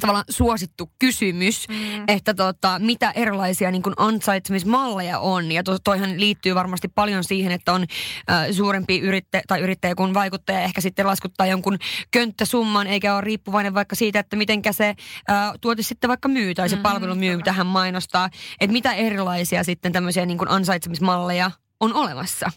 tavallaan 0.00 0.24
suosittu 0.28 0.90
kysymys, 0.98 1.68
mm. 1.68 2.04
että 2.08 2.34
tota, 2.34 2.78
mitä 2.78 3.10
erilaisia 3.10 3.70
niin 3.70 3.82
kuin 3.82 3.94
ansaitsemismalleja 3.96 5.18
on. 5.18 5.52
Ja 5.52 5.62
to, 5.62 5.78
toihan 5.78 6.20
liittyy 6.20 6.54
varmasti 6.54 6.88
paljon 6.88 7.24
siihen, 7.24 7.52
että 7.52 7.72
on 7.72 7.82
äh, 8.30 8.46
suurempi 8.52 9.00
yrittäjä 9.00 9.42
tai 9.48 9.60
yrittäjä 9.60 9.94
kuin 9.94 10.14
vaikuttaja 10.14 10.60
ehkä 10.60 10.80
sitten 10.80 11.06
laskuttaa 11.06 11.46
jonkun 11.46 11.78
könttäsumman, 12.10 12.86
eikä 12.86 13.14
ole 13.14 13.20
riippuvainen 13.20 13.74
vaikka 13.74 13.96
siitä, 13.96 14.18
että 14.18 14.36
mitenkä 14.36 14.72
se 14.72 14.88
äh, 14.88 15.52
tuote 15.60 15.82
sitten 15.82 16.08
vaikka 16.08 16.28
myy 16.28 16.54
tai 16.54 16.68
se 16.68 16.76
mm, 16.76 16.82
palvelu 16.82 17.14
myy, 17.14 17.36
mitä 17.36 17.52
hän 17.52 17.66
mainostaa. 17.66 18.30
Että 18.60 18.72
mitä 18.72 18.92
erilaisia 18.92 19.64
sitten 19.64 19.92
tämmöisiä 19.92 20.26
niin 20.26 20.38
kuin 20.38 20.50
ansaitsemismalleja 20.50 21.50
on 21.80 21.94
olemassa. 21.94 22.50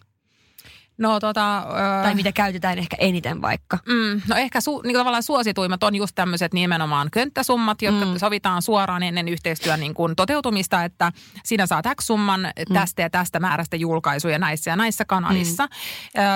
No 0.98 1.20
tota... 1.20 1.58
Öö, 1.58 2.04
Tai 2.04 2.16
mitä 2.16 2.32
käytetään 2.32 2.78
ehkä 2.78 2.98
eniten 3.00 3.42
vaikka? 3.42 3.78
Mm, 3.88 4.22
no 4.28 4.36
ehkä 4.36 4.62
su, 4.62 4.82
niin 4.82 4.98
tavallaan 4.98 5.24
suosituimmat 5.24 5.84
on 5.84 5.96
just 5.96 6.16
tämmöiset 6.16 6.54
nimenomaan 6.54 7.12
könttäsummat, 7.12 7.82
jotka 7.82 8.06
mm. 8.06 8.18
sovitaan 8.18 8.62
suoraan 8.62 9.04
ennen 9.04 9.28
yhteistyön 9.28 9.80
niin 9.80 9.94
kuin 9.94 10.16
toteutumista, 10.16 10.84
että 10.84 11.12
siinä 11.44 11.68
saa 11.68 11.82
X-summan 11.96 12.42
mm. 12.42 12.74
tästä 12.74 13.02
ja 13.02 13.10
tästä 13.10 13.40
määrästä 13.40 13.76
julkaisuja 13.76 14.40
näissä 14.40 14.72
ja 14.72 14.76
näissä 14.76 15.06
kanavissa. 15.06 15.64
Mm. 15.66 15.70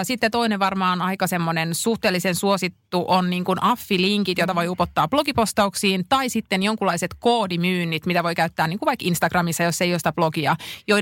Sitten 0.04 0.32
toinen 0.32 0.60
varmaan 0.60 1.02
aika 1.02 1.28
semmoinen 1.28 1.76
suhteellisen 1.76 2.36
suosittu 2.36 3.06
on 3.08 3.30
niin 3.30 3.44
kuin 3.44 3.64
affilinkit, 3.64 4.38
joita 4.38 4.56
voi 4.56 4.68
upottaa 4.68 5.08
blogipostauksiin, 5.08 6.06
tai 6.10 6.30
sitten 6.30 6.64
jonkunlaiset 6.64 7.12
koodimyynnit, 7.20 8.06
mitä 8.06 8.24
voi 8.24 8.36
käyttää 8.36 8.68
niin 8.68 8.80
kuin 8.80 8.88
vaikka 8.88 9.06
Instagramissa, 9.06 9.64
jos 9.64 9.82
ei 9.82 9.94
ole 9.94 10.00
sitä 10.00 10.14
blogia, 10.14 10.56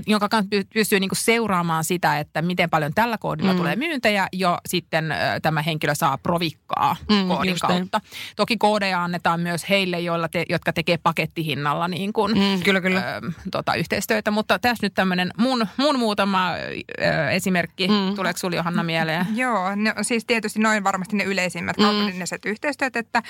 jonka 0.08 0.30
kanssa 0.30 0.50
pystyy 0.74 1.00
niin 1.00 1.10
kuin 1.10 1.17
seuraamaan 1.17 1.84
sitä, 1.84 2.20
että 2.20 2.41
miten 2.41 2.70
paljon 2.70 2.91
tällä 2.96 3.17
koodilla 3.17 3.46
mm. 3.53 3.57
tulee 3.57 3.75
myyntejä, 3.75 4.27
jo 4.33 4.57
sitten 4.65 5.13
tämä 5.41 5.62
henkilö 5.62 5.95
saa 5.95 6.17
provikkaa 6.17 6.95
mm, 7.10 7.27
koodin 7.27 7.55
kautta. 7.62 8.01
Niin. 8.03 8.36
Toki 8.36 8.57
koodeja 8.57 9.03
annetaan 9.03 9.39
myös 9.39 9.69
heille, 9.69 9.99
joilla 9.99 10.27
te, 10.27 10.45
jotka 10.49 10.73
tekee 10.73 10.97
pakettihinnalla 10.97 11.88
niin 11.88 12.13
kuin, 12.13 12.38
mm, 12.38 12.63
kyllä, 12.63 12.81
kyllä. 12.81 12.99
Ö, 12.99 13.31
tota, 13.51 13.73
yhteistyötä. 13.73 14.31
Mutta 14.31 14.60
tässä 14.60 14.86
nyt 14.86 14.93
tämmöinen 14.93 15.31
mun, 15.38 15.67
mun 15.77 15.99
muutama 15.99 16.51
ö, 16.53 17.29
esimerkki. 17.29 17.88
Mm. 17.88 18.15
Tuleeko 18.15 18.38
sinulle 18.38 18.55
Johanna 18.55 18.83
mieleen? 18.83 19.25
Joo, 19.36 19.75
no, 19.75 19.93
siis 20.01 20.25
tietysti 20.25 20.60
noin 20.60 20.83
varmasti 20.83 21.15
ne 21.15 21.23
yleisimmät 21.23 21.77
mm. 21.77 21.83
kaupalliset 21.83 22.45
yhteistyöt, 22.45 22.95
että 22.95 23.21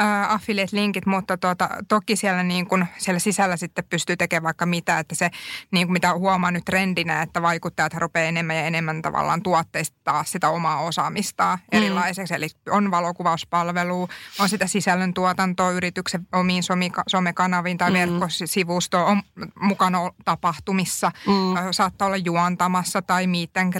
äh, 0.00 0.32
affiliate-linkit, 0.34 1.06
mutta 1.06 1.36
tuota, 1.36 1.68
toki 1.88 2.16
siellä, 2.16 2.42
niin 2.42 2.66
kuin, 2.66 2.86
siellä 2.98 3.18
sisällä 3.18 3.56
sitten 3.56 3.84
pystyy 3.90 4.16
tekemään 4.16 4.42
vaikka 4.42 4.66
mitä, 4.66 4.98
että 4.98 5.14
se 5.14 5.30
niin 5.70 5.86
kuin 5.86 5.92
mitä 5.92 6.14
huomaa 6.14 6.50
nyt 6.50 6.64
trendinä, 6.64 7.22
että 7.22 7.42
vaikuttajat 7.42 7.94
rupeaa 7.94 8.28
enemmän 8.28 8.56
ja 8.56 8.62
enemmän 8.62 9.02
tavallaan 9.02 9.42
tuotteistaa 9.60 10.24
sitä 10.24 10.48
omaa 10.48 10.80
osaamistaan 10.80 11.58
mm. 11.58 11.78
erilaiseksi. 11.78 12.34
Eli 12.34 12.48
on 12.70 12.90
valokuvauspalvelu, 12.90 14.08
on 14.40 14.48
sitä 14.48 14.66
sisällön 14.66 15.14
tuotantoa 15.14 15.70
yrityksen 15.70 16.26
omiin 16.32 16.62
somekanaviin 17.06 17.78
tai 17.78 17.90
mm. 17.90 17.94
verkkosivustoon, 17.94 19.06
on 19.06 19.22
mukana 19.60 19.98
tapahtumissa, 20.24 21.12
mm. 21.26 21.32
saattaa 21.70 22.06
olla 22.06 22.16
juontamassa 22.16 23.02
tai 23.02 23.26
meet 23.26 23.56
and 23.56 23.74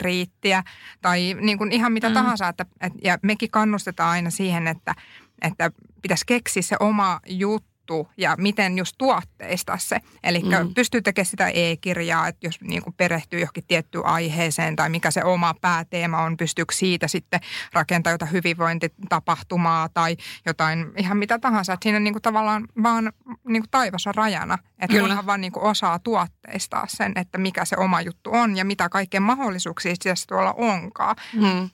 tai 1.03 1.37
niin 1.40 1.59
kuin 1.59 1.73
ihan 1.73 1.93
mitä 1.93 2.09
mm. 2.09 2.14
tahansa. 2.14 2.49
Että, 2.49 2.66
et, 2.81 2.93
ja 3.05 3.19
mekin 3.23 3.51
kannustetaan 3.51 4.11
aina 4.11 4.31
siihen, 4.31 4.66
että, 4.66 4.95
että 5.43 5.71
pitäisi 6.03 6.27
keksiä 6.27 6.62
se 6.62 6.77
oma 6.81 7.21
juttu 7.27 7.69
juttu 7.90 8.12
ja 8.16 8.35
miten 8.38 8.79
just 8.79 8.94
tuotteista 8.98 9.79
se. 9.79 10.00
Eli 10.24 10.42
mm. 10.42 10.74
pystyy 10.74 11.03
tekemään 11.03 11.26
sitä 11.26 11.48
e-kirjaa, 11.48 12.29
että 12.29 12.46
jos 12.46 12.61
niin 12.61 12.83
kuin 12.83 12.94
perehtyy 12.94 13.40
johonkin 13.40 13.64
tiettyyn 13.68 14.07
aiheeseen 14.07 14.76
tai 14.76 14.90
mikä 14.90 15.11
se 15.11 15.24
oma 15.24 15.55
pääteema 15.61 16.22
on, 16.22 16.37
pystyykö 16.37 16.74
siitä 16.74 17.09
sitten 17.09 17.40
rakentamaan 17.72 18.14
jotain 18.14 18.33
hyvinvointitapahtumaa 18.33 19.88
tai 19.88 20.16
jotain 20.46 20.92
ihan 20.96 21.16
mitä 21.16 21.38
tahansa. 21.38 21.72
Että 21.72 21.85
siinä 21.85 22.00
niin 22.00 22.14
kuin 22.14 22.22
tavallaan 22.22 22.68
vaan 22.83 23.12
niin 23.48 23.62
kuin 23.62 23.70
taivas 23.70 24.07
on 24.07 24.14
rajana, 24.14 24.59
että 24.79 25.00
kunhan 25.00 25.26
vaan 25.26 25.40
niin 25.40 25.53
kuin 25.53 25.64
osaa 25.64 25.98
tuotteistaa 25.98 26.85
sen, 26.88 27.12
että 27.16 27.38
mikä 27.38 27.64
se 27.64 27.76
oma 27.76 28.00
juttu 28.00 28.31
on 28.33 28.57
ja 28.57 28.64
mitä 28.64 28.88
kaikkea 28.88 29.20
mahdollisuuksia 29.20 29.92
itse 29.92 30.14
tuolla 30.29 30.53
onkaan. 30.53 31.16
Mm. 31.33 31.70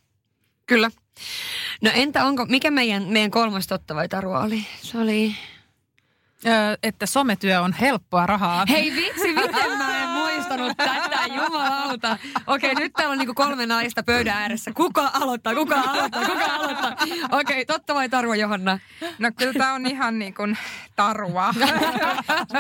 Kyllä. 0.67 0.91
No 1.83 1.91
entä 1.95 2.25
onko, 2.25 2.47
mikä 2.47 2.71
meidän, 2.71 3.03
meidän 3.03 3.31
kolmas 3.31 3.67
totta 3.67 3.95
vai 3.95 4.09
Taru 4.09 4.33
oli? 4.33 4.67
Se 4.83 4.99
oli 4.99 5.37
että 6.83 7.07
sometyö 7.07 7.61
on 7.61 7.73
helppoa 7.73 8.27
rahaa. 8.27 8.65
Hei 8.69 8.93
vitsi, 8.97 9.33
miten 9.33 9.79
mä 9.79 9.96
en 10.55 10.61
muistanut 10.61 10.77
tätä, 10.77 11.35
jumalauta. 11.35 12.19
Okei, 12.47 12.75
nyt 12.75 12.93
täällä 12.93 13.13
on 13.13 13.19
niinku 13.19 13.35
kolme 13.35 13.67
naista 13.67 14.03
pöydän 14.03 14.37
ääressä. 14.37 14.73
Kuka 14.75 15.11
aloittaa, 15.15 15.55
kuka 15.55 15.81
aloittaa, 15.81 16.25
kuka 16.25 16.45
aloittaa? 16.45 16.97
Okei, 17.33 17.65
totta 17.65 17.95
vai 17.95 18.09
Tarua 18.09 18.37
Johanna? 18.37 18.79
No 19.19 19.31
kyllä 19.37 19.53
tää 19.53 19.73
on 19.73 19.87
ihan 19.87 20.19
niin 20.19 20.35
kuin 20.35 20.59
tarua. 20.97 21.55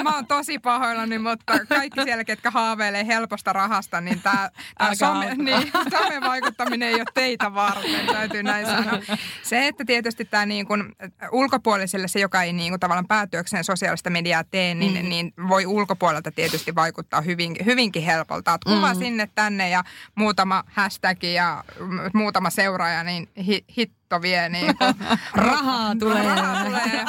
mä 0.02 0.14
oon 0.14 0.26
tosi 0.26 0.58
pahoillani, 0.58 1.18
mutta 1.18 1.58
kaikki 1.68 2.02
siellä, 2.04 2.24
ketkä 2.24 2.50
haaveilee 2.50 3.06
helposta 3.06 3.52
rahasta, 3.52 4.00
niin 4.00 4.20
tää, 4.20 4.50
tää 4.78 4.94
some, 4.94 5.34
niin, 5.34 5.72
some-vaikuttaminen 5.90 6.88
ei 6.88 6.94
ole 6.94 7.04
teitä 7.14 7.54
varten, 7.54 8.06
täytyy 8.06 8.42
näin 8.42 8.66
sanoa. 8.66 8.98
Se, 9.42 9.66
että 9.66 9.84
tietysti 9.84 10.24
tämä 10.24 10.46
niin 10.46 10.66
kuin 10.66 10.94
ulkopuoliselle, 11.32 12.08
se 12.08 12.20
joka 12.20 12.42
ei 12.42 12.52
niin 12.52 12.72
kuin 12.72 12.80
tavallaan 12.80 13.06
päätyökseen 13.06 13.64
sosiaalista 13.64 14.10
mediaa 14.10 14.44
tee, 14.44 14.74
niin, 14.74 15.02
mm. 15.02 15.08
niin 15.08 15.32
voi 15.48 15.66
ulkopuolelta 15.66 16.32
tietysti 16.32 16.74
vaikuttaa 16.74 17.20
hyvin, 17.20 17.56
hyvinkin 17.76 18.02
helpolta. 18.02 18.54
Että 18.54 18.70
kuva 18.70 18.94
mm. 18.94 18.98
sinne 18.98 19.28
tänne 19.34 19.68
ja 19.68 19.84
muutama 20.14 20.64
hashtag 20.66 21.24
ja 21.24 21.64
muutama 22.12 22.50
seuraaja, 22.50 23.04
niin 23.04 23.28
hit, 23.76 23.95
netto 24.06 24.22
vie 24.22 24.48
niin 24.48 24.76
kuin, 24.76 24.94
rahaa 25.46 25.94
tulee. 26.00 26.22
Rahaa 26.22 26.64
tulee 26.64 27.04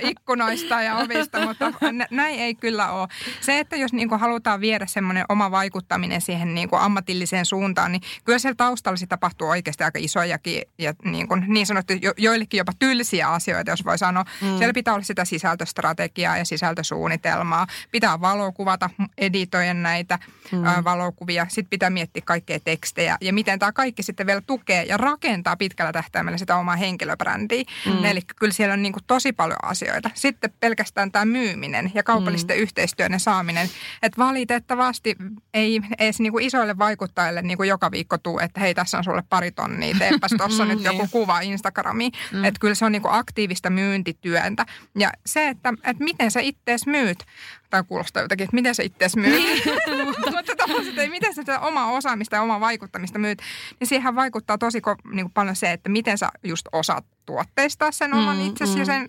ikkunoista 0.00 0.82
ja 0.82 0.96
ovista, 0.96 1.46
mutta 1.46 1.72
näin 2.10 2.40
ei 2.40 2.54
kyllä 2.54 2.92
ole. 2.92 3.08
Se, 3.40 3.58
että 3.58 3.76
jos 3.76 3.92
niin 3.92 4.08
kuin 4.08 4.20
halutaan 4.20 4.60
viedä 4.60 4.86
semmoinen 4.86 5.24
oma 5.28 5.50
vaikuttaminen 5.50 6.20
siihen 6.20 6.54
niin 6.54 6.68
kuin 6.68 6.82
ammatilliseen 6.82 7.46
suuntaan, 7.46 7.92
niin 7.92 8.02
kyllä 8.24 8.38
siellä 8.38 8.54
taustalla 8.56 8.96
se 8.96 9.06
tapahtuu 9.06 9.48
oikeasti 9.48 9.84
aika 9.84 9.98
isojakin 10.02 10.62
ja 10.78 10.94
niin, 11.04 11.28
kuin, 11.28 11.44
niin 11.46 11.66
sanottu 11.66 11.92
jo, 12.02 12.12
joillekin 12.16 12.58
jopa 12.58 12.72
tylsiä 12.78 13.28
asioita, 13.28 13.70
jos 13.70 13.84
voi 13.84 13.98
sanoa. 13.98 14.24
Mm. 14.40 14.58
Siellä 14.58 14.72
pitää 14.72 14.94
olla 14.94 15.04
sitä 15.04 15.24
sisältöstrategiaa 15.24 16.38
ja 16.38 16.44
sisältösuunnitelmaa. 16.44 17.66
Pitää 17.90 18.20
valokuvata, 18.20 18.90
editoida 19.18 19.74
näitä 19.74 20.18
mm. 20.52 20.64
ä, 20.64 20.84
valokuvia. 20.84 21.46
Sitten 21.48 21.70
pitää 21.70 21.90
miettiä 21.90 22.22
kaikkea 22.24 22.60
tekstejä 22.60 23.16
ja 23.20 23.32
miten 23.32 23.58
tämä 23.58 23.72
kaikki 23.72 24.02
sitten 24.02 24.26
vielä 24.26 24.40
tukee 24.40 24.82
ja 24.82 24.96
rakentaa 24.96 25.56
pitkällä 25.56 25.92
tähtäimellä 25.92 26.37
sitä 26.38 26.56
omaa 26.56 26.76
henkilöbrändiä. 26.76 27.64
Mm. 27.86 28.04
Eli 28.04 28.20
kyllä 28.36 28.52
siellä 28.52 28.72
on 28.72 28.82
niin 28.82 28.92
kuin 28.92 29.04
tosi 29.06 29.32
paljon 29.32 29.58
asioita. 29.62 30.10
Sitten 30.14 30.52
pelkästään 30.60 31.12
tämä 31.12 31.24
myyminen 31.24 31.92
ja 31.94 32.02
kaupallisten 32.02 32.56
mm. 32.56 32.62
yhteistyöiden 32.62 33.20
saaminen. 33.20 33.68
Että 34.02 34.18
valitettavasti 34.18 35.16
ei 35.54 35.80
edes 35.98 36.20
niin 36.20 36.32
kuin 36.32 36.44
isoille 36.44 36.78
vaikuttajille 36.78 37.42
niin 37.42 37.56
kuin 37.56 37.68
joka 37.68 37.90
viikko 37.90 38.18
tuu, 38.18 38.38
että 38.38 38.60
hei 38.60 38.74
tässä 38.74 38.98
on 38.98 39.04
sulle 39.04 39.22
pari 39.28 39.52
tonnia, 39.52 39.96
teepäs 39.98 40.34
tuossa 40.38 40.64
nyt 40.64 40.84
joku 40.84 41.02
niin. 41.02 41.10
kuva 41.10 41.40
Instagramiin. 41.40 42.12
Mm. 42.32 42.44
Että 42.44 42.60
kyllä 42.60 42.74
se 42.74 42.84
on 42.84 42.92
niin 42.92 43.02
kuin 43.02 43.14
aktiivista 43.14 43.70
myyntityöntä. 43.70 44.66
Ja 44.98 45.10
se, 45.26 45.48
että, 45.48 45.74
että 45.84 46.04
miten 46.04 46.30
sä 46.30 46.40
ittees 46.40 46.86
myyt, 46.86 47.24
tai 47.70 47.84
kuulostaa 47.88 48.22
jotenkin, 48.22 48.44
että 48.44 48.54
miten 48.54 48.74
sä 48.74 48.82
itse 48.82 49.06
myyt. 49.16 49.32
Niin. 49.32 49.62
Mutta 50.06 50.40
että 50.88 51.10
miten 51.10 51.34
sitä 51.34 51.60
omaa 51.60 51.92
osaamista 51.92 52.36
ja 52.36 52.42
omaa 52.42 52.60
vaikuttamista 52.60 53.18
myyt, 53.18 53.42
niin 53.80 53.88
siihen 53.88 54.14
vaikuttaa 54.14 54.58
tosi 54.58 54.80
niin 55.12 55.24
kuin 55.24 55.32
paljon 55.32 55.56
se, 55.56 55.72
että 55.72 55.88
miten 55.88 56.18
sä 56.18 56.28
just 56.44 56.66
osaat 56.72 57.04
tuotteistaa 57.28 57.92
sen 57.92 58.14
oman 58.14 58.36
mm, 58.36 58.46
itsesi 58.46 58.72
mm. 58.72 58.78
ja 58.78 58.84
sen, 58.84 59.06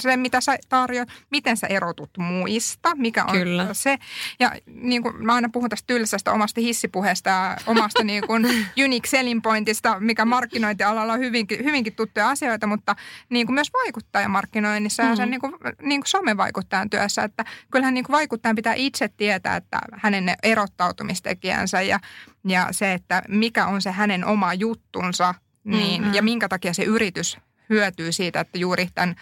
sen, 0.00 0.20
mitä 0.20 0.40
sä 0.40 0.58
tarjoat, 0.68 1.08
miten 1.30 1.56
sä 1.56 1.66
erotut 1.66 2.10
muista, 2.18 2.94
mikä 2.94 3.24
on 3.24 3.32
Kyllä. 3.32 3.68
se. 3.72 3.98
Ja 4.40 4.52
niin 4.66 5.02
kuin 5.02 5.26
mä 5.26 5.34
aina 5.34 5.48
puhun 5.52 5.68
tästä 5.68 5.86
tylsästä 5.86 6.32
omasta 6.32 6.60
hissipuheesta 6.60 7.30
ja 7.30 7.56
omasta 7.66 8.04
niin 8.10 8.26
kuin 8.26 8.46
unique 8.84 9.10
selling 9.10 9.42
pointista, 9.42 10.00
mikä 10.00 10.24
markkinointialalla 10.24 11.12
on 11.12 11.18
hyvinkin, 11.18 11.64
hyvinkin 11.64 11.96
tuttuja 11.96 12.28
asioita, 12.28 12.66
mutta 12.66 12.96
niin 13.28 13.46
kuin 13.46 13.54
myös 13.54 13.70
vaikuttajamarkkinoinnissa 13.72 15.02
mm. 15.02 15.08
ja 15.08 15.16
sen 15.16 15.30
niin 15.30 15.40
kuin, 15.40 15.54
niin 15.82 16.00
kuin 16.00 16.08
somevaikuttajan 16.08 16.90
työssä, 16.90 17.22
että 17.22 17.44
kyllähän 17.70 17.94
niin 17.94 18.04
kuin 18.04 18.14
vaikuttajan 18.14 18.56
pitää 18.56 18.74
itse 18.74 19.08
tietää, 19.08 19.56
että 19.56 19.78
hänen 19.92 20.26
ne 20.26 20.36
erottautumistekijänsä 20.42 21.82
ja, 21.82 22.00
ja 22.44 22.68
se, 22.70 22.92
että 22.92 23.22
mikä 23.28 23.66
on 23.66 23.82
se 23.82 23.90
hänen 23.90 24.24
oma 24.24 24.54
juttunsa, 24.54 25.34
niin, 25.64 26.02
mm-hmm. 26.02 26.14
ja 26.14 26.22
minkä 26.22 26.48
takia 26.48 26.74
se 26.74 26.82
yritys 26.82 27.38
hyötyy 27.70 28.12
siitä, 28.12 28.40
että 28.40 28.58
juuri 28.58 28.88
tämän 28.94 29.16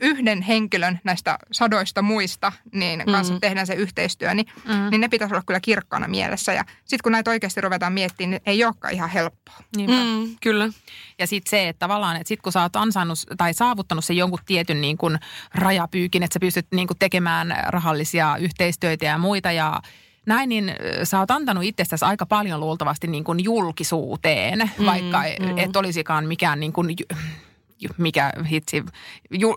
yhden 0.00 0.42
henkilön 0.42 1.00
näistä 1.04 1.38
sadoista 1.52 2.02
muista 2.02 2.52
niin 2.72 3.02
kanssa 3.06 3.34
mm. 3.34 3.40
tehdään 3.40 3.66
se 3.66 3.74
yhteistyö, 3.74 4.34
niin, 4.34 4.46
mm. 4.64 4.90
niin 4.90 5.00
ne 5.00 5.08
pitäisi 5.08 5.34
olla 5.34 5.44
kyllä 5.46 5.60
kirkkaana 5.60 6.08
mielessä. 6.08 6.52
Ja 6.52 6.64
sitten 6.78 7.02
kun 7.02 7.12
näitä 7.12 7.30
oikeasti 7.30 7.60
ruvetaan 7.60 7.92
miettimään, 7.92 8.30
niin 8.30 8.42
ei 8.46 8.64
olekaan 8.64 8.94
ihan 8.94 9.10
helppoa. 9.10 9.54
Mm, 9.76 10.36
kyllä. 10.42 10.68
Ja 11.18 11.26
sitten 11.26 11.50
se, 11.50 11.68
että 11.68 11.78
tavallaan, 11.78 12.16
että 12.16 12.28
sitten 12.28 12.42
kun 12.42 12.52
sä 12.52 12.62
oot 12.62 12.76
ansainnut 12.76 13.18
tai 13.36 13.54
saavuttanut 13.54 14.04
sen 14.04 14.16
jonkun 14.16 14.38
tietyn 14.46 14.80
niin 14.80 14.98
kuin 14.98 15.18
rajapyykin, 15.54 16.22
että 16.22 16.34
sä 16.34 16.40
pystyt 16.40 16.66
niin 16.74 16.86
kuin 16.86 16.98
tekemään 16.98 17.56
rahallisia 17.66 18.36
yhteistyötä 18.36 19.06
ja 19.06 19.18
muita 19.18 19.52
ja 19.52 19.80
näin, 20.26 20.48
niin 20.48 20.72
sä 21.04 21.18
oot 21.18 21.30
antanut 21.30 21.64
itsestäsi 21.64 22.04
aika 22.04 22.26
paljon 22.26 22.60
luultavasti 22.60 23.06
niin 23.06 23.24
kuin 23.24 23.44
julkisuuteen, 23.44 24.70
mm, 24.78 24.86
vaikka 24.86 25.22
mm. 25.40 25.58
et 25.58 25.76
olisikaan 25.76 26.26
mikään 26.26 26.60
niin 26.60 26.72
kuin 26.72 26.96
mikä 27.96 28.32
hitsi, 28.50 28.84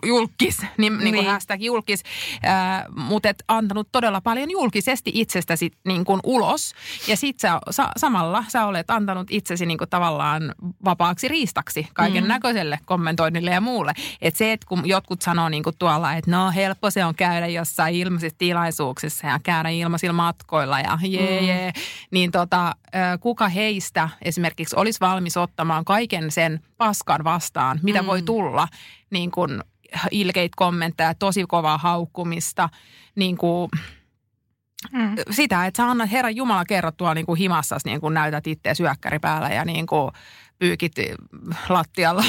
julkis, 0.06 0.58
niin, 0.78 0.98
niin. 0.98 1.12
niin 1.12 1.26
hashtag 1.26 1.62
julkis, 1.62 2.02
äh, 2.46 2.84
mutta 2.96 3.28
et 3.28 3.44
antanut 3.48 3.88
todella 3.92 4.20
paljon 4.20 4.50
julkisesti 4.50 5.10
itsestäsi 5.14 5.70
niin 5.84 6.04
kuin 6.04 6.20
ulos. 6.24 6.74
Ja 7.08 7.16
sit 7.16 7.40
sä, 7.40 7.60
sa, 7.70 7.88
samalla 7.96 8.44
sä 8.48 8.66
olet 8.66 8.90
antanut 8.90 9.26
itsesi 9.30 9.66
niin 9.66 9.78
kuin 9.78 9.90
tavallaan 9.90 10.54
vapaaksi 10.84 11.28
riistaksi 11.28 11.88
kaiken 11.94 12.24
mm. 12.24 12.28
näköiselle 12.28 12.78
kommentoinnille 12.84 13.50
ja 13.50 13.60
muulle. 13.60 13.92
Että 14.20 14.38
se, 14.38 14.52
että 14.52 14.66
kun 14.66 14.88
jotkut 14.88 15.22
sanoo 15.22 15.48
niin 15.48 15.62
kuin 15.62 15.76
tuolla, 15.78 16.12
että 16.12 16.30
no 16.30 16.50
helppo 16.50 16.90
se 16.90 17.04
on 17.04 17.14
käydä 17.14 17.46
jossain 17.46 17.94
ilmaisissa 17.94 18.38
tilaisuuksissa 18.38 19.26
ja 19.26 19.38
käydä 19.42 19.68
ilmaisilla 19.68 20.12
matkoilla 20.12 20.80
ja 20.80 20.98
jee, 21.02 21.40
mm. 21.40 21.46
jee 21.46 21.72
niin 22.10 22.30
tota, 22.30 22.74
kuka 23.20 23.48
heistä 23.48 24.08
esimerkiksi 24.22 24.76
olisi 24.76 25.00
valmis 25.00 25.36
ottamaan 25.36 25.84
kaiken 25.84 26.30
sen 26.30 26.60
paskan 26.76 27.24
vastaan, 27.24 27.80
mitä 27.82 28.02
mm. 28.02 28.06
voi 28.06 28.22
tulla, 28.22 28.68
niin 29.10 29.30
kuin 29.30 29.62
ilkeit 30.10 30.52
kommentteja, 30.56 31.14
tosi 31.14 31.44
kovaa 31.48 31.78
haukkumista, 31.78 32.68
niin 33.14 33.36
kuin 33.36 33.70
mm. 34.92 35.14
sitä, 35.30 35.66
että 35.66 35.82
sä 35.82 35.90
annat 35.90 36.12
Herran 36.12 36.36
Jumala 36.36 36.64
kerrottua 36.64 37.14
niin 37.14 37.26
kuin 37.26 37.38
himassas, 37.38 37.84
niin 37.84 38.00
kuin 38.00 38.14
näytät 38.14 38.46
itse 38.46 38.74
syökkäri 38.74 39.18
päällä 39.18 39.48
ja 39.48 39.64
niin 39.64 39.86
kuin 39.86 40.10
pyykit 40.58 40.92
lattialla. 41.68 42.24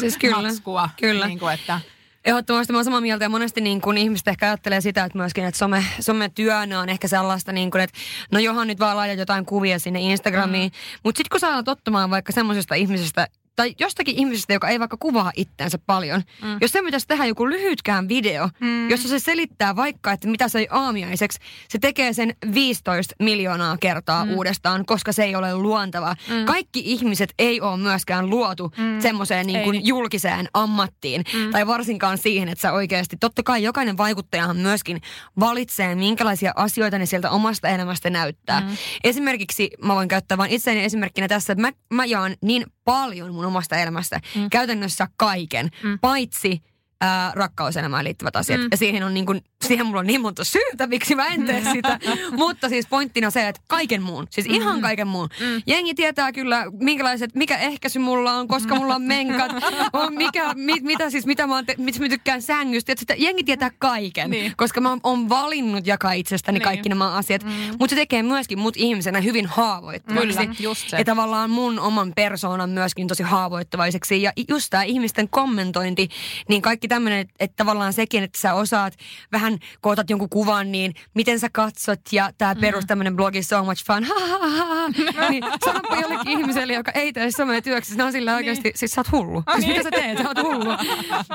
Siis 0.00 0.18
kyllä, 0.18 0.42
Matskua, 0.42 0.90
kyllä. 1.00 1.26
Niin 1.26 1.38
kuin, 1.38 1.54
että 1.54 1.80
Ehdottomasti 2.24 2.72
mä 2.72 2.78
oon 2.78 2.84
samaa 2.84 3.00
mieltä 3.00 3.24
ja 3.24 3.28
monesti 3.28 3.60
niin 3.60 3.80
kun 3.80 3.98
ihmiset 3.98 4.28
ehkä 4.28 4.46
ajattelee 4.46 4.80
sitä, 4.80 5.04
että 5.04 5.18
myöskin, 5.18 5.44
että 5.44 5.58
some, 5.58 5.84
sometyönä 6.00 6.80
on 6.80 6.88
ehkä 6.88 7.08
sellaista, 7.08 7.52
niin 7.52 7.70
kun, 7.70 7.80
että 7.80 7.98
no 8.32 8.38
johan 8.38 8.66
nyt 8.66 8.78
vaan 8.78 8.96
laitat 8.96 9.18
jotain 9.18 9.46
kuvia 9.46 9.78
sinne 9.78 10.00
Instagramiin. 10.00 10.72
Mm. 10.72 10.98
Mutta 11.04 11.18
sitten 11.18 11.30
kun 11.30 11.40
sä 11.40 11.48
alat 11.48 11.68
ottamaan 11.68 12.10
vaikka 12.10 12.32
semmoisesta 12.32 12.74
ihmisestä, 12.74 13.26
tai 13.56 13.74
jostakin 13.78 14.16
ihmisestä, 14.16 14.52
joka 14.52 14.68
ei 14.68 14.80
vaikka 14.80 14.96
kuvaa 15.00 15.32
itseänsä 15.36 15.78
paljon. 15.86 16.22
Mm. 16.42 16.58
Jos 16.60 16.70
se 16.70 16.82
pitäisi 16.82 17.06
tehdä 17.06 17.24
joku 17.24 17.48
lyhytkään 17.48 18.08
video, 18.08 18.48
mm. 18.60 18.90
jossa 18.90 19.08
se 19.08 19.18
selittää 19.18 19.76
vaikka, 19.76 20.12
että 20.12 20.28
mitä 20.28 20.48
se 20.48 20.66
aamiaiseksi, 20.70 21.38
se 21.68 21.78
tekee 21.78 22.12
sen 22.12 22.36
15 22.54 23.14
miljoonaa 23.22 23.76
kertaa 23.80 24.24
mm. 24.24 24.32
uudestaan, 24.32 24.86
koska 24.86 25.12
se 25.12 25.24
ei 25.24 25.36
ole 25.36 25.56
luontava. 25.56 26.16
Mm. 26.28 26.44
Kaikki 26.44 26.82
ihmiset 26.84 27.34
ei 27.38 27.60
ole 27.60 27.76
myöskään 27.76 28.30
luotu 28.30 28.72
mm. 28.76 29.00
semmoiseen 29.00 29.46
niin 29.46 29.62
kuin 29.62 29.86
julkiseen 29.86 30.48
ammattiin. 30.54 31.24
Mm. 31.34 31.50
Tai 31.50 31.66
varsinkaan 31.66 32.18
siihen, 32.18 32.48
että 32.48 32.62
sä 32.62 32.72
oikeasti, 32.72 33.16
totta 33.20 33.42
kai 33.42 33.62
jokainen 33.62 33.96
vaikuttajahan 33.96 34.56
myöskin 34.56 35.00
valitsee, 35.40 35.94
minkälaisia 35.94 36.52
asioita 36.56 36.98
ne 36.98 37.06
sieltä 37.06 37.30
omasta 37.30 37.68
elämästä 37.68 38.10
näyttää. 38.10 38.60
Mm. 38.60 38.76
Esimerkiksi, 39.04 39.70
mä 39.82 39.94
voin 39.94 40.08
käyttää 40.08 40.38
vain 40.38 40.50
itseäni 40.50 40.84
esimerkkinä 40.84 41.28
tässä, 41.28 41.52
että 41.52 41.62
mä, 41.62 41.72
mä 41.90 42.04
jaan 42.04 42.36
niin 42.42 42.66
paljon 42.84 43.34
mun 43.44 43.52
omasta 43.52 43.76
elämästä. 43.76 44.20
Mm. 44.34 44.50
Käytännössä 44.50 45.08
kaiken, 45.16 45.70
mm. 45.82 45.98
paitsi 45.98 46.62
ää, 47.04 47.32
rakkauselämään 47.34 48.04
liittyvät 48.04 48.36
asiat. 48.36 48.60
Mm. 48.60 48.68
Ja 48.70 48.76
siihen, 48.76 49.02
on 49.02 49.14
niin 49.14 49.26
kuin, 49.26 49.40
siihen 49.66 49.86
mulla 49.86 50.00
on 50.00 50.06
niin 50.06 50.20
monta 50.20 50.44
syytä, 50.44 50.86
miksi 50.86 51.14
mä 51.14 51.26
en 51.26 51.46
tee 51.46 51.62
sitä. 51.72 51.98
Mutta 52.36 52.68
siis 52.68 52.86
pointtina 52.86 53.30
se, 53.30 53.48
että 53.48 53.62
kaiken 53.68 54.02
muun, 54.02 54.26
siis 54.30 54.48
mm. 54.48 54.54
ihan 54.54 54.80
kaiken 54.80 55.06
muun. 55.08 55.28
Mm. 55.40 55.62
Jengi 55.66 55.94
tietää 55.94 56.32
kyllä, 56.32 56.66
minkälaiset, 56.80 57.34
mikä 57.34 57.56
ehkäisy 57.56 57.98
mulla 57.98 58.32
on, 58.32 58.48
koska 58.48 58.74
mulla 58.74 58.94
on 58.94 59.02
menkat, 59.02 59.52
on 59.92 60.14
mikä, 60.14 60.54
mit, 60.54 60.82
mitä 60.82 61.10
siis, 61.10 61.26
mitä 61.26 61.46
mä, 61.46 61.62
te, 61.62 61.74
mitä 61.78 62.00
mä 62.00 62.08
tykkään 62.08 62.42
sängystä. 62.42 62.92
Että 62.92 63.00
sitä, 63.00 63.14
jengi 63.18 63.44
tietää 63.44 63.70
kaiken, 63.78 64.30
niin. 64.30 64.52
koska 64.56 64.80
mä 64.80 64.98
oon 65.02 65.28
valinnut 65.28 65.86
jakaa 65.86 66.12
itsestäni 66.12 66.58
niin. 66.58 66.64
kaikki 66.64 66.88
nämä 66.88 67.12
asiat. 67.12 67.44
Mm. 67.44 67.50
Mutta 67.78 67.94
se 67.94 67.96
tekee 67.96 68.22
myöskin 68.22 68.58
mut 68.58 68.76
ihmisenä 68.76 69.20
hyvin 69.20 69.46
haavoittuvaksi. 69.46 70.28
Kyllä, 70.28 70.54
just 70.58 70.88
se. 70.88 70.96
Ja 70.96 71.04
tavallaan 71.04 71.50
mun 71.50 71.78
oman 71.78 72.12
persoonan 72.16 72.70
myöskin 72.70 73.08
tosi 73.08 73.22
haavoittuvaiseksi. 73.22 74.22
Ja 74.22 74.32
just 74.48 74.66
tämä 74.70 74.82
ihmisten 74.82 75.28
kommentointi, 75.28 76.08
niin 76.48 76.62
kaikki 76.62 76.88
tämmöinen, 76.94 77.18
että, 77.18 77.34
että 77.40 77.56
tavallaan 77.56 77.92
sekin, 77.92 78.22
että 78.22 78.38
sä 78.38 78.54
osaat 78.54 78.94
vähän 79.32 79.58
kootat 79.80 80.10
jonkun 80.10 80.28
kuvan, 80.28 80.72
niin 80.72 80.94
miten 81.14 81.40
sä 81.40 81.48
katsot 81.52 82.00
ja 82.12 82.30
tämä 82.38 82.54
perus 82.54 82.84
tämmöinen 82.86 83.16
blogi 83.16 83.42
So 83.42 83.64
Much 83.64 83.84
Fun, 83.86 84.04
ha, 84.04 84.14
ha, 84.28 84.48
ha, 84.48 84.64
ha. 84.64 84.88
niin 85.30 85.44
sanoppa 85.64 85.96
jollekin 85.96 86.38
ihmiselle, 86.38 86.72
joka 86.72 86.92
ei 86.92 87.12
tee 87.12 87.30
somea 87.30 87.62
työksi, 87.62 87.96
ne 87.96 88.04
on 88.04 88.12
sillä 88.12 88.34
oikeasti, 88.34 88.68
niin. 88.68 88.78
siis 88.78 88.92
sä 88.92 89.00
oot 89.00 89.12
hullu. 89.12 89.38
Oh, 89.38 89.44
siis 89.54 89.66
niin. 89.66 89.78
mitä 89.78 89.82
sä 89.82 89.90
teet, 89.90 90.18
sä 90.18 90.28
oot 90.28 90.42
hullu. 90.42 90.70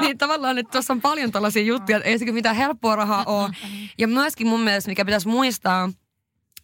niin 0.02 0.18
tavallaan, 0.18 0.58
että 0.58 0.72
tuossa 0.72 0.94
on 0.94 1.02
paljon 1.02 1.32
tällaisia 1.32 1.64
juttuja, 1.64 1.98
että 1.98 2.10
ei 2.10 2.20
se 2.20 2.32
mitään 2.32 2.56
helppoa 2.56 2.96
rahaa 2.96 3.24
ole. 3.26 3.50
Ja 3.98 4.08
myöskin 4.08 4.48
mun 4.48 4.62
mielestä, 4.62 4.92
mikä 4.92 5.06
pitäisi 5.06 5.28
muistaa, 5.28 5.90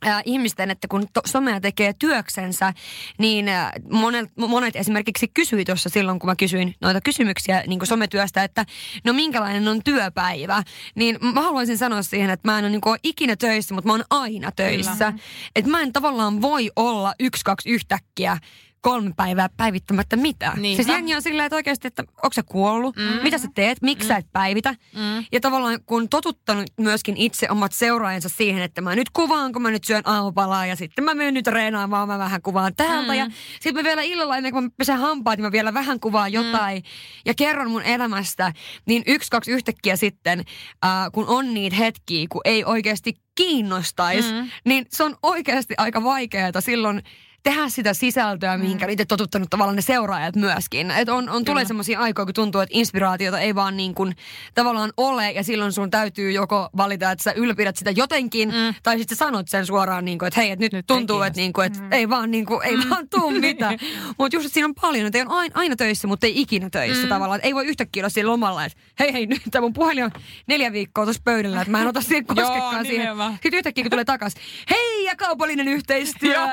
äh, 0.07 0.21
ihmisten, 0.25 0.71
että 0.71 0.87
kun 0.87 1.07
to, 1.13 1.21
somea 1.25 1.61
tekee 1.61 1.93
työksensä, 1.99 2.73
niin 3.17 3.49
äh, 3.49 3.71
monet, 3.91 4.29
monet 4.37 4.75
esimerkiksi 4.75 5.27
kysyi 5.27 5.65
tuossa 5.65 5.89
silloin, 5.89 6.19
kun 6.19 6.29
mä 6.29 6.35
kysyin 6.35 6.75
noita 6.81 7.01
kysymyksiä 7.01 7.63
niin 7.67 7.79
kuin 7.79 7.87
sometyöstä, 7.87 8.43
että 8.43 8.65
no 9.03 9.13
minkälainen 9.13 9.67
on 9.67 9.83
työpäivä. 9.83 10.63
Niin 10.95 11.17
mä 11.33 11.41
haluaisin 11.41 11.77
sanoa 11.77 12.01
siihen, 12.01 12.29
että 12.29 12.51
mä 12.51 12.59
en 12.59 12.65
ole, 12.65 12.71
niin 12.71 12.81
kuin, 12.81 12.91
ole 12.91 12.99
ikinä 13.03 13.35
töissä, 13.35 13.73
mutta 13.73 13.87
mä 13.87 13.93
oon 13.93 14.03
aina 14.09 14.51
töissä. 14.51 15.13
Että 15.55 15.71
mä 15.71 15.81
en 15.81 15.93
tavallaan 15.93 16.41
voi 16.41 16.71
olla 16.75 17.13
yksi, 17.19 17.45
kaksi 17.45 17.69
yhtäkkiä 17.69 18.37
kolme 18.85 19.11
päivää 19.17 19.49
päivittämättä 19.57 20.15
mitään. 20.15 20.61
Niinpä. 20.61 20.83
Siis 20.83 20.95
jengi 20.95 21.15
on 21.15 21.21
silleen, 21.21 21.45
että 21.45 21.55
oikeasti, 21.55 21.87
että 21.87 22.03
onko 22.23 22.33
sä 22.33 22.43
kuollut? 22.43 22.95
Mm. 22.95 23.23
Mitä 23.23 23.37
sä 23.37 23.47
teet? 23.55 23.77
Miksi 23.81 24.05
mm. 24.05 24.07
sä 24.07 24.17
et 24.17 24.25
päivitä? 24.33 24.71
Mm. 24.71 25.25
Ja 25.31 25.39
tavallaan 25.41 25.79
kun 25.85 26.09
totuttanut 26.09 26.65
myöskin 26.77 27.17
itse 27.17 27.49
omat 27.49 27.73
seuraajansa 27.73 28.29
siihen, 28.29 28.61
että 28.61 28.81
mä 28.81 28.95
nyt 28.95 29.09
kuvaan, 29.09 29.53
kun 29.53 29.61
mä 29.61 29.71
nyt 29.71 29.83
syön 29.83 30.01
aamupalaa 30.05 30.65
ja 30.65 30.75
sitten 30.75 31.03
mä 31.03 31.13
menen 31.13 31.33
nyt 31.33 31.47
reenaamaan, 31.47 32.07
mä 32.07 32.17
vähän 32.17 32.41
kuvaan 32.41 32.75
täältä. 32.75 33.11
Mm. 33.11 33.19
Ja 33.19 33.27
sitten 33.61 33.73
mä 33.73 33.83
vielä 33.83 34.01
illalla 34.01 34.37
ennen 34.37 34.51
kuin 34.51 34.63
mä 34.63 34.69
pesen 34.77 34.97
hampaat, 34.97 35.37
niin 35.37 35.45
mä 35.45 35.51
vielä 35.51 35.73
vähän 35.73 35.99
kuvaan 35.99 36.31
mm. 36.31 36.35
jotain 36.35 36.77
mm. 36.77 37.21
ja 37.25 37.33
kerron 37.33 37.71
mun 37.71 37.83
elämästä. 37.83 38.53
Niin 38.85 39.03
yksi, 39.07 39.31
kaksi 39.31 39.51
yhtäkkiä 39.51 39.95
sitten, 39.95 40.39
äh, 40.85 40.91
kun 41.13 41.27
on 41.27 41.53
niitä 41.53 41.75
hetkiä, 41.75 42.27
kun 42.29 42.41
ei 42.45 42.65
oikeasti 42.65 43.13
kiinnostaisi, 43.35 44.33
mm. 44.33 44.49
niin 44.65 44.85
se 44.89 45.03
on 45.03 45.15
oikeasti 45.23 45.73
aika 45.77 46.03
vaikeaa 46.03 46.61
silloin 46.61 47.01
tehdä 47.45 47.69
sitä 47.69 47.93
sisältöä, 47.93 48.57
mihinkä 48.57 48.85
mm. 48.85 48.91
itse 48.91 49.05
totuttanut 49.05 49.49
tavallaan 49.49 49.75
ne 49.75 49.81
seuraajat 49.81 50.35
myöskin. 50.35 50.91
Että 50.91 51.13
on, 51.13 51.29
on 51.29 51.45
tulee 51.45 51.65
semmoisia 51.65 51.99
aikoja, 51.99 52.25
kun 52.25 52.33
tuntuu, 52.33 52.61
että 52.61 52.77
inspiraatiota 52.77 53.39
ei 53.39 53.55
vaan 53.55 53.77
niin 53.77 53.95
kuin 53.95 54.15
tavallaan 54.55 54.93
ole 54.97 55.31
ja 55.31 55.43
silloin 55.43 55.71
sun 55.71 55.91
täytyy 55.91 56.31
joko 56.31 56.69
valita, 56.77 57.11
että 57.11 57.23
sä 57.23 57.31
ylpidät 57.31 57.75
sitä 57.77 57.91
jotenkin 57.91 58.49
mm. 58.49 58.73
tai 58.83 58.97
sitten 58.97 59.17
sä 59.17 59.25
sanot 59.25 59.47
sen 59.47 59.65
suoraan, 59.65 60.05
niin 60.05 60.19
kuin, 60.19 60.27
että 60.27 60.39
hei, 60.39 60.51
että 60.51 60.65
nyt, 60.65 60.73
nyt 60.73 60.87
tuntuu, 60.87 61.21
että, 61.21 61.39
niin 61.39 61.53
kuin, 61.53 61.67
että 61.67 61.79
mm. 61.79 61.91
ei 61.91 62.09
vaan, 62.09 62.31
niin 62.31 62.45
kuin, 62.45 62.63
ei 62.63 62.77
mm. 62.77 62.89
vaan 62.89 63.09
tuu 63.09 63.31
mitään. 63.41 63.77
mutta 64.17 64.35
just, 64.35 64.45
että 64.45 64.53
siinä 64.53 64.67
on 64.67 64.75
paljon, 64.81 65.05
että 65.05 65.17
ei 65.17 65.25
on 65.27 65.51
aina 65.53 65.75
töissä, 65.75 66.07
mutta 66.07 66.27
ei 66.27 66.41
ikinä 66.41 66.69
töissä 66.69 67.03
mm. 67.03 67.09
tavallaan. 67.09 67.37
Että 67.37 67.47
ei 67.47 67.55
voi 67.55 67.65
yhtäkkiä 67.65 68.01
olla 68.01 68.09
siinä 68.09 68.29
lomalla, 68.29 68.65
että 68.65 68.79
hei 68.99 69.13
hei, 69.13 69.25
nyt 69.25 69.41
tämä 69.51 69.61
mun 69.61 69.73
puhelin 69.73 70.03
on 70.03 70.11
neljä 70.47 70.71
viikkoa 70.71 71.03
tuossa 71.03 71.21
pöydällä, 71.25 71.61
että 71.61 71.71
mä 71.71 71.81
en 71.81 71.87
ota 71.87 72.01
siihen 72.01 72.25
koskekaan 72.35 72.85
siihen. 72.85 73.07
Sitten 73.31 73.53
yhtäkkiä 73.53 73.83
kun 73.83 73.91
tulee 73.91 74.05
takas, 74.05 74.33
hei 74.69 75.03
ja 75.03 75.15
kaupallinen 75.15 75.67
yhteistyö. 75.67 76.33
Joo, 76.35 76.47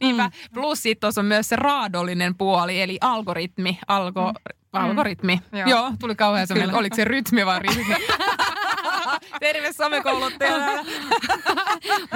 Niinpä. 0.00 0.22
Mm. 0.22 0.30
Plus 0.54 0.82
sitten 0.82 1.00
tuossa 1.00 1.20
on 1.20 1.26
myös 1.26 1.48
se 1.48 1.56
raadollinen 1.56 2.34
puoli, 2.34 2.82
eli 2.82 2.98
algoritmi. 3.00 3.78
Algo, 3.88 4.32
mm. 4.32 4.34
Algoritmi. 4.72 5.40
Mm. 5.52 5.58
Joo. 5.58 5.68
Joo, 5.68 5.92
tuli 5.98 6.14
kauhean 6.14 6.46
semmoinen, 6.46 6.76
oliko 6.76 6.96
se 6.96 7.04
rytmi 7.04 7.46
vai 7.46 7.58
rytmi? 7.58 7.84
Terve 9.40 9.72
somekouluttaja. 9.72 10.58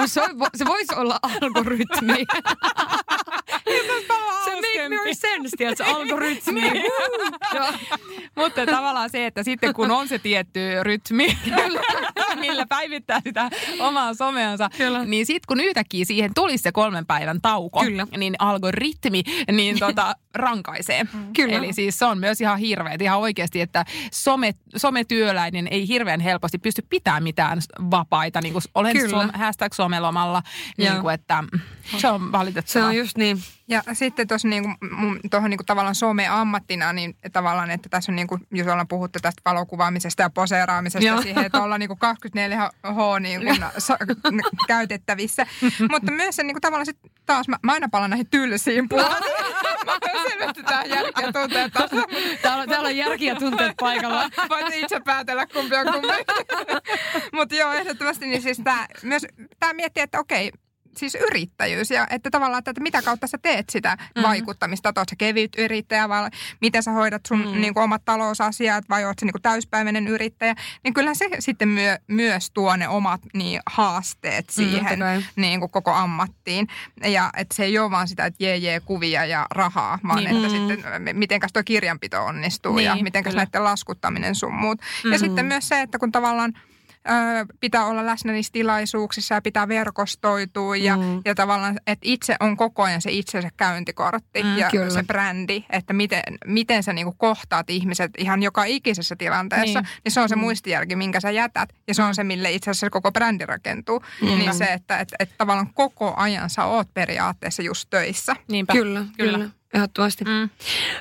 se, 0.07 0.21
se 0.57 0.67
voisi 0.67 0.95
olla 0.97 1.19
algoritmi. 1.23 2.15
se 4.45 4.51
make 4.55 4.89
more 4.89 5.15
sense, 5.15 5.57
tiedätkö, 5.57 5.85
algoritmi. 5.85 6.61
niin. 6.61 6.83
Mutta 8.47 8.67
tavallaan 8.67 9.11
se, 9.11 9.27
että 9.27 9.43
sitten 9.43 9.75
kun 9.75 9.91
on 9.91 10.09
se 10.09 10.19
tietty 10.19 10.61
rytmi, 10.83 11.39
millä 12.41 12.67
päivittää 12.69 13.21
sitä 13.25 13.51
omaa 13.81 14.15
someansa, 14.15 14.71
Kyllä. 14.77 15.05
niin 15.05 15.27
sitten 15.27 15.47
kun 15.49 15.61
yhtäkkiä 15.61 16.05
siihen 16.05 16.31
tulisi 16.35 16.63
se 16.63 16.73
kolmen 16.73 17.07
päivän 17.07 17.41
tauko, 17.43 17.81
Kyllä. 17.81 18.07
niin 18.17 18.35
algoritmi 18.39 19.23
niin 19.53 19.79
tota, 19.79 20.15
rankaisee. 20.37 21.05
Mm. 21.05 21.33
Kyllä. 21.37 21.57
Eli 21.57 21.73
siis 21.73 21.99
se 21.99 22.05
on 22.05 22.19
myös 22.19 22.41
ihan 22.41 22.59
hirveä, 22.59 22.97
ihan 23.01 23.19
oikeasti, 23.19 23.61
että 23.61 23.85
some, 24.13 24.55
sometyöläinen 24.77 25.69
ei 25.71 25.89
hirveän 25.89 26.21
helposti 26.21 26.59
pysty 26.59 26.83
pitämään 26.91 27.23
mitään 27.23 27.59
vapaita, 27.91 28.41
niin 28.41 28.53
kuin 28.53 28.63
olen 28.75 28.97
Kyllä. 28.97 29.09
Som, 29.09 29.31
hashtag 29.35 29.73
somelomalla, 29.73 30.43
niin 30.79 31.01
kuin, 31.01 31.15
että 31.15 31.45
se 31.99 32.09
on 32.09 32.33
valitettavaa. 32.33 32.73
Se 32.73 32.89
on 32.89 32.97
just 32.97 33.17
niin. 33.17 33.39
Ja 33.69 33.83
sitten 33.93 34.29
tuossa 34.29 34.49
niinku, 34.49 34.71
tuohon 35.31 35.51
niinku 35.51 35.65
tavallaan 35.65 35.95
some-ammattina, 35.95 36.93
niin 36.93 37.17
tavallaan, 37.33 37.71
että 37.71 37.89
tässä 37.89 38.13
on 38.13 38.17
niinku, 38.17 38.39
jos 38.51 38.67
ollaan 38.67 38.89
puhuttu 38.89 39.19
tästä 39.23 39.43
valokuvaamisesta 39.45 40.23
ja 40.23 40.31
poseeraamisesta 40.31 41.07
Joo. 41.07 41.23
siihen, 41.23 41.45
että 41.45 41.63
ollaan 41.63 41.81
niinku 41.81 41.99
24H 42.05 43.21
niinku 43.21 43.55
sa- 43.79 43.99
käytettävissä. 44.67 45.47
Mutta 45.91 46.13
myös 46.13 46.37
se 46.37 46.43
niinku 46.43 46.61
tavallaan 46.61 46.87
sit 46.87 46.99
taas, 47.27 47.49
mä, 47.49 47.57
mä 47.63 47.73
aina 47.73 47.89
palaan 47.89 48.11
näihin 48.11 48.27
tylsiin 48.31 48.89
puoliin. 48.89 49.11
selvästi 50.31 50.63
tää 50.63 50.85
järki 50.85 51.23
ja 51.23 51.33
tunteet 51.33 51.73
taas. 51.79 51.91
Täällä, 52.43 52.63
on, 52.63 52.69
täällä 52.69 52.89
on 52.89 52.97
järki 52.97 53.27
ja 53.27 53.35
tunteet 53.35 53.73
paikalla. 53.81 54.31
Voit 54.51 54.75
itse 54.75 55.01
päätellä 55.05 55.47
kumpi 55.47 55.77
on 55.77 55.93
kumpi. 55.93 56.09
Mutta 57.37 57.55
joo, 57.55 57.73
ehdottomasti 57.73 58.27
niin 58.27 58.43
siis 58.43 58.61
tää, 58.65 58.87
myös 59.03 59.27
tää 59.61 59.73
miettii, 59.73 60.03
että 60.03 60.21
okei, 60.21 60.53
siis 60.97 61.15
yrittäjyys 61.15 61.91
ja 61.91 62.07
että 62.11 62.31
tavallaan, 62.31 62.63
että, 62.67 62.81
mitä 62.81 63.03
kautta 63.03 63.27
sä 63.27 63.39
teet 63.43 63.71
sitä 63.71 63.97
mm-hmm. 63.97 64.23
vaikuttamista. 64.23 64.93
Oot 64.97 65.09
sä 65.09 65.17
kevyt 65.19 65.53
yrittäjä 65.59 66.09
vai 66.09 66.31
miten 66.61 66.83
sä 66.83 66.91
hoidat 66.91 67.27
sun 67.27 67.39
mm-hmm. 67.39 67.61
niin 67.61 67.75
kuin, 67.75 67.85
omat 67.85 68.05
talousasiat 68.05 68.85
vai 68.89 69.05
oot 69.05 69.19
sä 69.21 69.27
niin 69.27 69.33
kuin, 69.33 69.43
täyspäiväinen 69.43 70.09
yrittäjä. 70.09 70.55
Niin 70.85 70.95
kyllä 70.95 71.15
se 71.15 71.29
sitten 71.39 71.69
myö, 71.69 71.99
myös 72.09 72.51
tuo 72.51 72.77
ne 72.77 72.89
omat 72.89 73.21
niin, 73.35 73.61
haasteet 73.67 74.47
mm, 74.47 74.53
siihen 74.53 74.99
mm, 74.99 75.43
niin 75.43 75.61
kuin, 75.61 75.71
koko 75.71 75.93
ammattiin. 75.93 76.69
Ja 77.05 77.31
että 77.37 77.55
se 77.55 77.65
ei 77.65 77.79
ole 77.79 77.91
vaan 77.91 78.09
sitä, 78.09 78.27
että 78.27 78.45
jee 78.45 78.57
jee 78.57 78.81
kuvia 78.81 79.25
ja 79.25 79.47
rahaa, 79.51 79.99
vaan 80.09 80.25
niin. 80.25 80.37
että 80.37 80.49
mm-hmm. 80.49 80.69
sitten 80.69 81.17
mitenkäs 81.17 81.53
tuo 81.53 81.63
kirjanpito 81.65 82.25
onnistuu 82.25 82.77
niin, 82.77 82.85
ja 82.85 82.97
mitenkäs 82.97 83.31
kyllä. 83.31 83.45
näiden 83.45 83.65
laskuttaminen 83.65 84.35
sun 84.35 84.55
muut. 84.55 84.79
Mm-hmm. 84.81 85.13
Ja 85.13 85.19
sitten 85.19 85.47
myös 85.47 85.69
se, 85.69 85.81
että 85.81 85.99
kun 85.99 86.13
tavallaan 86.13 86.53
pitää 87.61 87.87
olla 87.87 88.07
läsnä 88.07 88.33
niissä 88.33 88.53
tilaisuuksissa 88.53 89.35
ja 89.35 89.43
pitää 89.43 89.69
verkostoitua 89.69 90.77
ja, 90.77 90.97
Mm. 90.97 91.21
ja 91.25 91.35
tavallaan, 91.35 91.79
että 91.87 92.03
itse 92.09 92.37
on 92.41 92.57
koko 92.57 92.83
ajan 92.83 93.03
se 93.03 93.11
itsensä 93.13 93.49
käyntikortti 93.57 94.43
Mm, 94.43 94.57
ja 94.57 94.69
kyllä. 94.71 94.91
se 94.91 95.03
brändi, 95.03 95.65
että 95.71 95.93
miten, 95.93 96.23
miten 96.47 96.83
sä 96.83 96.93
niinku 96.93 97.15
kohtaat 97.19 97.71
ihmiset 97.71 98.11
ihan 98.19 98.43
joka 98.43 98.65
ikisessä 98.65 99.17
tilanteessa, 99.17 99.81
Niin. 99.81 99.89
niin, 100.05 100.13
se 100.13 100.21
on 100.21 100.29
se 100.29 100.37
muistijälki, 100.37 100.97
minkä 100.97 101.21
sä 101.21 101.31
jätät 101.31 101.69
ja 101.89 101.95
se 101.95 102.03
on 102.03 102.15
se, 102.15 102.25
mille 102.25 102.51
itse 102.53 102.71
asiassa 102.71 102.91
koko 102.91 103.13
brändi 103.13 103.47
rakentuu. 103.47 104.03
Niin 104.21 104.55
se, 104.55 104.65
että 104.65 104.99
et, 105.01 105.09
et 105.19 105.31
tavallaan 105.39 105.71
koko 105.75 106.15
ajan 106.17 106.51
sä 106.51 106.65
oot 106.65 106.89
periaatteessa 106.95 107.63
just 107.63 107.91
töissä. 107.91 108.37
Niinpä. 108.49 108.73
Kyllä, 108.73 109.05
kyllä. 109.17 109.39
Kyllä. 109.39 109.51
Ehdottomasti. 109.77 110.25
Mm. 110.25 110.49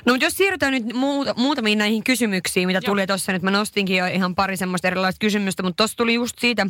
No 0.06 0.12
mutta 0.12 0.26
jos 0.26 0.36
siirrytään 0.36 0.72
nyt 0.72 0.92
muuta, 0.92 1.34
muutamiin 1.36 1.78
näihin 1.78 2.04
kysymyksiin, 2.04 2.66
mitä 2.66 2.80
Joo. 2.82 2.92
tuli 2.92 3.06
tuossa 3.06 3.32
nyt. 3.32 3.42
Mä 3.42 3.50
nostinkin 3.50 3.96
jo 3.96 4.06
ihan 4.06 4.34
pari 4.34 4.56
semmoista 4.56 4.88
erilaista 4.88 5.18
kysymystä, 5.18 5.62
mutta 5.62 5.76
tuossa 5.76 5.96
tuli 5.96 6.14
just 6.14 6.38
siitä, 6.38 6.66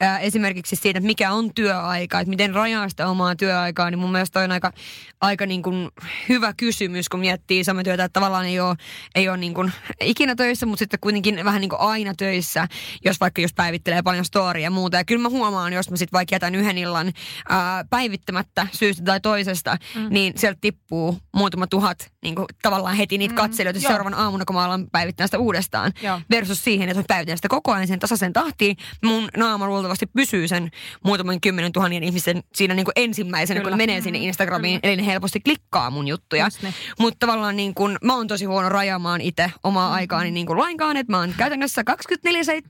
ää, 0.00 0.18
esimerkiksi 0.18 0.76
siitä, 0.76 0.98
että 0.98 1.06
mikä 1.06 1.32
on 1.32 1.54
työaika, 1.54 2.20
että 2.20 2.30
miten 2.30 2.54
rajaa 2.54 2.88
sitä 2.88 3.08
omaa 3.08 3.36
työaikaa, 3.36 3.90
niin 3.90 3.98
mun 3.98 4.12
mielestä 4.12 4.32
toi 4.32 4.44
on 4.44 4.52
aika, 4.52 4.72
aika 5.20 5.46
niin 5.46 5.62
kuin 5.62 5.88
hyvä 6.28 6.52
kysymys, 6.56 7.08
kun 7.08 7.20
miettii 7.20 7.64
sometyötä, 7.64 8.04
että 8.04 8.20
tavallaan 8.20 8.46
ei 8.46 8.60
ole, 8.60 8.76
ei 9.14 9.28
ole 9.28 9.36
niin 9.36 9.54
kuin 9.54 9.72
ikinä 10.00 10.34
töissä, 10.34 10.66
mutta 10.66 10.78
sitten 10.78 11.00
kuitenkin 11.00 11.44
vähän 11.44 11.60
niin 11.60 11.70
kuin 11.70 11.80
aina 11.80 12.14
töissä, 12.14 12.68
jos 13.04 13.20
vaikka 13.20 13.42
just 13.42 13.54
päivittelee 13.54 14.02
paljon 14.02 14.24
storia 14.24 14.62
ja 14.62 14.70
muuta. 14.70 14.96
Ja 14.96 15.04
kyllä 15.04 15.22
mä 15.22 15.28
huomaan, 15.28 15.72
jos 15.72 15.90
mä 15.90 15.96
sitten 15.96 16.16
vaikka 16.16 16.34
jätän 16.34 16.54
yhden 16.54 16.78
illan 16.78 17.12
ää, 17.48 17.84
päivittämättä 17.90 18.66
syystä 18.72 19.04
tai 19.04 19.20
toisesta, 19.20 19.76
mm. 19.94 20.06
niin 20.10 20.32
sieltä 20.36 20.58
tippuu 20.60 21.18
muutama 21.38 21.66
tuhat 21.66 22.12
niin 22.22 22.34
kuin, 22.34 22.46
tavallaan 22.62 22.96
heti 22.96 23.18
niitä 23.18 23.34
katselijoita 23.34 23.80
Joo. 23.80 23.88
seuraavan 23.88 24.14
aamuna, 24.14 24.44
kun 24.44 24.56
mä 24.56 24.64
alan 24.64 24.86
päivittää 24.92 25.26
sitä 25.26 25.38
uudestaan. 25.38 25.92
Joo. 26.02 26.20
Versus 26.30 26.64
siihen, 26.64 26.88
että 26.88 27.00
mä 27.00 27.04
päivitän 27.08 27.38
sitä 27.38 27.48
koko 27.48 27.72
ajan 27.72 27.88
sen 27.88 27.98
tasaisen 27.98 28.32
tahtiin. 28.32 28.76
Mun 29.04 29.28
naama 29.36 29.66
luultavasti 29.66 30.06
pysyy 30.06 30.48
sen 30.48 30.70
muutaman 31.04 31.40
kymmenen 31.40 31.72
tuhannen 31.72 32.02
ihmisen 32.02 32.42
siinä 32.54 32.74
niin 32.74 32.84
kuin 32.84 32.92
ensimmäisenä, 32.96 33.60
Kyllä. 33.60 33.70
kun 33.70 33.78
ne 33.78 33.86
menee 33.86 34.00
sinne 34.00 34.18
Instagramiin. 34.18 34.80
Eli 34.82 34.96
ne 34.96 35.06
helposti 35.06 35.40
klikkaa 35.40 35.90
mun 35.90 36.08
juttuja. 36.08 36.48
Niin. 36.62 36.74
Mutta 36.98 37.26
tavallaan 37.26 37.56
niin 37.56 37.74
kuin, 37.74 37.98
mä 38.04 38.14
oon 38.14 38.28
tosi 38.28 38.44
huono 38.44 38.68
rajaamaan 38.68 39.20
itse 39.20 39.52
omaa 39.62 39.92
aikaani 39.92 40.30
niin 40.30 40.46
kuin 40.46 40.58
lainkaan. 40.58 40.96
Että 40.96 41.12
mä 41.12 41.18
oon 41.18 41.34
käytännössä 41.36 41.82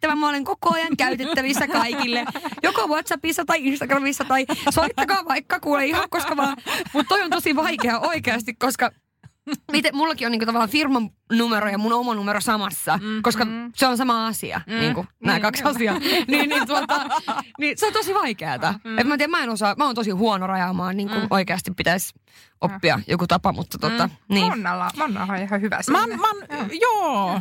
24-7, 0.09 0.15
mä 0.17 0.29
olen 0.29 0.45
koko 0.45 0.75
ajan 0.75 0.97
käytettävissä 0.97 1.69
kaikille. 1.69 2.25
Joko 2.63 2.87
Whatsappissa 2.87 3.45
tai 3.45 3.67
Instagramissa 3.67 4.25
tai 4.25 4.47
soittakaa 4.71 5.25
vaikka 5.25 5.61
kuule 5.61 5.87
ihan 5.87 6.09
koska 6.11 6.37
vaan. 6.37 6.57
Mutta 6.93 7.09
toi 7.09 7.23
on 7.23 7.31
tosi 7.31 7.57
vaikea 7.57 7.99
oikeasti, 7.99 8.48
koska 8.55 8.91
Miten, 9.73 9.97
mullakin 9.97 10.27
on 10.27 10.33
niinku 10.33 10.47
tavallaan 10.47 10.71
firman 10.71 11.11
numero 11.33 11.69
ja 11.69 11.79
mun 11.79 11.93
oma 11.93 12.15
numero 12.15 12.41
samassa, 12.41 12.99
mm, 13.03 13.23
koska 13.23 13.45
mm. 13.45 13.73
se 13.77 13.87
on 13.87 13.97
sama 13.97 14.27
asia, 14.27 14.61
mm, 14.67 14.75
niin 14.75 14.95
kuin 14.95 15.09
nämä 15.25 15.41
kaksi 15.41 15.65
asiaa. 15.65 15.99
niin, 16.29 16.49
niin, 16.49 16.67
tuota, 16.67 17.07
niin 17.59 17.79
se 17.79 17.87
on 17.87 17.93
tosi 17.93 18.15
vaikeata. 18.15 18.75
Mm. 18.85 18.99
Et 18.99 19.07
mä, 19.07 19.17
mä 19.29 19.43
en 19.43 19.51
osaa, 19.51 19.75
mä 19.79 19.85
oon 19.85 19.95
tosi 19.95 20.11
huono 20.11 20.47
rajaamaan, 20.47 20.97
niin 20.97 21.09
kuin 21.09 21.21
mm. 21.21 21.27
oikeasti 21.31 21.71
pitäisi 21.71 22.15
oppia 22.61 23.01
joku 23.07 23.27
tapa, 23.27 23.53
mutta 23.53 23.79
tota, 23.79 24.07
mm. 24.07 24.35
niin. 24.35 24.47
Monnalla, 24.47 24.91
Monna 24.97 25.27
on 25.31 25.37
ihan 25.37 25.61
hyvä 25.61 25.77
Mä, 25.77 25.83
siinä. 25.83 26.01
oon- 26.01 26.21
mä, 26.21 26.29
oon- 26.59 26.71
joo. 26.81 27.41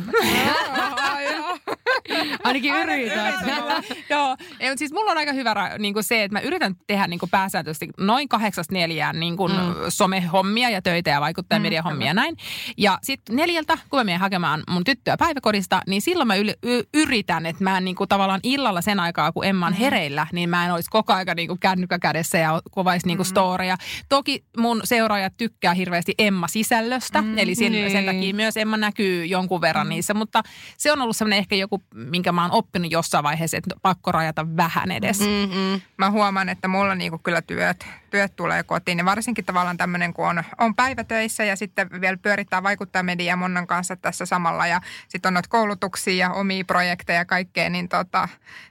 Ainakin 2.44 2.74
yrität. 2.74 3.34
Joo, 4.10 4.36
ei, 4.60 4.68
mutta 4.68 4.78
siis 4.78 4.92
mulla 4.92 5.10
on 5.10 5.18
aika 5.18 5.32
hyvä 5.32 5.54
niin 5.78 5.94
kuin 5.94 6.04
se, 6.04 6.24
että 6.24 6.32
mä 6.32 6.40
yritän 6.40 6.74
tehdä 6.86 7.06
niin 7.06 7.20
kuin 7.20 7.30
pääsääntöisesti 7.30 7.88
noin 7.98 8.28
kahdeksasta 8.28 8.74
neljään 8.74 9.20
niin 9.20 9.36
kuin 9.36 9.52
mm. 9.52 9.74
somehommia 9.88 10.70
ja 10.70 10.82
töitä 10.82 11.10
ja 11.10 11.20
vaikuttajamediahommia 11.20 12.06
ja 12.06 12.14
näin. 12.14 12.36
Ja 12.76 12.98
sitten 13.02 13.36
neljältä, 13.36 13.78
kun 13.90 13.98
mä 14.00 14.04
menen 14.04 14.20
hakemaan 14.20 14.62
mun 14.70 14.84
tyttöä 14.84 15.16
päiväkodista, 15.16 15.82
niin 15.86 16.02
silloin 16.02 16.26
mä 16.26 16.34
yli, 16.36 16.54
y, 16.62 16.82
yritän, 16.94 17.46
että 17.46 17.64
mä 17.64 17.78
en 17.78 17.84
niin 17.84 17.96
kuin 17.96 18.08
tavallaan 18.08 18.40
illalla 18.42 18.80
sen 18.80 19.00
aikaa, 19.00 19.32
kun 19.32 19.44
Emma 19.44 19.66
on 19.66 19.72
hereillä, 19.72 20.26
niin 20.32 20.50
mä 20.50 20.64
en 20.66 20.72
olisi 20.74 20.90
koko 20.90 21.12
aika 21.12 21.34
niin 21.34 21.48
kuin 21.48 21.60
kännykkä 21.60 21.98
kädessä 21.98 22.38
ja 22.38 22.60
kuvaisi 22.70 23.06
niin 23.06 23.16
kuin 23.18 23.26
storeja. 23.26 23.76
Toki 24.08 24.44
mun 24.56 24.80
seuraajat 24.84 25.32
tykkää 25.36 25.74
hirveästi 25.74 26.14
Emma-sisällöstä, 26.18 27.24
eli 27.36 27.54
sen, 27.54 27.72
Niin. 27.72 27.90
sen 27.90 28.06
takia 28.06 28.34
myös 28.34 28.56
Emma 28.56 28.76
näkyy 28.76 29.24
jonkun 29.24 29.60
verran 29.60 29.88
niissä, 29.88 30.14
mutta 30.14 30.42
se 30.76 30.92
on 30.92 31.00
ollut 31.00 31.16
semmoinen 31.16 31.38
ehkä 31.38 31.56
joku, 31.56 31.82
minkä 31.94 32.32
mä 32.32 32.42
oon 32.42 32.52
oppinut 32.52 32.92
jossain 32.92 33.24
vaiheessa, 33.24 33.56
että 33.56 33.76
pakko 33.82 34.12
rajata 34.12 34.46
vähän 34.56 34.90
edes. 34.90 35.20
Mm. 35.20 35.26
Mm-mm. 35.26 35.80
Mä 35.96 36.10
huomaan, 36.10 36.48
että 36.48 36.68
mulla 36.68 36.94
niinku 36.94 37.18
kyllä 37.18 37.42
työt, 37.42 37.86
työt 38.10 38.36
tulee 38.36 38.62
kotiin. 38.62 38.98
Ja 38.98 39.04
varsinkin 39.04 39.44
tavallaan 39.44 39.76
tämmöinen, 39.76 40.14
kun 40.14 40.28
on, 40.28 40.44
on 40.58 40.74
päivätöissä 40.74 41.44
ja 41.44 41.56
sitten 41.56 41.88
vielä 42.00 42.16
pyörittää 42.16 42.62
vaikuttajamediaa 42.62 43.36
Monnan 43.36 43.66
kanssa 43.66 43.96
tässä 43.96 44.26
samalla. 44.26 44.66
Ja 44.66 44.80
sitten 45.08 45.30
on 45.30 45.34
noita 45.34 45.48
koulutuksia 45.48 46.14
ja 46.14 46.30
omia 46.30 46.64
projekteja 46.64 47.18
ja 47.18 47.24
kaikkea, 47.24 47.70
niin 47.70 47.88
tota, 47.88 48.28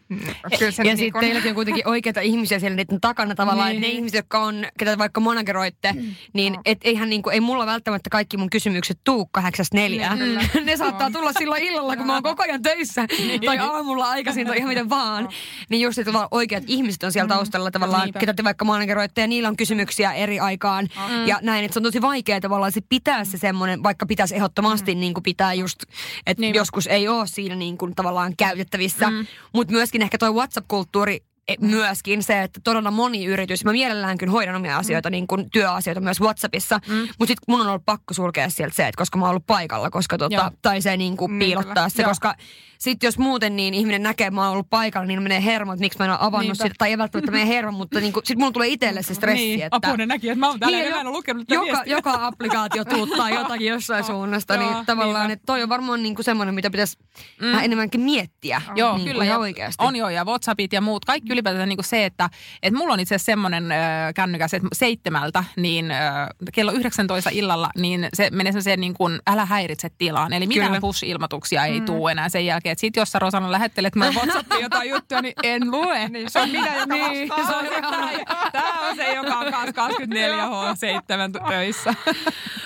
mm, 0.10 0.19
kyllä 0.60 0.71
se 0.71 0.84
Ja 0.84 0.95
niinku- 0.95 1.04
sitten 1.04 1.19
teilläkin 1.19 1.52
on 1.52 1.56
kuitenkin 1.56 1.88
oikeita 1.93 2.21
ihmisiä 2.21 2.60
siellä 2.60 2.76
niiden 2.76 3.02
takana 3.02 3.36
tavallaan, 3.36 3.69
niin. 3.69 3.82
ne 3.82 3.88
ihmiset, 3.88 4.17
jotka 4.17 4.39
on, 4.39 4.65
ketä 4.80 4.97
vaikka 4.97 5.21
monageroitte, 5.21 5.95
niin 6.34 6.58
et 6.65 6.78
eihän 6.84 7.10
niinku, 7.10 7.30
ei 7.30 7.41
mulla 7.41 7.65
välttämättä 7.65 8.10
kaikki 8.10 8.38
mun 8.38 8.50
kysymykset 8.50 9.00
tuu 9.04 9.26
kahdeksasta 9.32 9.78
neljään. 9.78 10.19
ne 10.65 10.78
saattaa 10.78 11.12
tulla 11.12 11.32
silloin 11.34 11.63
illalla, 11.63 11.95
kun 11.95 12.06
mä 12.08 12.13
oon 12.13 12.23
koko 12.23 12.43
ajan 12.43 12.62
töissä, 12.62 13.08
tai 13.45 13.58
aamulla 13.58 14.10
aikaisin 14.10 14.47
tai 14.47 14.58
ihan 14.58 14.69
miten 14.69 14.89
vaan. 14.89 15.30
Niin 15.69 15.82
just, 15.82 15.97
että 15.97 16.12
oikeat 16.32 16.63
ihmiset 16.67 17.04
on 17.04 17.12
siellä 17.12 17.28
taustalla 17.30 17.71
tavallaan, 17.71 18.04
Niinpä. 18.04 18.19
ketä 18.19 18.34
te 18.34 18.43
vaikka 18.43 18.65
monageroitte, 18.65 19.27
ja 19.28 19.30
niillä 19.30 19.50
on 19.50 19.58
kysymyksiä 19.58 20.13
eri 20.13 20.40
aikaan. 20.40 20.88
Ja 21.26 21.40
näin, 21.42 21.66
että 21.66 21.74
se 21.74 21.80
on 21.80 21.84
tosi 21.84 22.02
vaikea 22.02 22.42
tavallaan 22.42 22.72
se 22.72 22.82
pitää 22.90 23.26
se 23.26 23.38
semmoinen, 23.38 23.84
vaikka 23.84 24.06
pitäisi 24.06 24.36
ehdottomasti 24.36 24.96
niin 24.96 25.13
kuin 25.13 25.24
pitää 25.24 25.54
just, 25.54 25.84
että 26.26 26.42
Niinpä. 26.42 26.58
joskus 26.58 26.88
ei 26.88 27.08
ole 27.08 27.28
siinä 27.28 27.56
niin 27.56 27.78
kuin 27.78 27.96
tavallaan 27.96 28.34
käytettävissä. 28.38 29.10
Mm. 29.10 29.26
Mutta 29.54 29.74
myöskin 29.74 30.02
ehkä 30.02 30.18
toi 30.18 30.34
WhatsApp-kulttuuri 30.34 31.27
myöskin 31.62 32.23
se, 32.23 32.41
että 32.43 32.60
todella 32.63 32.91
moni 32.91 33.25
yritys, 33.25 33.65
mä 33.65 33.71
mielellään 33.71 34.17
kyllä 34.17 34.31
hoidan 34.31 34.55
omia 34.55 34.77
asioita, 34.77 35.10
niin 35.10 35.27
kuin 35.27 35.49
työasioita 35.51 36.01
myös 36.01 36.21
WhatsAppissa, 36.21 36.79
mm. 36.88 36.95
mutta 36.95 37.27
sitten 37.27 37.43
mun 37.47 37.62
on 37.62 37.67
ollut 37.67 37.86
pakko 37.86 38.13
sulkea 38.13 38.49
sieltä 38.49 38.75
se, 38.75 38.88
että 38.88 38.97
koska 38.97 39.17
mä 39.17 39.25
oon 39.25 39.29
ollut 39.29 39.47
paikalla, 39.47 39.89
koska 39.89 40.17
tota, 40.17 40.36
Joo. 40.36 40.51
tai 40.62 40.81
se 40.81 40.97
niin 40.97 41.17
kuin 41.17 41.39
Niin, 41.39 41.47
piilottaa 41.47 41.73
kyllä. 41.73 41.89
se, 41.89 42.01
Joo. 42.01 42.10
koska 42.10 42.36
sitten 42.77 43.07
jos 43.07 43.17
muuten 43.17 43.55
niin 43.55 43.73
ihminen 43.73 44.03
näkee, 44.03 44.27
että 44.27 44.36
mä 44.36 44.43
oon 44.43 44.51
ollut 44.51 44.69
paikalla, 44.69 45.07
niin 45.07 45.23
menee 45.23 45.43
hermo, 45.43 45.73
että 45.73 45.81
miksi 45.81 45.99
mä 45.99 46.05
en 46.05 46.12
ole 46.12 46.17
avannut 46.21 46.41
Niinpä. 46.41 46.63
sitä, 46.63 46.75
tai 46.77 46.89
ei 46.89 46.97
välttämättä 46.97 47.31
mene 47.31 47.47
hermo, 47.47 47.71
mutta 47.71 47.99
niin 47.99 48.13
sitten 48.13 48.39
mulla 48.39 48.51
tulee 48.51 48.67
itselle 48.67 49.03
se 49.03 49.13
stressi, 49.13 49.43
Niin, 49.43 49.62
että... 49.62 49.77
apua 49.77 49.97
ne 49.97 50.05
näki, 50.05 50.29
että 50.29 50.39
mä 50.39 50.49
oon 50.49 50.60
täällä 50.60 50.77
Niin, 50.77 50.89
ja 50.89 50.95
mä 50.95 51.01
en 51.01 51.07
ole 51.07 51.15
lukenut 51.17 51.51
joka, 51.51 51.65
viestiä. 51.65 51.95
joka 51.97 52.25
applikaatio 52.27 52.86
tuuttaa 52.86 53.29
jotakin 53.29 53.67
jossain 53.67 54.03
suunnasta, 54.03 54.55
joo, 54.55 54.73
niin 54.73 54.86
tavallaan, 54.86 55.31
että 55.31 55.43
toi 55.45 55.63
on 55.63 55.69
varmaan 55.69 56.03
niinku 56.03 56.23
semmoinen, 56.23 56.55
mitä 56.55 56.69
pitäisi 56.69 56.97
mm. 57.41 57.47
vähän 57.47 57.65
enemmänkin 57.65 58.01
miettiä. 58.01 58.62
Joo, 58.75 58.97
niin 58.97 59.07
kyllä. 59.12 59.25
Ja 59.25 59.38
oikeasti. 59.38 59.83
On 59.86 59.95
joo, 59.95 60.10
ja 60.10 60.25
Whatsappit 60.25 60.73
ja 60.73 60.81
muut. 60.81 61.05
Kaikki 61.05 61.29
ylipäätään 61.38 61.69
niin 61.69 61.78
kuin 61.78 61.86
se, 61.86 62.06
että, 62.06 62.30
että 62.63 62.78
mulla 62.78 62.93
on 62.93 63.00
itse 63.00 63.15
asiassa 63.15 63.26
semmoinen 63.26 63.71
äh, 63.71 63.78
kännykäs, 64.15 64.54
että 64.54 64.67
seitsemältä, 64.73 65.43
niin 65.56 65.91
äh, 65.91 66.28
kello 66.54 66.71
19 66.71 67.30
illalla, 67.34 67.69
niin 67.78 68.10
se 68.13 68.30
menee 68.32 68.52
semmoiseen 68.52 68.80
niin 68.80 68.93
kuin 68.93 69.19
älä 69.28 69.45
häiritse 69.45 69.89
tilaan. 69.97 70.34
Eli 70.34 70.47
mitään 70.47 70.67
Kyllä. 70.67 70.82
push-ilmoituksia 70.82 71.65
ei 71.65 71.80
mm. 71.80 71.86
tule 71.86 72.12
enää 72.12 72.30
sen 72.30 72.45
jälkeen. 72.45 72.71
Että 72.71 72.82
sit 72.82 72.95
jos 72.95 73.12
sä 73.12 73.19
Rosanna 73.19 73.52
lähettelet 73.52 73.95
mä 73.95 74.12
Whatsappiin 74.12 74.62
jotain 74.62 74.89
juttuja, 74.93 75.21
niin 75.21 75.34
en 75.43 75.71
lue. 75.71 76.10
Niin, 76.10 76.32
se 76.32 76.39
on 76.39 76.50
minä, 76.50 76.76
joka 76.76 76.95
Niin, 76.95 77.30
vastaa. 77.30 77.47
se 77.47 77.56
on 77.56 77.65
se, 77.65 77.82
tää, 77.82 78.52
tää 78.52 78.80
on 78.89 78.95
se, 78.95 79.13
joka 79.13 79.38
on 79.38 79.52
kanssa 79.52 79.88
24H7 79.88 81.50
töissä. 81.50 81.93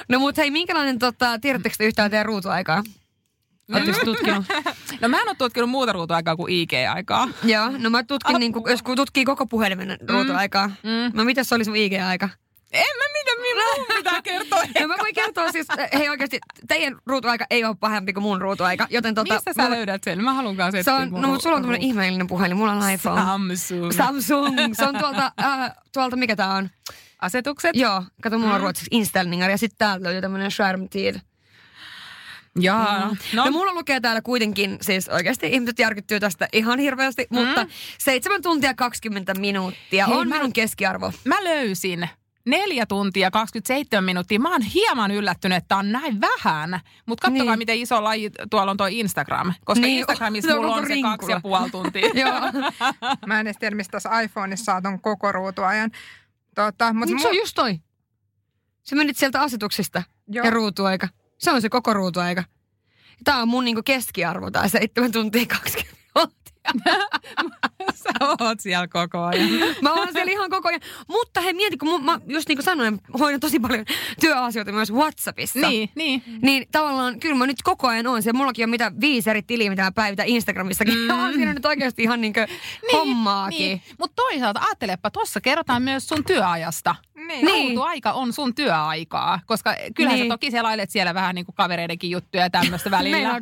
No 0.10 0.19
mutta 0.19 0.41
hei, 0.41 0.51
minkälainen, 0.51 0.99
tota, 0.99 1.39
tiedättekö 1.39 1.75
te 1.77 1.86
yhtään 1.86 2.12
teidän 2.12 2.25
ruutuaikaa? 2.25 2.84
Oletteko 3.73 4.05
tutkinut? 4.05 4.45
No 5.01 5.07
mä 5.07 5.21
en 5.21 5.27
ole 5.27 5.35
tutkinut 5.37 5.69
muuta 5.69 5.91
ruutuaikaa 5.91 6.35
kuin 6.35 6.53
IG-aikaa. 6.53 7.27
Joo, 7.43 7.71
no 7.77 7.89
mä 7.89 8.03
tutkin, 8.03 8.39
niin 8.39 8.53
kuin, 8.53 8.63
jos 8.71 8.79
tutkii 8.95 9.25
koko 9.25 9.45
puhelimen 9.45 9.97
ruutuaikaa. 10.09 10.67
Mm. 10.67 11.11
No 11.13 11.23
mitä 11.23 11.43
se 11.43 11.55
oli 11.55 11.65
sun 11.65 11.75
IG-aika? 11.75 12.29
En 12.73 12.85
mä 12.97 13.03
mitä 13.13 13.31
minun 13.41 13.87
pitää 13.97 14.21
kertoa. 14.21 14.63
No 14.81 14.87
mä 14.87 14.95
voin 14.99 15.13
kertoa 15.15 15.51
siis, 15.51 15.67
hei 15.93 16.09
oikeasti, 16.09 16.39
teidän 16.67 16.97
ruutuaika 17.05 17.45
ei 17.49 17.63
ole 17.65 17.75
pahempi 17.79 18.13
kuin 18.13 18.23
mun 18.23 18.41
ruutuaika, 18.41 18.87
joten 18.89 19.15
tota... 19.15 19.33
Mistä 19.33 19.53
sä 19.53 19.63
mulla- 19.63 19.75
löydät 19.75 20.03
sen? 20.03 20.23
Mä 20.23 20.33
haluan 20.33 20.55
kanssa 20.55 20.83
Se 20.83 20.91
on, 20.91 21.09
no 21.11 21.27
mutta 21.27 21.43
sulla 21.43 21.55
on 21.55 21.61
tämmöinen 21.61 21.81
ihmeellinen 21.87 22.27
puhelin, 22.27 22.57
mulla 22.57 22.71
on 22.71 22.89
iPhone. 22.91 23.21
Samsung. 23.21 23.91
Samsung. 23.91 24.73
Se 24.73 24.85
on 24.85 24.97
tuolta, 24.99 25.31
äh, 25.43 25.71
tuolta 25.93 26.15
mikä 26.15 26.35
tää 26.35 26.53
on? 26.53 26.69
Asetukset? 27.21 27.75
Joo, 27.75 28.03
kato, 28.21 28.39
mulla 28.39 28.53
on 28.53 28.61
ruotsiksi 28.61 28.87
Instellingar 28.91 29.49
ja 29.49 29.57
sitten 29.57 29.77
täältä 29.77 30.03
löytyy 30.03 30.21
tämmöinen 30.21 30.51
Skärmtid. 30.51 31.15
Jaa. 32.59 32.99
No. 33.07 33.15
No, 33.33 33.45
no 33.45 33.51
mulla 33.51 33.73
lukee 33.73 33.99
täällä 33.99 34.21
kuitenkin, 34.21 34.77
siis 34.81 35.09
oikeasti 35.09 35.47
ihmiset 35.47 35.79
järkyttyy 35.79 36.19
tästä 36.19 36.47
ihan 36.53 36.79
hirveästi, 36.79 37.27
mm. 37.29 37.37
mutta 37.39 37.65
7 37.97 38.41
tuntia 38.41 38.73
20 38.73 39.33
minuuttia 39.33 40.05
Hei, 40.07 40.15
on 40.17 40.29
mä- 40.29 40.35
minun 40.35 40.53
keskiarvo. 40.53 41.11
mä 41.25 41.43
löysin 41.43 42.09
neljä 42.45 42.85
tuntia 42.85 43.31
27 43.31 44.03
minuuttia. 44.03 44.39
Mä 44.39 44.51
oon 44.51 44.61
hieman 44.61 45.11
yllättynyt, 45.11 45.57
että 45.57 45.77
on 45.77 45.91
näin 45.91 46.21
vähän. 46.21 46.79
Mutta 47.05 47.27
kattokaa, 47.27 47.45
Niin. 47.55 47.57
miten 47.59 47.77
iso 47.79 48.03
laji 48.03 48.31
tuolla 48.49 48.71
on 48.71 48.77
toi 48.77 48.99
Instagram. 48.99 49.53
Koska 49.65 49.81
Niin, 49.85 49.97
Instagramissa 49.99 50.47
se 50.47 50.53
on 50.53 50.59
mulla 50.61 50.75
on 50.75 50.79
koko 50.81 50.87
se 50.87 50.93
rinkula. 50.93 51.17
kaksi 51.17 51.31
ja 51.31 51.39
puoli 51.43 51.69
tuntia. 51.69 52.09
Joo, 52.21 52.31
Mä 53.25 53.39
en 53.39 53.47
edes 53.47 53.57
tiedä, 53.59 53.75
mistä 53.75 53.91
tässä 53.91 54.21
iPhoneissa 54.21 54.65
saa 54.65 54.81
ton 54.81 55.01
koko 55.01 55.31
ruutuajan. 55.31 55.91
Tota, 56.55 56.93
mut 56.93 57.09
mutta 57.09 57.21
se 57.21 57.27
on 57.27 57.35
just 57.35 57.55
toi. 57.55 57.79
Se 58.83 58.95
menit 58.95 59.17
sieltä 59.17 59.41
asetuksista 59.41 60.03
Joo. 60.27 60.45
ja 60.45 60.51
ruutuaika. 60.51 61.07
Se 61.41 61.51
on 61.51 61.62
se 61.62 61.69
koko 61.69 61.93
ruutuaika. 61.93 62.43
Tää 63.23 63.41
on 63.41 63.47
mun 63.47 63.65
niinku 63.65 63.82
keskiarvo, 63.86 64.51
tää 64.51 64.67
7 64.67 65.12
tuntia 65.12 65.45
20 65.45 65.97
minuuttia. 66.15 66.51
Sä 68.04 68.10
oot 68.39 68.60
siellä 68.60 68.88
koko 68.88 69.23
ajan. 69.23 69.49
Mä 69.82 69.93
oon 69.93 70.08
siellä 70.13 70.32
ihan 70.32 70.49
koko 70.49 70.67
ajan. 70.67 70.82
Mutta 71.08 71.41
he 71.41 71.54
mieti, 71.54 71.77
kun 71.77 71.89
mun, 71.89 72.06
mä 72.06 72.19
just 72.27 72.47
niin 72.47 72.58
kuin 72.58 72.65
sanoin, 72.65 73.01
hoidan 73.19 73.39
tosi 73.39 73.60
paljon 73.60 73.86
työasioita 74.19 74.71
myös 74.71 74.93
Whatsappissa. 74.93 75.67
Niin, 75.67 75.89
niin. 75.95 76.23
Niin 76.41 76.67
tavallaan, 76.71 77.19
kyllä 77.19 77.36
mä 77.36 77.47
nyt 77.47 77.62
koko 77.63 77.88
ajan 77.88 78.08
on 78.08 78.23
siellä. 78.23 78.38
Mullakin 78.38 78.65
on 78.65 78.69
mitä 78.69 78.91
viisi 79.01 79.30
eri 79.30 79.41
tiliä, 79.41 79.69
mitä 79.69 79.84
mä 79.84 79.91
päivitän 79.91 80.27
Instagramissakin. 80.27 80.97
Mm. 80.97 81.10
on 81.10 81.34
siinä 81.34 81.54
nyt 81.54 81.65
oikeasti 81.65 82.03
ihan 82.03 82.22
niin 82.22 82.34
kuin 82.34 82.47
niin, 82.47 82.97
hommaakin. 82.97 83.59
Niin. 83.59 83.82
Mutta 83.99 84.15
toisaalta 84.15 84.59
ajattelepa, 84.59 85.11
tuossa 85.11 85.41
kerrotaan 85.41 85.82
myös 85.82 86.07
sun 86.07 86.24
työajasta. 86.24 86.95
Niin. 87.32 87.45
Niin. 87.45 87.79
aika 87.82 88.11
on 88.11 88.34
sun 88.34 88.55
työaikaa, 88.55 89.39
koska 89.45 89.75
kyllähän 89.95 90.19
Niin. 90.19 90.27
sä 90.27 90.34
toki 90.34 90.51
selailet 90.51 90.89
siellä 90.89 91.13
vähän 91.13 91.36
niin 91.36 91.45
kuin 91.45 91.55
kavereidenkin 91.55 92.11
juttuja 92.11 92.43
ja 92.43 92.49
tämmöistä 92.49 92.91
välillä. 92.91 93.41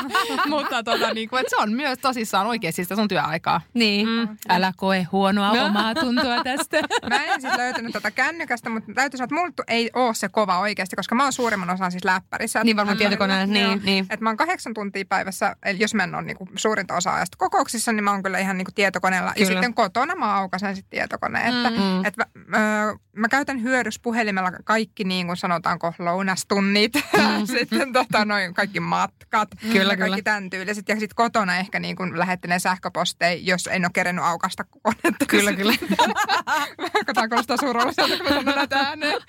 Mutta 0.48 0.82
tota, 0.82 1.14
niin 1.14 1.28
kuin, 1.28 1.40
että 1.40 1.50
se 1.50 1.56
on 1.56 1.72
myös 1.72 1.98
tosissaan 1.98 2.46
oikeasti 2.46 2.82
sitä 2.84 2.96
sun 2.96 3.08
työaikaa. 3.08 3.60
niin. 3.74 4.08
Mm. 4.08 4.28
Älä 4.48 4.72
koe 4.76 5.06
huonoa 5.12 5.54
No. 5.56 5.64
omaa 5.64 5.94
tuntoa 5.94 6.44
tästä. 6.44 6.78
Mä 7.10 7.24
en 7.24 7.40
siis 7.40 7.56
löytänyt 7.56 7.92
tätä 7.92 8.10
kännykästä, 8.10 8.70
mutta 8.70 8.92
täytyy 8.94 9.18
sanoa, 9.18 9.24
että 9.24 9.34
mulla 9.34 9.52
ei 9.68 9.90
ole 9.94 10.14
se 10.14 10.28
kova 10.28 10.58
oikeasti, 10.58 10.96
koska 10.96 11.14
mä 11.14 11.22
oon 11.22 11.32
suurimman 11.32 11.70
osan 11.70 11.90
siis 11.90 12.04
läppärissä. 12.04 12.64
Niin 12.64 12.76
varmaan 12.76 12.98
tietokoneella, 12.98 13.58
Joo. 13.58 13.68
niin, 13.74 13.80
niin. 13.84 14.04
Että 14.10 14.22
mä 14.24 14.28
oon 14.30 14.36
kahdeksan 14.36 14.74
tuntia 14.74 15.04
päivässä, 15.08 15.56
eli 15.64 15.78
jos 15.80 15.94
mä 15.94 16.04
en 16.04 16.14
ole 16.14 16.22
niinku 16.22 16.48
suurinta 16.56 16.94
osaa 16.94 17.14
ajasta 17.14 17.36
kokouksissa, 17.38 17.92
niin 17.92 18.04
mä 18.04 18.10
oon 18.10 18.22
kyllä 18.22 18.38
ihan 18.38 18.58
niinku 18.58 18.72
tietokoneella. 18.74 19.32
Kyllä. 19.34 19.44
Ja 19.44 19.46
sitten 19.52 19.74
kotona 19.74 20.14
mä 20.14 20.34
aukasen 20.36 20.76
sitten 20.76 20.90
tietokoneen. 20.90 21.46
Että, 21.56 21.70
Mm. 21.70 22.04
et 22.04 22.16
mä, 22.16 22.24
ö, 22.34 22.98
mä 23.20 23.28
käytän 23.28 23.62
hyödyspuhelimella 23.62 24.50
kaikki 24.64 25.04
niin 25.04 25.26
kuin 25.26 25.36
sanotaanko 25.36 25.94
lounastunnit, 25.98 26.92
sitten 27.58 27.92
tota, 27.92 28.24
noin 28.24 28.54
kaikki 28.54 28.80
matkat 28.80 29.48
Mm. 29.62 29.72
Kyllä, 29.72 29.96
kaikki 29.96 30.04
kyllä. 30.04 30.22
tämän 30.22 30.50
tyyliset. 30.50 30.88
Ja 30.88 30.94
sitten 30.94 31.14
kotona 31.14 31.56
ehkä 31.56 31.80
niin 31.80 31.96
kuin 31.96 32.18
lähettelen 32.18 32.60
sähköposteja, 32.60 33.40
jos 33.42 33.66
en 33.66 33.84
ole 33.84 33.90
kerennyt 33.94 34.24
aukasta 34.24 34.64
konetta. 34.64 35.26
Kyllä, 35.28 35.52
kyllä. 35.52 35.72
Katsotaan, 36.92 37.28
kuulostaa 37.28 37.56
surulliselta, 37.56 38.16
kun 38.16 38.26
mä 38.26 38.28
sanon 38.28 38.54
näitä 38.54 38.78
ääneen. 38.78 39.20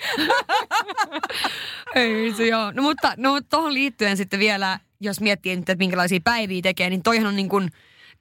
Ei 1.96 2.34
se 2.34 2.48
joo. 2.48 2.72
No 2.72 2.82
mutta, 2.82 3.14
no, 3.18 3.42
tuohon 3.42 3.74
liittyen 3.74 4.18
sitten 4.18 4.40
vielä, 4.40 4.80
jos 5.00 5.22
miettii 5.22 5.56
nyt, 5.56 5.70
että 5.70 5.84
minkälaisia 5.84 6.20
päiviä 6.24 6.62
tekee, 6.62 6.90
niin 6.90 7.04
toihan 7.04 7.28
on 7.28 7.36
niin 7.36 7.50
kuin, 7.50 7.72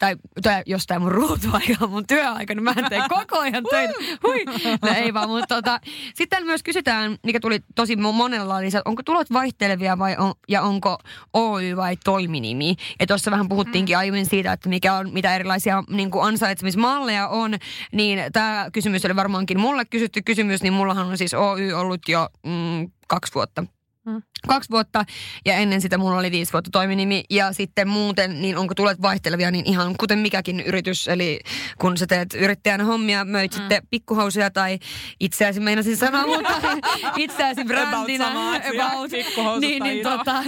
tai, 0.01 0.17
tai 0.43 0.63
jos 0.67 0.87
tämä 0.87 1.01
mun 1.01 1.13
ruutuaika 1.13 1.75
on 1.81 1.91
mun 1.91 2.07
työaika, 2.07 2.55
niin 2.55 2.65
mä 2.65 2.75
teen 2.89 3.03
koko 3.09 3.39
ajan 3.39 3.65
töitä. 3.71 3.95
Hui. 4.23 4.45
No 4.83 4.93
ei 4.97 5.15
vaan, 5.15 5.29
mutta 5.29 5.55
tota, 5.55 5.81
sitten 6.15 6.47
myös 6.47 6.63
kysytään, 6.63 7.19
mikä 7.25 7.41
tuli 7.41 7.61
tosi 7.75 7.95
mo- 7.95 8.13
monella, 8.13 8.61
niin 8.61 8.71
se, 8.71 8.83
onko 8.85 9.03
tulot 9.03 9.33
vaihtelevia 9.33 9.99
vai 9.99 10.17
on, 10.19 10.33
ja 10.49 10.63
onko 10.63 10.99
Oy 11.33 11.77
vai 11.77 11.97
toiminimi? 12.05 12.77
Ja 13.01 13.07
tuossa 13.07 13.31
vähän 13.31 13.49
puhuttiinkin 13.49 13.99
aiemmin 13.99 14.27
siitä, 14.27 14.53
että 14.53 14.69
mikä 14.69 14.95
on, 14.95 15.13
mitä 15.13 15.35
erilaisia 15.35 15.85
niin 15.91 16.11
kuin 16.11 16.25
ansaitsemismalleja 16.25 17.29
on, 17.29 17.55
niin 17.93 18.19
tämä 18.33 18.67
kysymys 18.73 19.05
oli 19.05 19.17
varmaankin 19.17 19.61
mulle 19.61 19.85
kysytty 19.85 20.23
kysymys, 20.23 20.63
niin 20.63 20.73
mullahan 20.73 21.07
on 21.07 21.19
siis 21.19 21.35
Oy 21.35 21.73
ollut 21.73 22.09
jo 22.09 22.29
mm, 22.47 22.91
kaksi 23.09 23.35
vuotta 23.35 23.65
Mm. 24.07 24.23
kaksi 24.49 24.71
vuotta 24.71 25.05
ja 25.47 25.55
ennen 25.55 25.81
sitä 25.81 25.99
mulla 25.99 26.19
oli 26.19 26.31
viisi 26.31 26.53
vuotta 26.53 26.71
toiminimi 26.73 27.25
ja 27.31 27.53
sitten 27.53 27.89
muuten, 27.89 28.43
niin 28.43 28.57
onko 28.57 28.75
tulet 28.75 29.03
vaihtelevia, 29.03 29.51
niin 29.51 29.67
ihan 29.67 29.95
kuten 29.97 30.19
mikäkin 30.19 30.61
yritys, 30.61 31.09
eli 31.09 31.41
kun 31.79 31.97
sä 31.97 32.07
teet 32.07 32.35
yrittäjänä 32.35 32.85
hommia, 32.85 33.25
möit 33.25 33.53
mm. 33.53 33.57
sitten 33.59 33.83
pikkuhousuja 33.91 34.51
tai 34.51 34.79
itseäsi 35.21 35.61
meinasin 35.61 35.97
sanoa, 35.97 36.27
mutta 36.27 36.61
itseäsi 37.17 37.65
brändinä. 37.65 38.25
sama 38.25 38.53
asia, 38.53 38.91
pikkuhousut 39.11 39.61
niin, 39.61 39.83
niin 39.83 40.03
tota, 40.03 40.43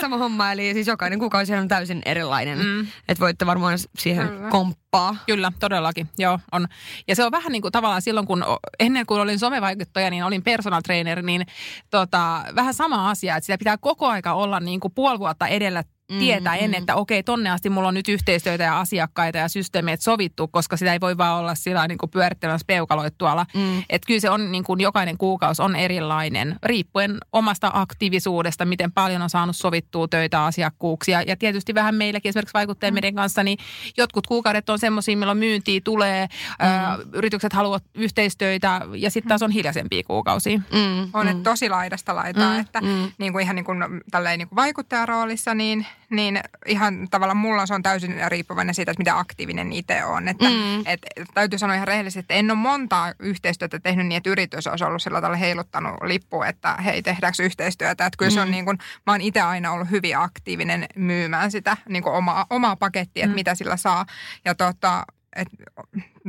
sama 0.00 0.18
homma, 0.18 0.52
eli 0.52 0.72
siis 0.72 0.86
jokainen 0.86 1.18
kuukausi 1.18 1.54
on 1.54 1.68
täysin 1.68 2.02
erilainen. 2.04 2.58
Mm. 2.58 2.80
Että 3.08 3.20
voitte 3.20 3.46
varmaan 3.46 3.78
siihen 3.98 4.28
Kyllä. 4.28 4.50
Komppaa. 4.90 5.24
Kyllä, 5.26 5.52
todellakin. 5.60 6.08
Joo, 6.18 6.38
on. 6.52 6.66
Ja 7.08 7.16
se 7.16 7.24
on 7.24 7.32
vähän 7.32 7.52
niin 7.52 7.62
kuin 7.62 7.72
tavallaan 7.72 8.02
silloin, 8.02 8.26
kun 8.26 8.44
ennen 8.78 9.06
kuin 9.06 9.20
olin 9.20 9.38
somevaikuttaja, 9.38 10.10
niin 10.10 10.24
olin 10.24 10.42
personal 10.42 10.80
trainer, 10.80 11.22
niin 11.22 11.46
tota, 11.90 12.44
vähän 12.54 12.74
sama 12.74 13.10
asia, 13.10 13.36
että 13.36 13.46
sitä 13.46 13.58
pitää 13.58 13.78
koko 13.78 14.06
aika 14.06 14.34
olla 14.34 14.60
niin 14.60 14.80
kuin 14.80 14.94
puoli 14.94 15.18
vuotta 15.18 15.46
edellä 15.46 15.84
mm. 16.10 16.74
että 16.74 16.94
okei, 16.94 17.22
tonne 17.22 17.50
asti 17.50 17.70
mulla 17.70 17.88
on 17.88 17.94
nyt 17.94 18.08
yhteistyötä 18.08 18.64
ja 18.64 18.80
asiakkaita 18.80 19.38
ja 19.38 19.48
systeemeet 19.48 20.00
sovittu, 20.00 20.48
koska 20.48 20.76
sitä 20.76 20.92
ei 20.92 21.00
voi 21.00 21.18
vaan 21.18 21.38
olla 21.38 21.54
sillä 21.54 21.88
niin 21.88 21.98
kuin 21.98 22.10
pyörittämässä 22.10 22.64
peukaloit 22.66 23.14
tuolla. 23.18 23.46
Mm. 23.54 23.78
Että 23.78 24.06
kyllä 24.06 24.20
se 24.20 24.30
on 24.30 24.52
niin 24.52 24.64
kuin 24.64 24.80
jokainen 24.80 25.18
kuukausi 25.18 25.62
on 25.62 25.76
erilainen, 25.76 26.56
riippuen 26.62 27.18
omasta 27.32 27.70
aktiivisuudesta, 27.74 28.64
miten 28.64 28.92
paljon 28.92 29.22
on 29.22 29.30
saanut 29.30 29.56
sovittua 29.56 30.08
töitä, 30.08 30.44
asiakkuuksia. 30.44 31.22
Ja 31.22 31.36
tietysti 31.36 31.74
vähän 31.74 31.94
meilläkin 31.94 32.28
esimerkiksi 32.28 32.54
vaikuttajien 32.54 32.94
meidän 32.94 33.14
kanssa, 33.14 33.42
niin 33.42 33.58
jotkut 33.96 34.26
kuukaudet 34.26 34.70
on 34.70 34.78
semmoisia, 34.78 35.16
milloin 35.16 35.38
myyntiä 35.38 35.80
tulee, 35.84 36.26
mm. 36.26 36.66
ää, 36.66 36.98
yritykset 37.12 37.52
haluavat 37.52 37.84
yhteistöitä 37.94 38.80
ja 38.94 39.10
sitten 39.10 39.28
taas 39.28 39.42
on 39.42 39.50
hiljaisempia 39.50 40.02
kuukausia. 40.06 40.58
Mm. 40.58 41.10
On, 41.12 41.28
että 41.28 41.50
tosi 41.50 41.68
laidasta 41.68 42.16
laitaa, 42.16 42.48
Mm, 42.54 42.60
että 42.60 42.80
mm. 42.80 43.12
niin 43.18 43.32
kuin 43.32 43.42
ihan 43.42 43.56
niin 43.56 43.64
kuin, 43.64 43.78
tälleen 44.10 44.38
niin 44.38 44.48
kuin 44.48 44.56
vaikuttajaroolissa, 44.56 45.54
niin, 45.54 45.86
niin 46.10 46.40
ihan 46.66 47.08
tavallaan 47.10 47.36
mulla 47.36 47.66
se 47.66 47.74
on 47.74 47.82
täysin 47.82 48.14
riippuvainen 48.28 48.74
siitä, 48.74 48.90
että 48.90 49.00
miten 49.00 49.14
aktiivinen 49.16 49.72
itse 49.72 50.04
on. 50.04 50.28
Että, 50.28 50.44
Mm. 50.44 50.80
et, 50.86 51.00
täytyy 51.34 51.58
sanoa 51.58 51.74
ihan 51.76 51.88
rehellisesti, 51.88 52.20
että 52.20 52.34
en 52.34 52.50
ole 52.50 52.58
montaa 52.58 53.12
yhteistyötä 53.18 53.78
tehnyt 53.80 54.06
niin, 54.06 54.16
että 54.16 54.30
yritys 54.30 54.66
olisi 54.66 54.84
ollut 54.84 55.02
sillä 55.02 55.18
tavalla 55.20 55.36
heiluttanut 55.36 55.94
lippu, 56.02 56.42
että 56.42 56.74
hei, 56.74 57.02
tehdäänkö 57.02 57.42
yhteistyötä. 57.42 58.06
Että 58.06 58.16
kyllä 58.18 58.30
se 58.30 58.40
on 58.40 58.48
Mm. 58.48 58.52
niin 58.52 58.64
kuin, 58.64 58.78
mä 59.06 59.12
oon 59.12 59.20
itse 59.20 59.40
aina 59.40 59.72
ollut 59.72 59.90
hyvin 59.90 60.18
aktiivinen 60.18 60.86
myymään 60.96 61.50
sitä 61.50 61.76
niin 61.88 62.02
kuin 62.02 62.14
omaa, 62.14 62.46
omaa 62.50 62.76
pakettia, 62.76 63.24
että 63.24 63.32
Mm. 63.34 63.34
mitä 63.34 63.54
sillä 63.54 63.76
saa. 63.76 64.06
Ja 64.44 64.54
tota, 64.54 65.04
et, 65.36 65.48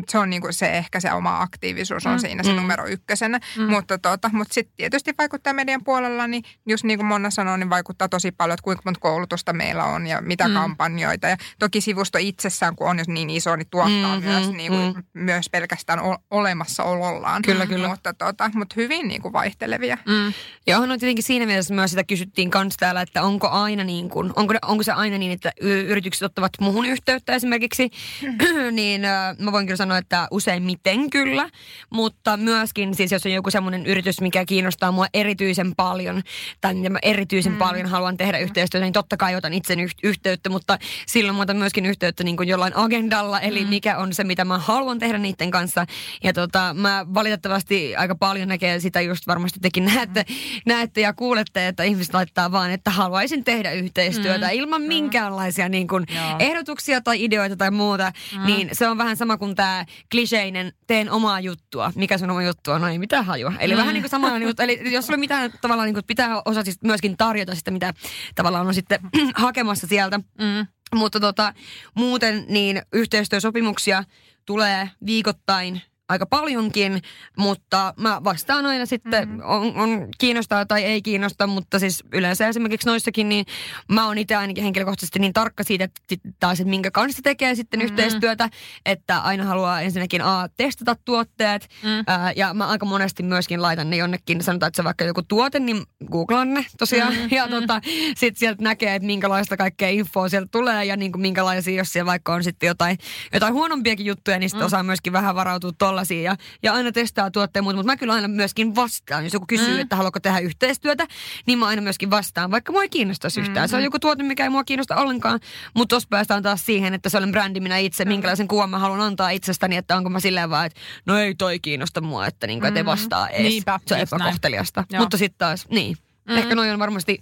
se 0.10 0.18
on 0.18 0.30
niinku 0.30 0.48
se 0.52 0.72
ehkä 0.72 1.00
se 1.00 1.14
oma 1.14 1.42
aktiivisuus 1.42 2.06
on 2.06 2.14
Mm, 2.14 2.20
siinä 2.20 2.44
se 2.44 2.50
mm. 2.52 2.56
numero 2.56 2.88
ykkösenä. 2.88 3.40
Mm. 3.58 3.64
Mutta 3.70 3.98
tota, 3.98 4.30
mut 4.34 4.52
sitten 4.52 4.74
tietysti 4.78 5.14
vaikuttaa 5.18 5.54
median 5.54 5.84
puolella, 5.84 6.28
niin 6.28 6.44
just 6.68 6.84
niin 6.84 7.00
kuin 7.00 7.08
Monna 7.08 7.30
sanoi, 7.30 7.58
niin 7.58 7.70
vaikuttaa 7.70 8.10
tosi 8.10 8.32
paljon, 8.32 8.54
että 8.54 8.64
kuinka 8.64 8.82
monta 8.86 9.00
koulutusta 9.00 9.54
meillä 9.54 9.84
on 9.84 10.08
ja 10.08 10.22
mitä 10.22 10.44
Mm. 10.48 10.54
mm. 10.54 10.60
kampanjoita. 10.60 11.28
Ja 11.28 11.38
toki 11.60 11.82
sivusto 11.82 12.18
itsessään, 12.22 12.76
kun 12.76 12.90
on 12.90 12.98
jo 13.00 13.04
niin 13.08 13.30
iso, 13.30 13.56
niin 13.56 13.68
tuottaa 13.72 14.16
Mhm, 14.16 14.26
mm, 14.26 14.32
myös, 14.32 14.50
niin 14.50 14.72
kuin, 14.72 14.94
mm. 14.96 15.04
myös 15.14 15.50
pelkästään 15.50 16.00
olemassaolollaan. 16.32 17.42
Kyllä, 17.42 17.66
kyllä. 17.66 17.88
Mutta, 17.88 18.14
tota, 18.14 18.52
mutta 18.54 18.74
hyvin 18.78 19.08
niin 19.08 19.22
kuin 19.22 19.34
vaihtelevia. 19.34 19.98
Mm. 20.06 20.34
Ja 20.68 20.76
onhan 20.76 20.92
on 20.92 21.00
tietenkin 21.00 21.24
siinä 21.24 21.46
mielessä 21.46 21.74
myös 21.74 21.90
sitä 21.92 22.04
kysyttiin 22.04 22.50
kans 22.50 22.78
täällä, 22.78 23.02
että 23.02 23.24
onko 23.24 23.48
aina 23.48 23.84
niin 23.84 24.10
kuin, 24.10 24.34
onko, 24.36 24.54
onko 24.62 24.84
se 24.84 24.92
aina 24.92 25.18
niin, 25.18 25.32
että 25.32 25.52
yritykset 25.62 26.24
ottavat 26.24 26.52
muhun 26.62 26.86
yhteyttä 26.86 27.34
esimerkiksi, 27.34 27.90
niin 28.72 29.06
äh, 29.06 29.38
mä 29.40 29.52
voin 29.52 29.66
kyllä 29.66 29.78
sanoa, 29.78 29.89
että 29.98 30.28
useimmiten 30.32 31.10
kyllä, 31.10 31.50
mutta 31.90 32.38
myöskin 32.38 32.96
siis 32.96 33.12
jos 33.12 33.26
on 33.26 33.32
joku 33.32 33.52
semmoinen 33.52 33.86
yritys, 33.86 34.22
mikä 34.22 34.46
kiinnostaa 34.46 34.92
mua 34.92 35.06
erityisen 35.14 35.76
paljon, 35.76 36.22
tai 36.62 36.74
mitä 36.74 36.90
mä 36.90 37.00
erityisen 37.02 37.52
mm. 37.52 37.58
paljon 37.58 37.86
haluan 37.88 38.18
tehdä 38.18 38.38
yhteistyötä, 38.38 38.86
niin 38.86 38.94
totta 38.94 39.18
kai 39.18 39.36
otan 39.36 39.54
itse 39.54 39.74
yh- 39.74 39.96
yhteyttä, 40.04 40.50
mutta 40.50 40.78
silloin 41.08 41.36
mä 41.36 41.42
otan 41.42 41.58
myöskin 41.58 41.86
yhteyttä 41.86 42.24
niin 42.24 42.38
kuin 42.38 42.50
jollain 42.50 42.76
agendalla, 42.76 43.40
eli 43.40 43.64
mm. 43.64 43.70
mikä 43.70 43.98
on 43.98 44.14
se, 44.14 44.24
mitä 44.24 44.46
mä 44.46 44.58
haluan 44.58 45.00
tehdä 45.00 45.18
niiden 45.18 45.52
kanssa. 45.52 45.86
Ja 46.24 46.34
tota, 46.34 46.74
mä 46.74 47.06
valitettavasti 47.14 47.96
aika 47.96 48.16
paljon 48.16 48.48
näkee 48.48 48.80
sitä 48.80 49.02
just 49.02 49.28
varmasti 49.28 49.60
tekin 49.60 49.86
näette, 49.86 50.26
näette 50.66 51.02
ja 51.02 51.14
kuulette, 51.14 51.68
että 51.68 51.84
ihmiset 51.84 52.14
laittaa 52.14 52.52
vaan, 52.52 52.72
että 52.72 52.92
haluaisin 52.92 53.44
tehdä 53.44 53.72
yhteistyötä 53.72 54.46
mm. 54.46 54.54
ilman 54.54 54.82
minkäänlaisia 54.82 55.70
niin 55.70 55.88
kuin 55.88 56.06
Joo. 56.16 56.36
ehdotuksia 56.40 57.02
tai 57.02 57.24
ideoita 57.24 57.56
tai 57.56 57.72
muuta. 57.72 58.12
Mm. 58.36 58.46
Niin 58.46 58.70
se 58.72 58.88
on 58.88 58.98
vähän 58.98 59.18
sama 59.18 59.38
kuin 59.38 59.56
tämä 59.56 59.79
kliseinen 60.12 60.74
teen 60.88 61.12
omaa 61.12 61.40
juttua. 61.40 61.92
Mikä 61.96 62.18
sun 62.18 62.30
oma 62.30 62.44
juttu 62.44 62.72
on? 62.72 62.82
No 62.82 62.88
ei 62.88 63.00
mitään 63.00 63.26
hajua. 63.26 63.54
Eli 63.60 63.74
mm. 63.74 63.80
vähän 63.80 63.94
niin 63.94 64.04
kuin 64.04 64.10
samalla, 64.10 64.40
niin 64.40 64.56
kuin, 64.56 64.70
eli 64.70 64.94
jos 64.94 65.06
sulla 65.06 65.20
mitään 65.20 65.52
tavallaan 65.62 65.88
niin 65.88 65.94
kuin 65.94 66.06
pitää 66.08 66.42
osa 66.46 66.64
siis 66.64 66.78
myöskin 66.84 67.18
tarjota 67.18 67.56
sitä, 67.56 67.72
mitä 67.72 67.94
tavallaan 68.36 68.68
on 68.68 68.74
sitten 68.74 69.00
hakemassa 69.36 69.88
sieltä. 69.88 70.18
Mm. 70.18 70.68
Mutta 70.96 71.20
tota, 71.20 71.54
muuten 71.96 72.46
niin 72.48 72.82
yhteistyösopimuksia 72.94 74.04
tulee 74.46 74.90
viikoittain 75.06 75.82
aika 76.10 76.26
paljonkin, 76.26 77.02
mutta 77.38 77.94
mä 77.98 78.22
vastaan 78.24 78.66
aina 78.66 78.86
sitten, 78.86 79.30
mm-hmm. 79.30 79.44
on, 79.46 79.76
on 79.76 80.08
kiinnostaa 80.18 80.66
tai 80.66 80.84
ei 80.84 81.02
kiinnosta, 81.02 81.48
mutta 81.48 81.80
siis 81.80 82.04
yleensä 82.14 82.48
esimerkiksi 82.48 82.88
noissakin, 82.88 83.30
niin 83.30 83.46
mä 83.92 84.06
oon 84.06 84.18
itse 84.18 84.36
ainakin 84.36 84.64
henkilökohtaisesti 84.64 85.20
niin 85.20 85.34
tarkka 85.34 85.64
siitä, 85.64 85.84
että 85.84 86.30
taas, 86.40 86.60
että 86.60 86.70
minkä 86.70 86.92
kanssa 86.92 87.22
tekee 87.24 87.56
sitten 87.56 87.80
mm-hmm. 87.80 87.92
yhteistyötä, 87.92 88.50
että 88.86 89.20
aina 89.20 89.44
haluaa 89.44 89.82
ensinnäkin 89.82 90.22
A, 90.22 90.48
testata 90.58 90.96
tuotteet, 91.06 91.70
Mm. 91.84 92.04
ää, 92.08 92.32
ja 92.36 92.54
mä 92.54 92.68
aika 92.68 92.86
monesti 92.86 93.24
myöskin 93.24 93.62
laitan 93.62 93.90
ne 93.90 93.96
jonnekin, 93.96 94.44
sanotaan, 94.44 94.68
että 94.68 94.78
se 94.78 94.84
vaikka 94.84 95.04
joku 95.06 95.22
tuote, 95.24 95.60
niin 95.60 95.84
googlaan 96.12 96.54
ne 96.54 96.66
tosiaan, 96.80 97.14
Mm, 97.14 97.28
ja 97.32 97.48
tota, 97.48 97.82
sitten 98.18 98.40
sieltä 98.40 98.64
näkee, 98.64 98.96
että 98.96 99.06
minkälaista 99.06 99.58
kaikkea 99.58 99.90
infoa 99.90 100.30
sieltä 100.30 100.48
tulee, 100.52 100.86
ja 100.86 100.98
niin 100.98 101.12
kuin 101.12 101.22
minkälaisia, 101.22 101.78
jos 101.78 101.94
siellä 101.94 102.06
vaikka 102.10 102.34
on 102.34 102.44
sitten 102.44 102.68
jotain, 102.68 102.98
jotain 103.34 103.54
huonompiakin 103.54 104.06
juttuja, 104.06 104.40
niin 104.40 104.50
sitten 104.50 104.64
Mm. 104.64 104.66
osaa 104.66 104.84
myöskin 104.84 105.14
vähän 105.14 105.36
varautua 105.36 105.72
tolle. 105.78 105.99
Tollasia 106.00 106.22
ja, 106.22 106.36
ja 106.64 106.74
aina 106.74 106.92
testaa 106.92 107.32
tuotteita 107.32 107.64
muuta, 107.64 107.76
mutta 107.76 107.92
mä 107.92 107.98
kyllä 107.98 108.14
aina 108.14 108.28
myöskin 108.28 108.76
vastaan. 108.76 109.24
Jos 109.24 109.34
joku 109.34 109.46
kysyy, 109.46 109.74
mm. 109.74 109.80
että 109.80 109.96
haluatko 109.96 110.20
tehdä 110.20 110.40
yhteistyötä, 110.40 111.08
niin 111.46 111.60
mä 111.60 111.68
aina 111.68 111.82
myöskin 111.82 112.10
vastaan, 112.10 112.52
vaikka 112.52 112.72
mua 112.72 112.82
ei 112.82 112.90
kiinnostaisi 112.90 113.40
yhtään. 113.40 113.56
Mm-hmm. 113.56 113.70
Se 113.70 113.76
on 113.76 113.84
joku 113.84 114.00
tuote, 114.00 114.24
mikä 114.24 114.44
ei 114.44 114.50
mua 114.50 114.64
kiinnosta 114.64 114.96
ollenkaan, 114.96 115.40
mutta 115.74 115.94
tuossa 115.94 116.08
päästään 116.10 116.44
taas 116.44 116.66
siihen, 116.66 116.94
että 116.94 117.10
se 117.10 117.18
olen 117.18 117.32
brändi 117.32 117.60
minä 117.60 117.78
itse, 117.78 118.06
minkälaisen 118.06 118.48
kuvan 118.48 118.70
mä 118.70 118.80
haluan 118.80 119.02
antaa 119.02 119.30
itsestäni, 119.30 119.78
että 119.78 119.98
onko 119.98 120.10
mä 120.10 120.20
silleen 120.20 120.50
vaan, 120.50 120.66
että 120.66 120.80
no 121.06 121.18
ei 121.18 121.36
toi 121.36 121.60
kiinnosta 121.60 122.02
mua, 122.02 122.28
että, 122.28 122.48
niin 122.48 122.60
kuin, 122.60 122.68
että 122.68 122.80
ei 122.80 122.84
mm-hmm. 122.84 122.92
vastaa 122.92 123.30
edes. 123.30 123.52
Niinpä, 123.52 123.80
se 123.86 123.96
on 123.96 124.02
epäkohteliasta. 124.02 124.84
Mutta 124.98 125.18
sitten 125.18 125.38
taas, 125.38 125.68
niin. 125.70 125.98
Mm. 126.30 126.38
Ehkä 126.38 126.56
noin 126.56 126.74
on 126.74 126.80
varmasti 126.80 127.22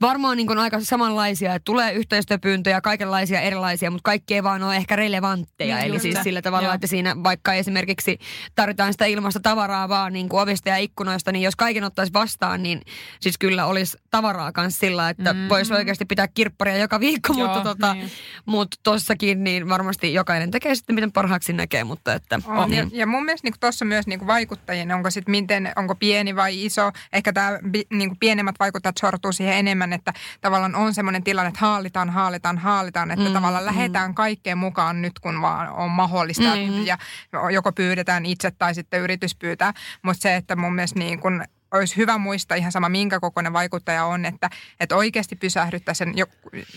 varmaan 0.00 0.36
niin 0.36 0.58
aika 0.58 0.80
samanlaisia, 0.80 1.54
että 1.54 1.64
tulee 1.64 1.92
yhteistyöpyyntöjä, 1.92 2.80
kaikenlaisia 2.80 3.40
erilaisia, 3.40 3.90
mutta 3.90 4.04
kaikki 4.04 4.34
ei 4.34 4.42
vaan 4.42 4.62
ole 4.62 4.76
ehkä 4.76 4.96
relevantteja. 4.96 5.76
Mm, 5.76 5.82
Eli 5.82 6.00
siis 6.00 6.14
se. 6.14 6.22
sillä 6.22 6.42
tavalla, 6.42 6.68
Joo. 6.68 6.74
että 6.74 6.86
siinä 6.86 7.16
vaikka 7.22 7.54
esimerkiksi 7.54 8.18
tarvitaan 8.54 8.92
sitä 8.92 9.04
ilmasta 9.04 9.40
tavaraa 9.40 9.88
vaan 9.88 10.12
niin 10.12 10.28
kuin 10.28 10.42
ovista 10.42 10.68
ja 10.68 10.76
ikkunoista, 10.76 11.32
niin 11.32 11.42
jos 11.42 11.56
kaiken 11.56 11.84
ottaisi 11.84 12.12
vastaan, 12.12 12.62
niin 12.62 12.80
siis 13.20 13.38
kyllä 13.38 13.66
olisi 13.66 13.98
tavaraa 14.10 14.52
kanssa 14.52 14.80
sillä, 14.80 15.08
että 15.08 15.32
mm. 15.32 15.48
voisi 15.48 15.74
oikeasti 15.74 16.04
pitää 16.04 16.28
kirpparia 16.28 16.76
joka 16.76 17.00
viikko, 17.00 17.32
Joo, 17.32 17.46
mutta 17.46 17.60
tota, 17.62 17.94
niin. 17.94 18.10
mut 18.46 18.68
tossakin 18.82 19.44
niin 19.44 19.68
varmasti 19.68 20.14
jokainen 20.14 20.50
tekee 20.50 20.74
sitten 20.74 20.94
miten 20.94 21.12
parhaaksi 21.12 21.52
näkee, 21.52 21.84
mutta 21.84 22.14
että... 22.14 22.40
On. 22.46 22.72
Ja, 22.72 22.84
niin. 22.84 22.98
ja 22.98 23.06
mun 23.06 23.24
mielestä 23.24 23.46
niin 23.46 23.60
tuossa 23.60 23.84
myös 23.84 24.06
niin 24.06 24.26
vaikuttajien, 24.26 24.92
onko 24.92 25.10
sitten 25.10 25.30
miten, 25.30 25.72
onko 25.76 25.94
pieni 25.94 26.36
vai 26.36 26.64
iso, 26.64 26.92
ehkä 27.12 27.32
tämä 27.32 27.58
niin 27.92 28.16
pienemmät 28.20 28.54
vaikuttajat 28.60 28.96
sortuu 29.00 29.32
siihen 29.32 29.54
enemmän, 29.54 29.89
että 29.92 30.12
tavallaan 30.40 30.74
on 30.74 30.94
semmoinen 30.94 31.24
tilanne, 31.24 31.48
että 31.48 31.60
haalitaan, 31.60 32.10
haalitaan, 32.10 32.58
haalitaan, 32.58 33.10
että 33.10 33.28
mm, 33.28 33.32
tavallaan 33.32 33.66
lähdetään 33.66 34.14
kaikkeen 34.14 34.58
mukaan 34.58 35.02
nyt, 35.02 35.18
kun 35.18 35.42
vaan 35.42 35.68
on 35.68 35.90
mahdollista 35.90 36.54
Mm. 36.54 36.86
ja 36.86 36.98
joko 37.52 37.72
pyydetään 37.72 38.26
itse 38.26 38.50
tai 38.50 38.74
sitten 38.74 39.00
yritys 39.00 39.34
pyytää, 39.34 39.72
mutta 40.02 40.22
se, 40.22 40.36
että 40.36 40.56
mun 40.56 40.74
mielestä 40.74 40.98
niin 40.98 41.20
kun 41.20 41.44
olisi 41.74 41.96
hyvä 41.96 42.18
muistaa 42.18 42.56
ihan 42.56 42.72
sama, 42.72 42.88
minkä 42.88 43.20
kokoinen 43.20 43.52
vaikuttaja 43.52 44.04
on, 44.04 44.24
että, 44.24 44.50
että 44.80 44.96
oikeasti 44.96 45.36
pysähdyttää 45.36 45.94
sen 45.94 46.12
jo, 46.16 46.26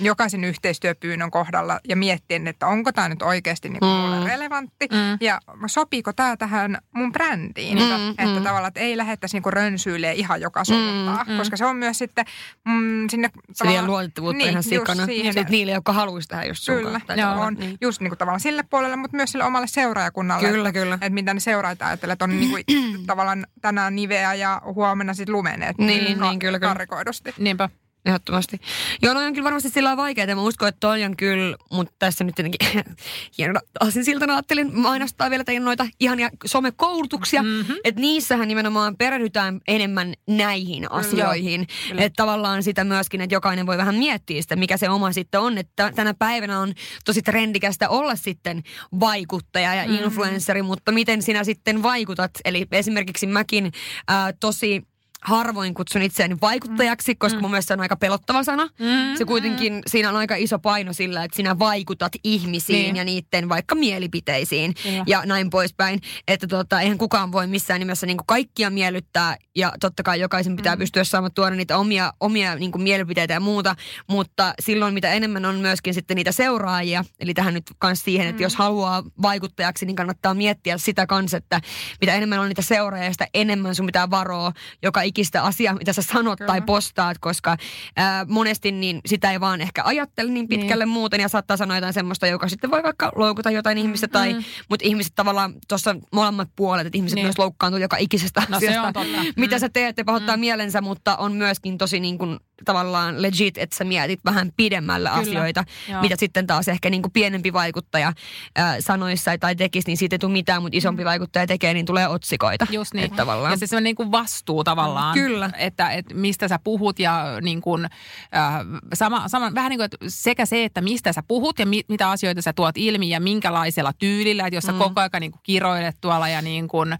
jokaisen 0.01 0.43
yhteistyöpyynnön 0.43 1.31
kohdalla 1.31 1.79
ja 1.89 1.95
miettiä, 1.95 2.39
että 2.45 2.67
onko 2.67 2.91
tämä 2.91 3.09
nyt 3.09 3.21
oikeasti 3.21 3.69
niin 3.69 3.79
kuin 3.79 3.93
Mm. 4.21 4.25
relevantti 4.27 4.87
mm. 4.91 5.17
ja 5.21 5.39
sopiiko 5.67 6.13
tämä 6.13 6.37
tähän 6.37 6.77
mun 6.93 7.11
brändiin. 7.11 7.77
Mm, 7.77 7.83
Mm, 7.83 8.09
että 8.09 8.25
mm. 8.39 8.43
tavallaan, 8.43 8.67
että 8.67 8.79
ei 8.79 8.97
lähettäisi 8.97 9.39
niin 9.39 9.53
rönsyilemään 9.53 10.15
ihan 10.17 10.41
joka 10.41 10.65
suuntaan, 10.65 11.25
mm. 11.27 11.37
koska 11.37 11.57
se 11.57 11.65
on 11.65 11.75
myös 11.75 11.97
sitten 11.97 12.25
mm, 12.65 13.09
sinne... 13.09 13.29
Se 13.33 13.63
vie 13.65 13.71
tavallaan- 13.71 13.87
luotettavuutta 13.87 14.37
niin, 14.37 14.49
ihan 14.49 14.57
just 14.59 14.69
sikana. 14.69 15.05
siihen, 15.05 15.33
niille, 15.49 15.71
jotka 15.71 15.93
haluaisi 15.93 16.27
tähän 16.29 16.47
just 16.47 16.63
sun 16.63 16.75
Kyllä, 16.75 17.01
Joo, 17.15 17.41
on 17.41 17.53
niin. 17.53 17.77
just 17.81 18.01
niin 18.01 18.09
kuin 18.09 18.17
tavallaan 18.17 18.39
sille 18.39 18.63
puolelle, 18.69 18.95
mutta 18.95 19.17
myös 19.17 19.31
sille 19.31 19.45
omalle 19.45 19.67
seuraajakunnalle. 19.67 20.47
Kyllä, 20.49 20.69
että, 20.69 20.79
kyllä. 20.79 20.95
Että 20.95 21.09
mitä 21.09 21.33
ne 21.33 21.39
seuraajat 21.39 21.81
ajattelee, 21.81 22.13
että 22.13 22.25
on 22.25 22.39
niin 22.39 22.49
kuin, 22.49 22.63
tavallaan 23.07 23.47
tänään 23.61 23.95
niveä 23.95 24.33
ja 24.33 24.61
huomenna 24.87 25.13
sitten 25.13 25.33
lumeneet. 25.33 25.77
Niin, 25.77 26.19
niin, 26.19 26.39
kyllä, 26.39 26.59
kyllä. 26.59 26.73
Karikoidusti. 26.73 27.33
Niinpä. 27.37 27.69
Ehdottomasti. 28.05 28.61
Joo, 29.01 29.13
no 29.13 29.19
on 29.19 29.33
kyllä 29.33 29.45
varmasti 29.45 29.69
sillä 29.69 29.97
vaikeaa. 29.97 30.27
ja 30.27 30.35
Mä 30.35 30.41
uskon, 30.41 30.67
että 30.67 30.79
toi 30.79 31.03
on 31.03 31.17
kyllä, 31.17 31.57
mutta 31.71 31.93
tässä 31.99 32.23
nyt 32.23 32.35
tietenkin 32.35 32.83
hienona 33.37 33.59
asinsiltana 33.79 34.33
ajattelin 34.33 34.79
mainostaa 34.79 35.29
vielä 35.29 35.43
teidän 35.43 35.63
noita 35.65 35.87
ihania 35.99 36.29
somekoulutuksia. 36.45 37.43
Mm-hmm. 37.43 37.75
Että 37.83 38.01
niissähän 38.01 38.47
nimenomaan 38.47 38.97
perehdytään 38.97 39.61
enemmän 39.67 40.13
näihin 40.27 40.91
asioihin. 40.91 41.67
Että 41.97 42.13
tavallaan 42.15 42.63
sitä 42.63 42.83
myöskin, 42.83 43.21
että 43.21 43.35
jokainen 43.35 43.65
voi 43.65 43.77
vähän 43.77 43.95
miettiä 43.95 44.41
sitä, 44.41 44.55
mikä 44.55 44.77
se 44.77 44.89
oma 44.89 45.11
sitten 45.11 45.41
on. 45.41 45.57
Että 45.57 45.91
tänä 45.95 46.13
päivänä 46.13 46.59
on 46.59 46.73
tosi 47.05 47.21
trendikästä 47.21 47.89
olla 47.89 48.15
sitten 48.15 48.63
vaikuttaja 48.99 49.75
ja 49.75 49.83
influenceri, 49.83 50.61
mutta 50.61 50.91
miten 50.91 51.21
sinä 51.21 51.43
sitten 51.43 51.83
vaikutat? 51.83 52.31
Eli 52.45 52.67
esimerkiksi 52.71 53.27
mäkin 53.27 53.71
ää, 54.07 54.33
tosi 54.33 54.83
harvoin 55.23 55.73
kutsun 55.73 56.01
itseäni 56.01 56.37
vaikuttajaksi, 56.41 57.15
koska 57.15 57.39
mun 57.39 57.51
mielestä 57.51 57.67
se 57.67 57.73
on 57.73 57.81
aika 57.81 57.95
pelottava 57.95 58.43
sana. 58.43 58.63
Mm. 58.79 59.17
Se 59.17 59.25
kuitenkin, 59.25 59.81
siinä 59.87 60.09
on 60.09 60.15
aika 60.15 60.35
iso 60.35 60.59
paino 60.59 60.93
sillä, 60.93 61.23
että 61.23 61.35
sinä 61.35 61.59
vaikutat 61.59 62.11
ihmisiin 62.23 62.83
Niin. 62.83 62.95
ja 62.95 63.03
niiden 63.03 63.49
vaikka 63.49 63.75
mielipiteisiin 63.75 64.73
Kyllä. 64.83 65.03
ja 65.07 65.23
näin 65.25 65.49
poispäin. 65.49 65.99
Että 66.27 66.47
tota, 66.47 66.81
eihän 66.81 66.97
kukaan 66.97 67.31
voi 67.31 67.47
missään 67.47 67.79
nimessä 67.79 68.07
niin 68.07 68.17
kaikkia 68.25 68.69
miellyttää 68.69 69.37
ja 69.55 69.71
totta 69.79 70.03
kai 70.03 70.19
jokaisen 70.19 70.55
pitää 70.55 70.75
mm. 70.75 70.79
pystyä 70.79 71.03
saamaan 71.03 71.33
tuoda 71.33 71.55
niitä 71.55 71.77
omia, 71.77 72.13
omia 72.19 72.55
niin 72.55 72.71
mielipiteitä 72.77 73.33
ja 73.33 73.39
muuta, 73.39 73.75
mutta 74.09 74.53
silloin 74.59 74.93
mitä 74.93 75.13
enemmän 75.13 75.45
on 75.45 75.55
myöskin 75.55 75.93
sitten 75.93 76.15
niitä 76.15 76.31
seuraajia, 76.31 77.05
eli 77.19 77.33
tähän 77.33 77.53
nyt 77.53 77.71
myös 77.83 78.03
siihen, 78.03 78.27
että 78.27 78.43
jos 78.43 78.55
haluaa 78.55 79.03
vaikuttajaksi, 79.21 79.85
niin 79.85 79.95
kannattaa 79.95 80.33
miettiä 80.33 80.77
sitä 80.77 81.05
kanssa, 81.05 81.37
että 81.37 81.61
mitä 82.01 82.13
enemmän 82.13 82.39
on 82.39 82.47
niitä 82.47 82.61
seuraajia, 82.61 83.11
sitä 83.11 83.27
enemmän 83.33 83.75
sun 83.75 83.85
pitää 83.85 84.09
varoa 84.09 84.51
joka 84.83 85.01
ikistä 85.13 85.43
asiaa, 85.43 85.73
mitä 85.73 85.93
sä 85.93 86.01
sanot 86.01 86.39
Kyllä. 86.39 86.47
tai 86.47 86.61
postaat, 86.61 87.17
koska 87.19 87.57
ää, 87.95 88.25
monesti 88.29 88.71
niin 88.71 89.01
sitä 89.05 89.31
ei 89.31 89.39
vaan 89.39 89.61
ehkä 89.61 89.83
ajattele 89.85 90.31
niin 90.31 90.47
pitkälle 90.47 90.85
niin. 90.85 90.93
muuten 90.93 91.21
ja 91.21 91.29
saattaa 91.29 91.57
sanoa 91.57 91.77
jotain 91.77 91.93
semmoista, 91.93 92.27
joka 92.27 92.49
sitten 92.49 92.71
voi 92.71 92.83
vaikka 92.83 93.11
loukuta 93.15 93.51
jotain 93.51 93.77
ihmistä, 93.77 94.07
tai, 94.07 94.35
mutta 94.69 94.85
ihmiset 94.87 95.13
tavallaan 95.15 95.53
tuossa 95.67 95.95
molemmat 96.11 96.49
puolet, 96.55 96.87
että 96.87 96.97
ihmiset 96.97 97.15
Niin. 97.15 97.25
myös 97.25 97.37
loukkaantuu 97.37 97.81
joka 97.81 97.97
ikisestä 97.97 98.43
No 98.49 98.57
asiasta, 98.57 98.93
mitä 99.35 99.59
sä 99.59 99.69
teet 99.69 99.97
ja 99.97 100.05
pahoittaa 100.05 100.37
mm. 100.37 100.39
mielensä, 100.39 100.81
mutta 100.81 101.15
on 101.15 101.31
myöskin 101.33 101.77
tosi 101.77 101.99
niin 101.99 102.17
kuin 102.17 102.39
tavallaan 102.65 103.21
legit, 103.21 103.57
että 103.57 103.75
sä 103.75 103.83
mietit 103.83 104.19
vähän 104.25 104.51
pidemmälle 104.57 105.09
Kyllä. 105.09 105.21
asioita, 105.21 105.63
Joo. 105.89 106.01
mitä 106.01 106.15
sitten 106.19 106.47
taas 106.47 106.67
ehkä 106.67 106.89
niin 106.89 107.01
kuin 107.01 107.11
pienempi 107.11 107.53
vaikuttaja 107.53 108.13
ää, 108.55 108.81
sanoissa 108.81 109.37
tai 109.37 109.55
tekisi, 109.55 109.87
niin 109.87 109.97
siitä 109.97 110.13
ei 110.13 110.19
tule 110.19 110.31
mitään, 110.31 110.61
mutta 110.61 110.77
isompi 110.77 111.05
vaikuttaja 111.05 111.47
tekee, 111.47 111.73
niin 111.73 111.85
tulee 111.85 112.07
otsikoita. 112.07 112.67
Just 112.71 112.93
niin. 112.93 113.05
Että 113.05 113.17
tavallaan. 113.17 113.51
Ja 113.51 113.57
se 113.57 113.67
semmoinen 113.67 113.83
niin 113.83 113.95
kuin 113.95 114.11
vastuu 114.11 114.63
tavallaan. 114.63 115.13
Kyllä. 115.13 115.49
Että, 115.57 115.89
että 115.89 116.13
mistä 116.13 116.47
sä 116.47 116.59
puhut 116.63 116.99
ja 116.99 117.25
niin 117.41 117.61
kuin, 117.61 117.85
äh, 117.85 118.53
sama, 118.93 119.27
sama, 119.27 119.51
vähän 119.55 119.69
niin 119.69 119.79
kuin, 119.79 119.85
että 119.85 119.97
sekä 120.07 120.45
se, 120.45 120.63
että 120.63 120.81
mistä 120.81 121.13
sä 121.13 121.23
puhut 121.27 121.59
ja 121.59 121.65
mi, 121.65 121.81
mitä 121.87 122.09
asioita 122.09 122.41
sä 122.41 122.53
tuot 122.53 122.77
ilmi 122.77 123.09
ja 123.09 123.19
minkälaisella 123.19 123.93
tyylillä. 123.99 124.47
Että 124.47 124.57
jos 124.57 124.63
sä 124.63 124.71
Mm. 124.71 124.77
koko 124.77 125.01
ajan 125.01 125.09
niin 125.19 125.31
kuin 125.31 125.41
kiroilet 125.43 125.97
tuolla 126.01 126.27
ja 126.29 126.41
niin 126.41 126.67
kuin, 126.67 126.91
äh, 126.91 126.99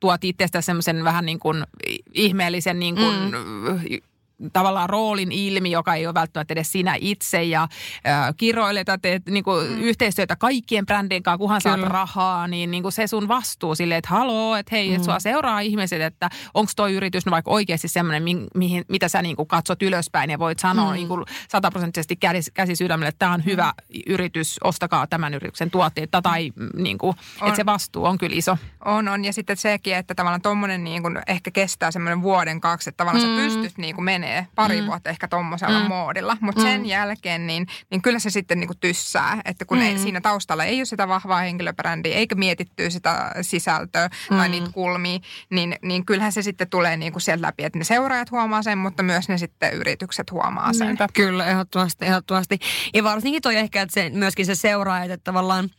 tuot 0.00 0.24
itsestä 0.24 0.60
semmoisen 0.60 1.04
vähän 1.04 1.26
niin 1.26 1.38
kuin 1.38 1.64
ihmeellisen 2.14 2.78
niin 2.78 2.94
kuin, 2.94 3.14
mm 3.14 4.00
tavallaan 4.52 4.88
roolin 4.88 5.32
ilmi, 5.32 5.70
joka 5.70 5.94
ei 5.94 6.06
ole 6.06 6.14
välttämättä 6.14 6.54
edes 6.54 6.72
sinä 6.72 6.96
itse 7.00 7.42
ja 7.42 7.62
äh, 7.62 8.34
kiroilet 8.36 8.88
ja 8.88 8.98
teet 8.98 9.26
niin 9.26 9.44
kuin, 9.44 9.70
mm. 9.70 9.80
yhteistyötä 9.80 10.36
kaikkien 10.36 10.86
brändien 10.86 11.22
kanssa, 11.22 11.38
kunhan 11.38 11.60
saat 11.60 11.80
rahaa, 11.80 12.48
niin, 12.48 12.70
niin 12.70 12.82
kuin 12.82 12.92
se 12.92 13.06
sun 13.06 13.28
vastuu 13.28 13.74
silleen, 13.74 13.98
että 13.98 14.10
haloo, 14.10 14.56
että 14.56 14.74
hei, 14.74 14.88
mm. 14.88 14.94
että 14.94 15.04
sua 15.04 15.20
seuraa 15.20 15.60
ihmiset, 15.60 16.02
että 16.02 16.30
onko 16.54 16.72
toi 16.76 16.92
yritys 16.92 17.26
no 17.26 17.30
vaikka 17.30 17.50
oikeasti 17.50 17.88
semmoinen, 17.88 18.22
mi- 18.22 18.46
mihin, 18.54 18.84
mitä 18.88 19.08
sä 19.08 19.22
niin 19.22 19.36
kuin 19.36 19.48
katsot 19.48 19.82
ylöspäin 19.82 20.30
ja 20.30 20.38
voit 20.38 20.58
sanoa 20.58 20.90
mm. 20.90 20.94
niin 20.94 21.08
kuin 21.08 21.24
sataprosenttisesti 21.48 22.16
käsi, 22.16 22.50
käsi 22.54 22.76
sydämelle, 22.76 23.08
että 23.08 23.18
tämä 23.18 23.32
on 23.32 23.44
hyvä 23.44 23.74
yritys, 24.06 24.58
ostakaa 24.64 25.06
tämän 25.06 25.34
yrityksen 25.34 25.70
tuotteita 25.70 26.22
tai 26.22 26.52
mm, 26.56 26.68
niin 26.82 26.98
kuin, 26.98 27.16
On. 27.40 27.48
että 27.48 27.56
se 27.56 27.66
vastuu 27.66 28.04
on 28.04 28.18
kyllä 28.18 28.36
iso. 28.36 28.58
On, 28.84 29.08
on. 29.08 29.24
Ja 29.24 29.32
sitten 29.32 29.56
sekin, 29.56 29.96
että 29.96 30.14
tavallaan 30.14 30.42
tuommoinen 30.42 30.84
niin 30.84 31.02
kuin 31.02 31.18
ehkä 31.26 31.50
kestää 31.50 31.90
semmoinen 31.90 32.22
vuoden 32.22 32.60
kaksi, 32.60 32.90
että 32.90 33.04
tavallaan 33.04 33.28
mm. 33.28 33.36
sä 33.36 33.42
pystyt 33.42 33.78
niin 33.78 33.94
kuin 33.94 34.04
menee 34.24 34.46
pari 34.54 34.80
mm. 34.80 34.86
vuotta 34.86 35.10
ehkä 35.10 35.28
tuommoisella 35.28 35.80
mm. 35.80 35.88
moodilla. 35.88 36.36
Mutta 36.40 36.60
mm. 36.60 36.66
sen 36.66 36.86
jälkeen, 36.86 37.46
niin, 37.46 37.66
niin 37.90 38.02
kyllä 38.02 38.18
se 38.18 38.30
sitten 38.30 38.60
niin 38.60 38.68
kuin 38.68 38.78
tyssää, 38.80 39.42
että 39.44 39.64
kun 39.64 39.78
mm. 39.78 39.84
ei, 39.84 39.98
siinä 39.98 40.20
taustalla 40.20 40.64
ei 40.64 40.78
ole 40.78 40.84
sitä 40.84 41.08
vahvaa 41.08 41.40
henkilöbrändiä, 41.40 42.14
eikä 42.14 42.34
mietittyä 42.34 42.90
sitä 42.90 43.32
sisältöä 43.42 44.08
mm. 44.30 44.36
tai 44.36 44.48
niitä 44.48 44.70
kulmia, 44.72 45.18
niin, 45.50 45.76
niin 45.82 46.06
kyllähän 46.06 46.32
se 46.32 46.42
sitten 46.42 46.70
tulee 46.70 46.96
niin 46.96 47.12
kuin 47.12 47.22
sieltä 47.22 47.42
läpi, 47.42 47.64
että 47.64 47.78
ne 47.78 47.84
seuraajat 47.84 48.30
huomaa 48.30 48.62
sen, 48.62 48.78
mutta 48.78 49.02
myös 49.02 49.28
ne 49.28 49.38
sitten 49.38 49.72
yritykset 49.72 50.30
huomaa 50.30 50.72
sen. 50.72 50.86
Niinpä. 50.86 51.08
Kyllä, 51.12 51.46
ehdottomasti, 51.46 52.04
ehdottomasti. 52.04 52.58
Ja 52.94 53.04
varsinkin 53.04 53.42
toi 53.42 53.56
ehkä, 53.56 53.82
että 53.82 53.94
se, 53.94 54.10
myöskin 54.10 54.46
se 54.46 54.54
seuraajat, 54.54 55.10
että 55.10 55.24
tavallaan 55.24 55.70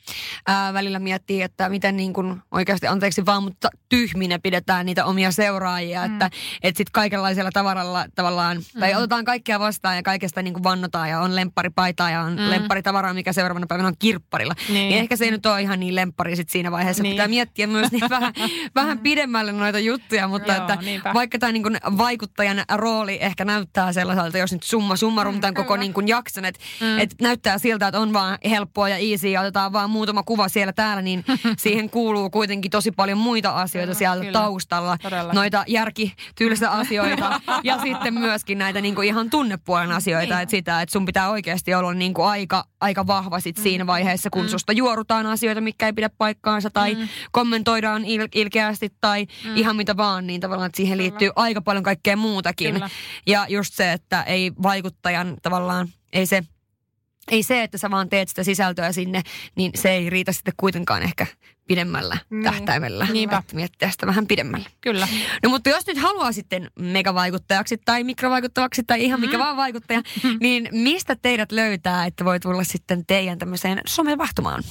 ää, 0.47 0.73
välillä 0.73 0.99
miettii, 0.99 1.41
että 1.41 1.69
miten 1.69 1.97
niin 1.97 2.13
kuin 2.13 2.41
oikeasti, 2.51 2.87
anteeksi 2.87 3.25
vaan, 3.25 3.43
mutta 3.43 3.69
tyhminä 3.89 4.39
pidetään 4.39 4.85
niitä 4.85 5.05
omia 5.05 5.31
seuraajia, 5.31 6.07
mm. 6.07 6.13
että 6.13 6.29
et 6.63 6.77
sitten 6.77 6.91
kaikenlaisella 6.91 7.51
tavaralla 7.51 8.05
tavallaan, 8.15 8.34
tai 8.79 8.95
otetaan 8.95 9.25
kaikkea 9.25 9.59
vastaan 9.59 9.95
ja 9.95 10.03
kaikesta 10.03 10.41
niin 10.41 10.53
kuin 10.53 10.63
vannotaan 10.63 11.09
ja 11.09 11.19
on 11.19 11.35
lempparipaitaa 11.35 12.11
ja 12.11 12.21
on 12.21 12.33
mm. 12.33 12.49
lempparitavaraa, 12.49 13.13
mikä 13.13 13.33
seuraavana 13.33 13.67
päivänä 13.67 13.87
on 13.87 13.95
kirpparilla. 13.99 14.53
Niin. 14.69 14.89
Niin. 14.89 14.99
ehkä 14.99 15.15
se 15.15 15.25
ei 15.25 15.31
nyt 15.31 15.45
ole 15.45 15.61
ihan 15.61 15.79
niin 15.79 15.95
lemppari 15.95 16.35
sit 16.35 16.49
siinä 16.49 16.71
vaiheessa. 16.71 17.03
Niin. 17.03 17.13
Pitää 17.13 17.27
miettiä 17.27 17.67
myös 17.67 17.91
niin 17.91 18.09
vähän, 18.09 18.33
vähän 18.75 18.99
pidemmälle 18.99 19.51
noita 19.51 19.79
juttuja, 19.79 20.27
mutta 20.27 20.53
Joo, 20.53 20.61
että 20.61 20.77
niinpä. 20.85 21.13
vaikka 21.13 21.39
tämä 21.39 21.51
niin 21.51 21.63
kuin 21.63 21.77
vaikuttajan 21.97 22.63
rooli 22.73 23.17
ehkä 23.21 23.45
näyttää 23.45 23.93
sellaiselta, 23.93 24.37
jos 24.37 24.51
nyt 24.51 24.63
summa 24.63 24.95
summarum 24.95 25.41
tämän 25.41 25.53
koko 25.53 25.75
niin 25.75 25.93
kuin 25.93 26.07
jakson, 26.07 26.45
että 26.45 26.59
mm. 26.81 26.99
et 26.99 27.15
näyttää 27.21 27.57
siltä, 27.57 27.87
että 27.87 27.99
on 27.99 28.13
vaan 28.13 28.37
helppoa 28.49 28.89
ja 28.89 28.97
easy 28.97 29.27
ja 29.27 29.41
otetaan 29.41 29.73
vaan 29.73 29.89
muutama 29.89 30.23
kuva 30.23 30.49
siellä 30.49 30.73
täällä, 30.73 31.01
niin 31.01 31.25
siihen 31.57 31.89
kuuluu 31.89 32.29
kuitenkin 32.29 32.71
tosi 32.71 32.91
paljon 32.91 33.17
muita 33.17 33.49
asioita 33.49 33.93
siellä 33.93 34.25
kyllä. 34.25 34.39
taustalla. 34.39 34.97
Todella. 35.01 35.33
Noita 35.33 35.63
järkityylisiä 35.67 36.69
asioita 36.69 37.41
ja 37.63 37.81
sitten 37.81 38.13
myöskin 38.25 38.57
näitä 38.57 38.81
niinku 38.81 39.01
ihan 39.01 39.29
tunnepuolen 39.29 39.91
asioita, 39.91 40.33
Niin. 40.35 40.41
että 40.43 40.51
sitä, 40.51 40.81
että 40.81 40.93
sun 40.93 41.05
pitää 41.05 41.29
oikeasti 41.29 41.73
olla 41.73 41.93
niinku 41.93 42.21
aika, 42.21 42.65
aika 42.81 43.07
vahva 43.07 43.39
sit 43.39 43.57
siinä 43.57 43.87
vaiheessa, 43.87 44.29
kun 44.29 44.43
Mm. 44.45 44.49
susta 44.49 44.71
juorutaan 44.73 45.25
asioita, 45.25 45.61
mikä 45.61 45.85
ei 45.85 45.93
pidä 45.93 46.09
paikkaansa 46.17 46.69
tai 46.69 46.95
Mm. 46.95 47.07
kommentoidaan 47.31 48.03
il- 48.03 48.29
ilkeästi 48.35 48.89
tai 49.01 49.25
Mm. 49.45 49.55
ihan 49.57 49.75
mitä 49.75 49.97
vaan, 49.97 50.27
niin 50.27 50.41
tavallaan 50.41 50.67
että 50.67 50.77
siihen 50.77 50.97
liittyy 50.97 51.29
aika 51.35 51.61
paljon 51.61 51.83
kaikkea 51.83 52.17
muutakin. 52.17 52.73
Kyllä. 52.73 52.89
Ja 53.27 53.45
just 53.49 53.73
se, 53.73 53.91
että 53.91 54.23
ei 54.23 54.51
vaikuttajan 54.63 55.37
tavallaan, 55.41 55.87
ei 56.13 56.25
se, 56.25 56.43
ei 57.31 57.43
se, 57.43 57.63
että 57.63 57.77
sä 57.77 57.91
vaan 57.91 58.09
teet 58.09 58.29
sitä 58.29 58.43
sisältöä 58.43 58.91
sinne, 58.91 59.21
niin 59.55 59.71
se 59.75 59.91
ei 59.91 60.09
riitä 60.09 60.31
sitten 60.31 60.53
kuitenkaan 60.57 61.03
ehkä 61.03 61.27
pidemmällä 61.67 62.17
Niin. 62.29 62.43
tähtäimellä. 62.43 63.07
Niinpä. 63.13 63.37
Että 63.37 63.55
miettiä 63.55 63.91
sitä 63.91 64.07
vähän 64.07 64.27
pidemmällä. 64.27 64.69
Kyllä. 64.81 65.07
No 65.43 65.49
mutta 65.49 65.69
jos 65.69 65.87
nyt 65.87 65.97
haluaa 65.97 66.31
sitten 66.31 66.71
megavaikuttajaksi 66.79 67.77
tai 67.85 68.03
mikrovaikuttavaksi 68.03 68.83
tai 68.83 69.03
ihan 69.03 69.19
mikä 69.19 69.39
vaan 69.39 69.57
vaikuttaja, 69.57 70.01
niin 70.39 70.69
mistä 70.71 71.15
teidät 71.21 71.51
löytää, 71.51 72.05
että 72.05 72.25
voi 72.25 72.39
tulla 72.39 72.63
sitten 72.63 73.05
teidän 73.05 73.37
tämmöiseen 73.39 73.81
somevahtumaan? 73.87 74.63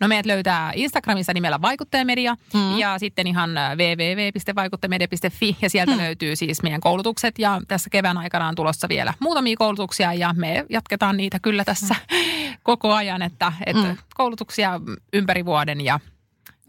No 0.00 0.08
meidät 0.08 0.26
löytää 0.26 0.72
Instagramissa 0.74 1.32
nimellä 1.34 1.62
Vaikuttajamedia 1.62 2.36
Mm. 2.54 2.78
ja 2.78 2.98
sitten 2.98 3.26
ihan 3.26 3.58
äh, 3.58 3.76
www.vaikuttajamedia.fi 3.76 5.56
ja 5.62 5.70
sieltä 5.70 5.92
Mm. 5.92 5.98
löytyy 5.98 6.36
siis 6.36 6.62
meidän 6.62 6.80
koulutukset 6.80 7.38
ja 7.38 7.60
tässä 7.68 7.90
kevään 7.90 8.18
aikana 8.18 8.48
on 8.48 8.54
tulossa 8.54 8.88
vielä 8.88 9.14
muutamia 9.20 9.56
koulutuksia 9.56 10.12
ja 10.14 10.34
me 10.36 10.66
jatketaan 10.70 11.16
niitä 11.16 11.38
kyllä 11.38 11.64
tässä 11.64 11.94
koko 12.62 12.92
ajan, 12.94 13.22
että, 13.22 13.52
että 13.66 13.82
Mm. 13.82 13.96
koulutuksia 14.14 14.80
ympäri 15.12 15.44
vuoden 15.44 15.80
ja 15.80 16.00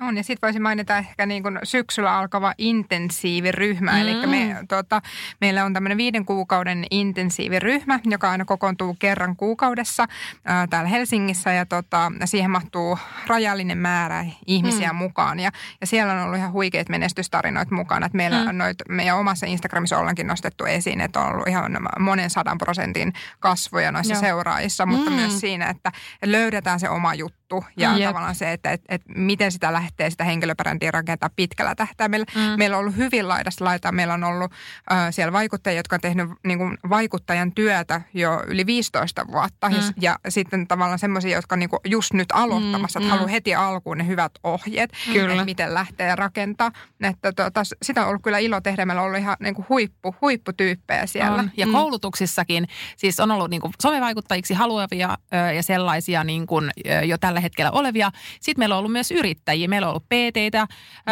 On, 0.02 0.18
ja 0.18 0.24
sitten 0.24 0.48
voisin 0.48 0.62
mainita 0.62 0.98
ehkä 0.98 1.26
niin 1.26 1.44
kuin 1.44 1.60
syksyllä 1.64 2.18
alkava 2.18 2.54
intensiiviryhmä. 2.58 3.92
Mm. 3.92 4.02
Eli 4.02 4.28
me, 4.28 4.58
tota, 4.68 5.02
meillä 5.42 5.66
on 5.66 5.74
tämmöinen 5.74 5.98
viiden 5.98 6.26
kuukauden 6.26 6.86
intensiiviryhmä, 6.92 8.00
joka 8.06 8.32
aina 8.32 8.46
kokoontuu 8.46 8.96
kerran 9.00 9.36
kuukaudessa 9.36 10.06
ää, 10.46 10.68
täällä 10.68 10.90
Helsingissä. 10.90 11.52
Ja 11.54 11.66
tota, 11.66 12.12
siihen 12.26 12.52
mahtuu 12.52 13.00
rajallinen 13.28 13.78
määrä 13.78 14.26
ihmisiä 14.48 14.94
mm. 14.94 14.98
mukaan. 14.98 15.40
Ja, 15.40 15.52
ja 15.82 15.88
siellä 15.88 16.14
on 16.14 16.20
ollut 16.20 16.38
ihan 16.38 16.52
huikeita 16.52 16.92
menestystarinoita 16.92 17.76
mukana. 17.76 18.06
Et 18.06 18.14
meillä 18.14 18.52
mm. 18.52 18.58
noit, 18.58 18.78
meidän 18.90 19.18
omassa 19.18 19.46
Instagramissa 19.46 19.98
ollaankin 19.98 20.28
nostettu 20.28 20.66
esiin, 20.66 21.02
että 21.02 21.20
on 21.20 21.34
ollut 21.34 21.48
ihan 21.48 21.78
monen 22.00 22.30
sadan 22.30 22.58
prosentin 22.58 23.14
kasvoja 23.40 23.92
noissa 23.92 24.14
Joo. 24.14 24.22
seuraajissa, 24.22 24.86
mutta 24.86 25.10
Mm. 25.10 25.16
myös 25.16 25.40
siinä, 25.40 25.70
että 25.70 25.92
löydetään 26.26 26.80
se 26.80 26.90
oma 26.90 27.14
juttu 27.14 27.39
ja 27.78 27.98
Jep. 27.98 28.10
tavallaan 28.10 28.36
se, 28.36 28.52
että 28.52 28.72
et, 28.72 28.82
et 28.90 29.02
miten 29.16 29.52
sitä 29.52 29.74
lähtee 29.74 30.10
sitä 30.10 30.24
henkilöbrändiä 30.24 30.92
rakentaa 30.92 31.30
pitkällä 31.36 31.76
tähtäimellä. 31.76 32.26
Mm. 32.36 32.42
Meillä 32.42 32.78
on 32.78 32.82
ollut 32.82 32.96
hyvin 32.98 33.28
laidasta 33.28 33.66
laitaa. 33.66 33.92
Meillä 33.92 34.14
on 34.14 34.24
ollut 34.24 34.52
äh, 34.92 34.98
siellä 35.12 35.34
vaikuttajia, 35.34 35.80
jotka 35.80 35.96
on 35.96 36.02
tehnyt 36.02 36.30
niin 36.44 36.58
kuin, 36.58 36.78
vaikuttajan 36.90 37.52
työtä 37.52 38.02
jo 38.14 38.44
yli 38.48 38.66
15 38.66 39.28
vuotta. 39.32 39.70
Mm. 39.70 39.76
Ja, 39.76 39.84
ja 40.02 40.32
sitten 40.32 40.68
tavallaan 40.68 41.00
semmoisia, 41.00 41.38
jotka 41.38 41.56
on 41.56 41.60
niin 41.60 41.70
kuin 41.70 41.80
just 41.86 42.14
nyt 42.14 42.30
aloittamassa, 42.34 43.00
Mm, 43.00 43.04
että 43.04 43.14
mm. 43.14 43.18
haluaa 43.18 43.32
heti 43.32 43.56
alkuun 43.56 43.98
ne 43.98 44.08
hyvät 44.08 44.32
ohjeet, 44.44 44.92
Kyllä. 45.14 45.34
että 45.34 45.46
miten 45.46 45.74
lähtee 45.74 46.16
rakentaa. 46.16 46.72
Että 47.02 47.32
tota, 47.34 47.62
sitä 47.84 48.02
on 48.02 48.08
ollut 48.10 48.22
kyllä 48.22 48.38
ilo 48.38 48.62
tehdä. 48.62 48.86
Meillä 48.86 49.02
on 49.02 49.08
ollut 49.08 49.20
ihan 49.20 49.38
niin 49.40 49.56
kuin 49.56 49.66
huippu, 49.70 50.16
huipputyyppejä 50.22 51.06
siellä. 51.06 51.36
On. 51.40 51.52
Ja 51.58 51.66
Mm. 51.66 51.72
koulutuksissakin, 51.72 52.68
siis 52.98 53.20
on 53.20 53.32
ollut 53.32 53.50
niin 53.50 53.62
kuin 53.62 53.74
somevaikuttajiksi 53.82 54.54
haluavia 54.54 55.18
ö, 55.34 55.54
ja 55.54 55.64
sellaisia 55.64 56.24
niin 56.24 56.48
kuin, 56.48 56.72
jo 57.06 57.18
tällä 57.18 57.39
hetkellä 57.42 57.72
olevia. 57.72 58.12
Sitten 58.42 58.62
meillä 58.62 58.76
on 58.76 58.80
ollut 58.80 58.92
myös 58.92 59.12
yrittäjiä. 59.12 59.68
Meillä 59.68 59.88
on 59.88 59.90
ollut 59.92 60.06
PT-tä, 60.06 60.68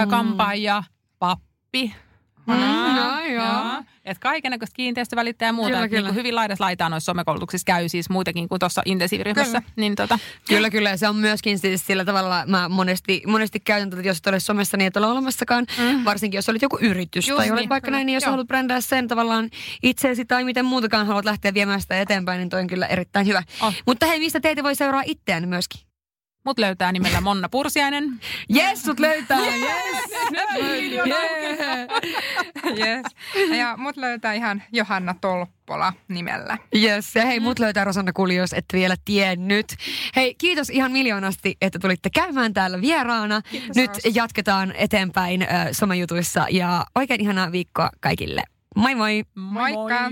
Mm. 0.05 0.09
kampaajia, 0.09 0.83
pappi. 1.19 1.93
Mm, 2.47 2.95
joo, 2.97 3.19
joo. 3.43 3.83
Että 4.05 4.21
kaikennäköistä 4.21 4.75
kiinteistövälittäjää 4.75 5.49
ja 5.49 5.53
muuta. 5.53 5.71
Kyllä, 5.71 5.87
Kyllä. 5.89 6.07
Niin 6.07 6.15
hyvin 6.15 6.35
laidassa 6.35 6.63
laitaan 6.63 6.91
noissa 6.91 7.05
somekoulutuksissa 7.11 7.65
käy 7.65 7.89
siis 7.89 8.09
muitakin 8.09 8.49
kuin 8.49 8.59
tuossa 8.59 8.81
intensiiviryhmässä. 8.85 9.61
Kyllä. 9.61 9.73
Niin 9.75 9.95
tota, 9.95 10.19
Kyllä, 10.49 10.69
kyllä. 10.69 10.97
Se 10.97 11.07
on 11.09 11.15
myöskin 11.15 11.59
siis 11.59 11.87
sillä 11.87 12.05
tavalla, 12.05 12.43
mä 12.45 12.69
monesti, 12.69 13.21
monesti 13.27 13.59
käytän 13.59 13.89
tätä, 13.89 14.01
jos 14.01 14.17
et 14.17 14.27
ole 14.27 14.39
somessa, 14.39 14.77
niin 14.77 14.87
et 14.87 14.97
ole 14.97 15.05
olemassakaan. 15.07 15.65
Mm. 15.77 16.05
Varsinkin 16.05 16.37
jos 16.37 16.49
olet 16.49 16.61
joku 16.61 16.77
yritys 16.81 17.27
Just 17.27 17.37
tai 17.37 17.51
olet 17.51 17.61
niin, 17.61 17.69
vaikka 17.69 17.85
kyllä. 17.85 17.97
näin, 17.97 18.05
niin 18.05 18.13
jos 18.13 18.23
Joo. 18.23 18.31
haluat 18.31 18.47
brändää 18.47 18.81
sen 18.81 19.07
tavallaan 19.07 19.49
itseesi 19.83 20.25
tai 20.25 20.43
miten 20.43 20.65
muutakaan 20.65 21.07
haluat 21.07 21.25
lähteä 21.25 21.53
viemään 21.53 21.81
sitä 21.81 22.01
eteenpäin, 22.01 22.37
niin 22.39 22.49
toi 22.49 22.61
on 22.61 22.67
kyllä 22.67 22.87
erittäin 22.87 23.27
hyvä. 23.27 23.43
On. 23.61 23.73
Mutta 23.85 24.05
hei, 24.05 24.19
mistä 24.19 24.39
teitä 24.39 24.63
voi 24.63 24.75
seuraa 24.75 25.03
itseään 25.05 25.49
myöskin? 25.49 25.86
Mut 26.47 26.59
löytää 26.59 26.91
nimellä 26.91 27.21
Monna 27.21 27.49
Pursiainen. 27.49 28.19
Yes, 28.55 28.83
sut 28.83 28.99
löytää, 28.99 29.39
yes! 29.39 29.67
yes. 32.77 33.05
Ja 33.57 33.77
mut 33.77 33.97
löytää 33.97 34.33
ihan 34.33 34.63
Johanna 34.71 35.15
Tolppola 35.21 35.93
nimellä. 36.07 36.57
Yes, 36.75 37.15
ja 37.15 37.25
hei, 37.25 37.39
mut 37.39 37.59
löytää 37.59 37.83
Rosanna 37.83 38.13
Kuli, 38.13 38.35
jos 38.35 38.53
et 38.53 38.65
vielä 38.73 38.95
tiennyt. 39.05 39.65
Hei, 40.15 40.35
kiitos 40.35 40.69
ihan 40.69 40.91
miljoonasti, 40.91 41.57
että 41.61 41.79
tulitte 41.79 42.09
käymään 42.09 42.53
täällä 42.53 42.81
vieraana. 42.81 43.41
Kiitos, 43.41 43.75
Nyt 43.75 43.91
Roos. 43.91 44.15
jatketaan 44.15 44.73
eteenpäin 44.77 45.41
äh, 45.41 45.67
somejutuissa 45.71 46.45
ja 46.49 46.85
oikein 46.95 47.21
ihanaa 47.21 47.51
viikkoa 47.51 47.89
kaikille. 47.99 48.43
Moi 48.75 48.95
moi! 48.95 49.23
Moikka! 49.35 50.09